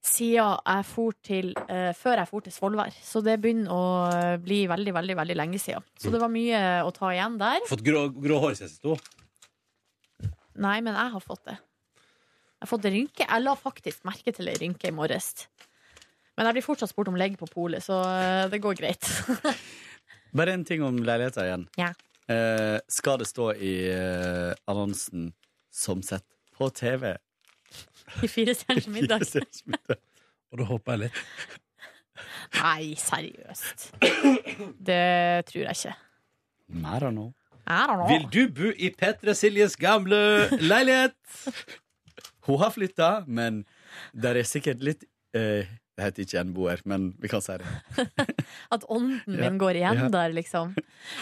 [0.00, 2.94] siden jeg for til uh, før jeg for til Svolvær.
[3.04, 5.86] Så det begynner å bli veldig, veldig veldig lenge siden.
[5.98, 7.66] Så det var mye å ta igjen der.
[7.70, 9.18] Fått grå, grå hår siden sist.
[10.60, 11.56] Nei, men jeg har fått det.
[12.60, 13.24] Jeg har fått rynke.
[13.24, 15.46] Jeg la faktisk merke til ei rynke i morges.
[16.36, 19.08] Men jeg blir fortsatt spurt om legg på polet, så eh, det går greit.
[20.36, 21.64] Bare en ting om leiligheta igjen.
[21.80, 21.90] Ja.
[22.30, 25.32] Eh, skal det stå i eh, annonsen
[25.70, 27.16] 'som sett på TV'?
[28.22, 29.26] I fire stjerners middag.
[30.50, 31.20] Og da håper jeg litt.
[32.60, 33.90] Nei, seriøst.
[34.90, 35.94] Det tror jeg ikke.
[36.82, 37.30] Mer av know.
[38.10, 40.18] Vil du bo i Petra Siljes gamle
[40.58, 41.14] leilighet?
[42.48, 43.62] Hun har flytta, men
[44.16, 45.04] der er sikkert litt
[45.36, 45.68] eh,
[46.00, 48.06] Det heter ikke gjenboer, men vi kan si det.
[48.74, 49.50] At ånden Ja.
[49.50, 50.08] min går igjen Ja.
[50.08, 50.72] der, liksom.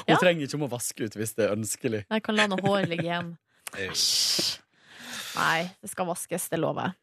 [0.06, 2.04] Hun trenger ikke om å vaske ut hvis det er ønskelig.
[2.08, 3.32] Jeg kan la noe hår ligge igjen.
[3.74, 4.60] Æsj.
[5.38, 6.94] Nei, det skal vaskes, det lover jeg.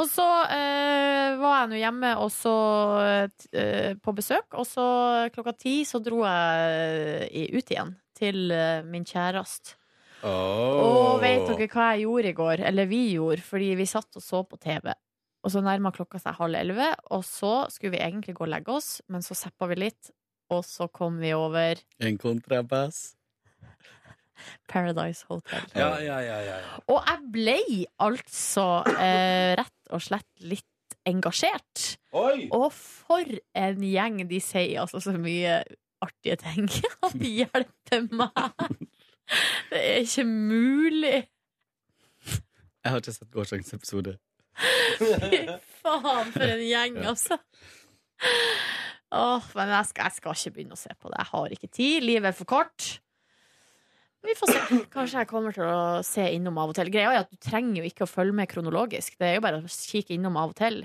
[0.00, 0.24] Og så
[0.54, 2.54] eh, var jeg nå hjemme og så
[3.52, 4.86] eh, på besøk, og så
[5.34, 9.76] klokka ti så dro jeg ut igjen til eh, min kjæreste.
[10.26, 12.62] Og vet dere hva jeg gjorde i går?
[12.70, 14.90] Eller vi gjorde, fordi vi satt og så på TV.
[15.46, 18.74] Og så nærma klokka seg halv elleve, og så skulle vi egentlig gå og legge
[18.74, 20.10] oss, men så zappa vi litt,
[20.50, 23.12] og så kom vi over En kontrabass.
[24.70, 25.62] Paradise Hotel.
[25.74, 26.74] Ja, ja, ja, ja, ja.
[26.90, 27.58] Og jeg ble
[28.02, 30.66] altså eh, rett og slett litt
[31.08, 31.98] engasjert.
[32.16, 32.48] Oi!
[32.54, 34.22] Og for en gjeng!
[34.30, 35.60] De sier altså så mye
[36.04, 36.68] artige ting.
[37.02, 38.78] Han hjelper meg!
[39.68, 41.18] Det er ikke mulig!
[42.28, 44.14] Jeg har ikke sett gårsdagens episode.
[44.98, 45.42] Fy
[45.82, 47.36] faen, for en gjeng, altså.
[49.14, 51.20] Åh, men jeg skal, jeg skal ikke begynne å se på det.
[51.20, 52.06] Jeg har ikke tid.
[52.06, 52.88] Livet er for kort.
[54.26, 54.78] Vi får se.
[54.92, 56.90] Kanskje jeg kommer til å se innom av og til.
[56.92, 59.16] Greia er at du trenger jo ikke å følge med kronologisk.
[59.20, 60.82] Det er jo bare å kikke innom av og til.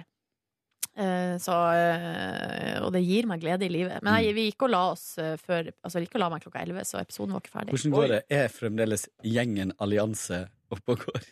[0.94, 4.04] Eh, så, eh, og det gir meg glede i livet.
[4.06, 6.44] Men jeg, vi gikk og la oss eh, før Altså, vi gikk og la meg
[6.44, 7.74] klokka 11, så episoden var ikke ferdig.
[7.74, 8.20] Hvordan går det?
[8.38, 10.44] Er fremdeles gjengen Allianse
[10.74, 11.26] oppe og går?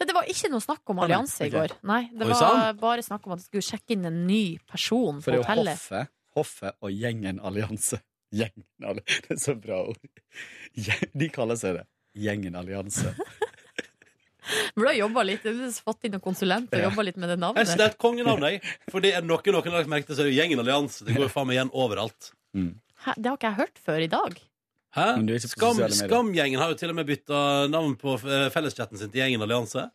[0.00, 1.76] Det var ikke noe snakk om allianse i går.
[1.86, 5.30] Nei, det var bare snakk om at jeg skulle sjekke inn en ny person For
[5.30, 6.14] på det er jo hotellet.
[6.38, 8.00] Hoffet og gjengen Allianse.
[8.34, 9.22] Gjengen Allianse.
[9.28, 10.00] Det er så bra ord.
[11.22, 11.84] De kaller seg det.
[12.18, 13.14] Gjengen Allianse.
[14.74, 15.42] Burde ha jobba litt.
[15.42, 16.88] Du har fått inn noen konsulenter og Ja.
[16.90, 17.66] jobba litt med det Jeg navnet.
[17.66, 18.62] synes det er et kongenavn, jeg.
[18.94, 21.04] Er det noe noen har lagt merke til, så er det Gjengen Allianse.
[21.04, 22.32] Det går jo faen meg igjen overalt.
[22.54, 24.38] Hæ, det har ikke jeg hørt før i dag.
[24.96, 25.06] Hæ?
[25.16, 25.76] Men du er Skam.
[25.92, 29.90] Skamgjengen har jo til og med bytta navn på eh, felleschatten sin til Gjengen Allianse.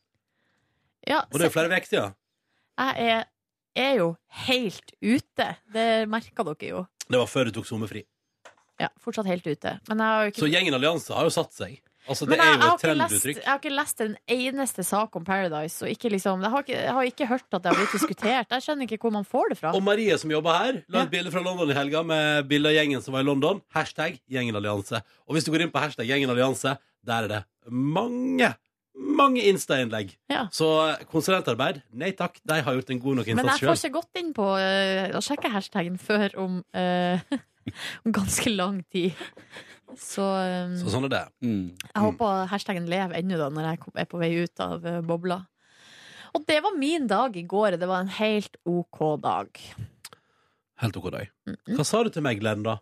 [1.07, 2.13] Ja, Og det er jo flere uker siden.
[2.79, 3.25] Jeg er,
[3.75, 4.17] er jo
[4.47, 5.47] helt ute.
[5.73, 6.87] Det merka dere jo.
[7.09, 8.05] Det var før du tok sommerfri.
[8.79, 9.79] Ja, fortsatt helt ute.
[9.89, 11.81] Men jeg har jo ikke Så Gjengen Allianse har jo satt seg.
[12.03, 13.37] Altså, Men det jeg, er jo har et lest, trenduttrykk.
[13.39, 15.87] jeg har ikke lest en eneste sak om Paradise.
[15.87, 18.51] Ikke liksom, jeg, har ikke, jeg har ikke hørt at det har blitt diskutert.
[18.51, 19.71] Jeg skjønner ikke hvor man får det fra.
[19.77, 22.75] Og Marie som jobber her, la et bilde fra London i helga med bilde av
[22.75, 23.63] gjengen som var i London.
[23.75, 24.99] Hashtag gjengenallianse.
[25.29, 26.75] Og hvis du går inn på hashtag gjengenallianse,
[27.07, 28.51] der er det mange,
[28.93, 30.13] mange Insta-innlegg.
[30.31, 30.45] Ja.
[30.51, 33.95] Så eh, konsulentarbeid, nei takk, de har gjort en god nok Men jeg får ikke
[34.01, 37.39] gått inn på uh, å sjekke hashtaggen før om, uh,
[38.03, 39.15] om ganske lang tid.
[39.99, 41.23] Så, um, Så sånn er det.
[41.43, 45.41] jeg håper hashtaggen lever ennå da når jeg er på vei ut av uh, bobla.
[46.33, 47.77] Og det var min dag i går.
[47.77, 49.59] Det var en helt OK dag.
[50.81, 51.29] Helt OK dag.
[51.69, 52.79] Hva sa du til meg, Glenn, da?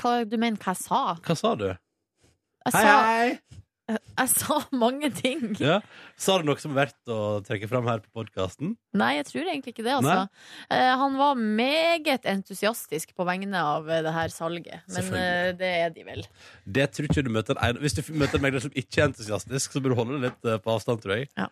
[0.00, 1.02] Hva du mener hva jeg sa?
[1.24, 1.66] Hva sa du?
[1.68, 3.62] Jeg Hei, sa, hei!
[4.18, 5.54] Jeg sa mange ting.
[5.62, 5.78] Ja.
[6.18, 8.74] Sa du noe som er verdt å trekke fram her på podkasten?
[8.98, 10.26] Nei, jeg tror egentlig ikke det, altså.
[10.74, 14.82] Eh, han var meget entusiastisk på vegne av eh, det her salget.
[14.92, 16.26] Men eh, det er de vel.
[16.66, 19.72] Det tror ikke du møter en Hvis du møter en megler som ikke er entusiastisk,
[19.72, 21.30] så bør du holde deg litt eh, på avstand, tror jeg.
[21.38, 21.48] Ja.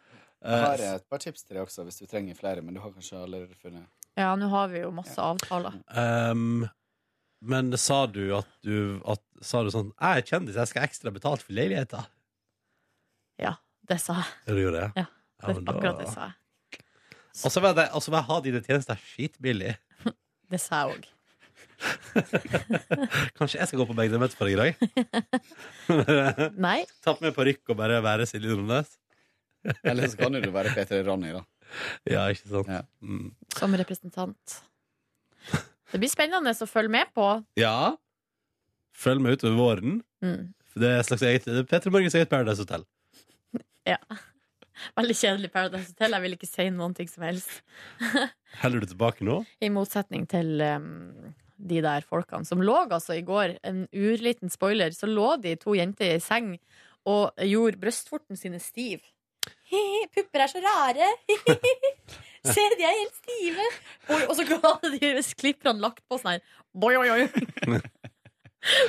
[0.46, 2.62] Jeg har Eh, et par tips til deg også, hvis du trenger flere.
[2.64, 3.86] Men du har kanskje allerede funnet
[4.18, 5.78] Ja, nå har vi jo masse avtaler.
[5.94, 6.66] Um,
[7.40, 10.86] men sa du at du at, Sa du sånn 'Jeg er kjendis, jeg skal ha
[10.88, 12.06] ekstra betalt for leiligheta'?
[13.42, 13.54] Ja,
[13.88, 14.30] det sa jeg.
[14.46, 14.90] Ja, du gjorde det?
[15.02, 15.06] Ja,
[15.42, 16.34] Ja, det, da- akkurat det sa jeg.
[17.44, 19.74] Og så vil jeg ha dine tjenester skitbillig.
[20.50, 21.06] Det sa jeg òg.
[23.36, 24.70] Kanskje jeg skal gå på begge for deg i dag?
[26.66, 26.78] Nei.
[27.04, 28.94] Ta på meg parykk og bare være Silje Nordnes?
[29.82, 31.42] Eller så kan jo du være Peter Ronny, da.
[32.06, 32.70] Ja, ikke sant?
[33.02, 33.32] Mm.
[33.58, 34.60] Som representant.
[35.92, 37.26] Det blir spennende å følge med på.
[37.58, 37.96] Ja.
[38.96, 39.98] Følg med utover våren.
[40.24, 40.52] Mm.
[40.70, 42.86] For Det er et slags eget Peter Morgens eget Paradise Hotel.
[43.86, 43.98] Ja.
[44.96, 46.16] Veldig kjedelig Paradise Hotel.
[46.16, 47.60] Jeg vil ikke si noen ting som helst.
[48.62, 49.40] Heller du tilbake nå?
[49.64, 54.92] I motsetning til um, de der folkene som lå altså i går, en urliten spoiler,
[54.92, 56.56] så lå de to jenter i seng
[57.06, 59.04] og gjorde brystvorten sine stiv.
[60.14, 61.08] Pupper er så rare!
[62.46, 63.68] Se, de er helt stive!
[64.10, 66.44] Og, og så hadde de klipperne lagt på sånn her
[66.76, 67.80] Boi, oi, oi.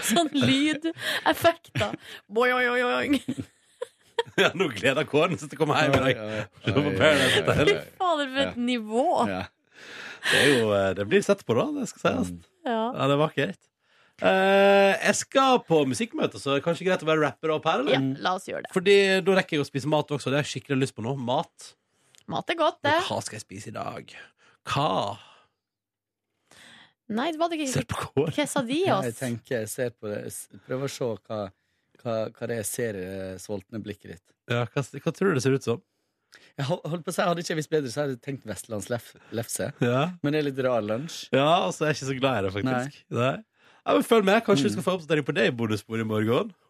[0.05, 1.95] Sånn lydeffekter.
[2.29, 3.45] Boi, oi, oi, oi.
[4.43, 6.19] Ja, nå gleder kåren seg til å komme hjem i dag.
[6.61, 7.71] Se på Paradise Hotel.
[7.71, 9.07] Fy fader, for et nivå!
[10.27, 11.65] Det, er jo, eh, det blir sett på, da.
[11.79, 12.29] Det skal sies.
[12.67, 12.75] Ja.
[12.91, 13.59] Ja, det er vakkert.
[14.17, 17.83] Eh, jeg skal på musikkmøte, så det er kanskje greit å være rapper opp her,
[17.93, 18.73] Ja, la oss gjøre det.
[18.75, 20.29] Fordi da rekker jeg å spise mat også.
[20.33, 21.15] Det har jeg skikkelig lyst på nå.
[21.17, 21.71] Mat.
[22.29, 22.93] Mat er godt, det.
[22.93, 24.13] Men hva skal jeg spise i dag?
[24.67, 24.93] Hva?
[27.07, 29.05] Nei, var det Ser ikke på de oss?
[29.07, 30.25] Jeg tenker, jeg ser på det
[30.67, 31.37] Prøver å se hva,
[32.03, 34.25] hva, hva det er jeg ser i det sultne blikket ditt.
[34.51, 35.83] Ja, hva, hva tror du det ser ut som?
[36.57, 39.69] Jeg holdt på å si, Hadde ikke jeg visst bedre, så hadde jeg tenkt vestlandslefse.
[39.83, 40.01] Ja.
[40.25, 41.27] Men det er litt rar lunsj.
[41.35, 43.01] Ja, altså, jeg er ikke så glad i det, faktisk.
[43.15, 43.35] Nei.
[43.87, 44.41] Ja, men Følg med.
[44.45, 46.55] Kanskje vi skal få oppdatering på det i bonusbordet i morgen.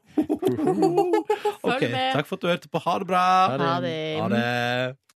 [1.67, 2.13] Ok, med.
[2.15, 2.79] Takk for at du hørte på.
[2.81, 3.23] Ha det bra.
[3.51, 3.97] Ha det.
[4.21, 4.97] Ha det.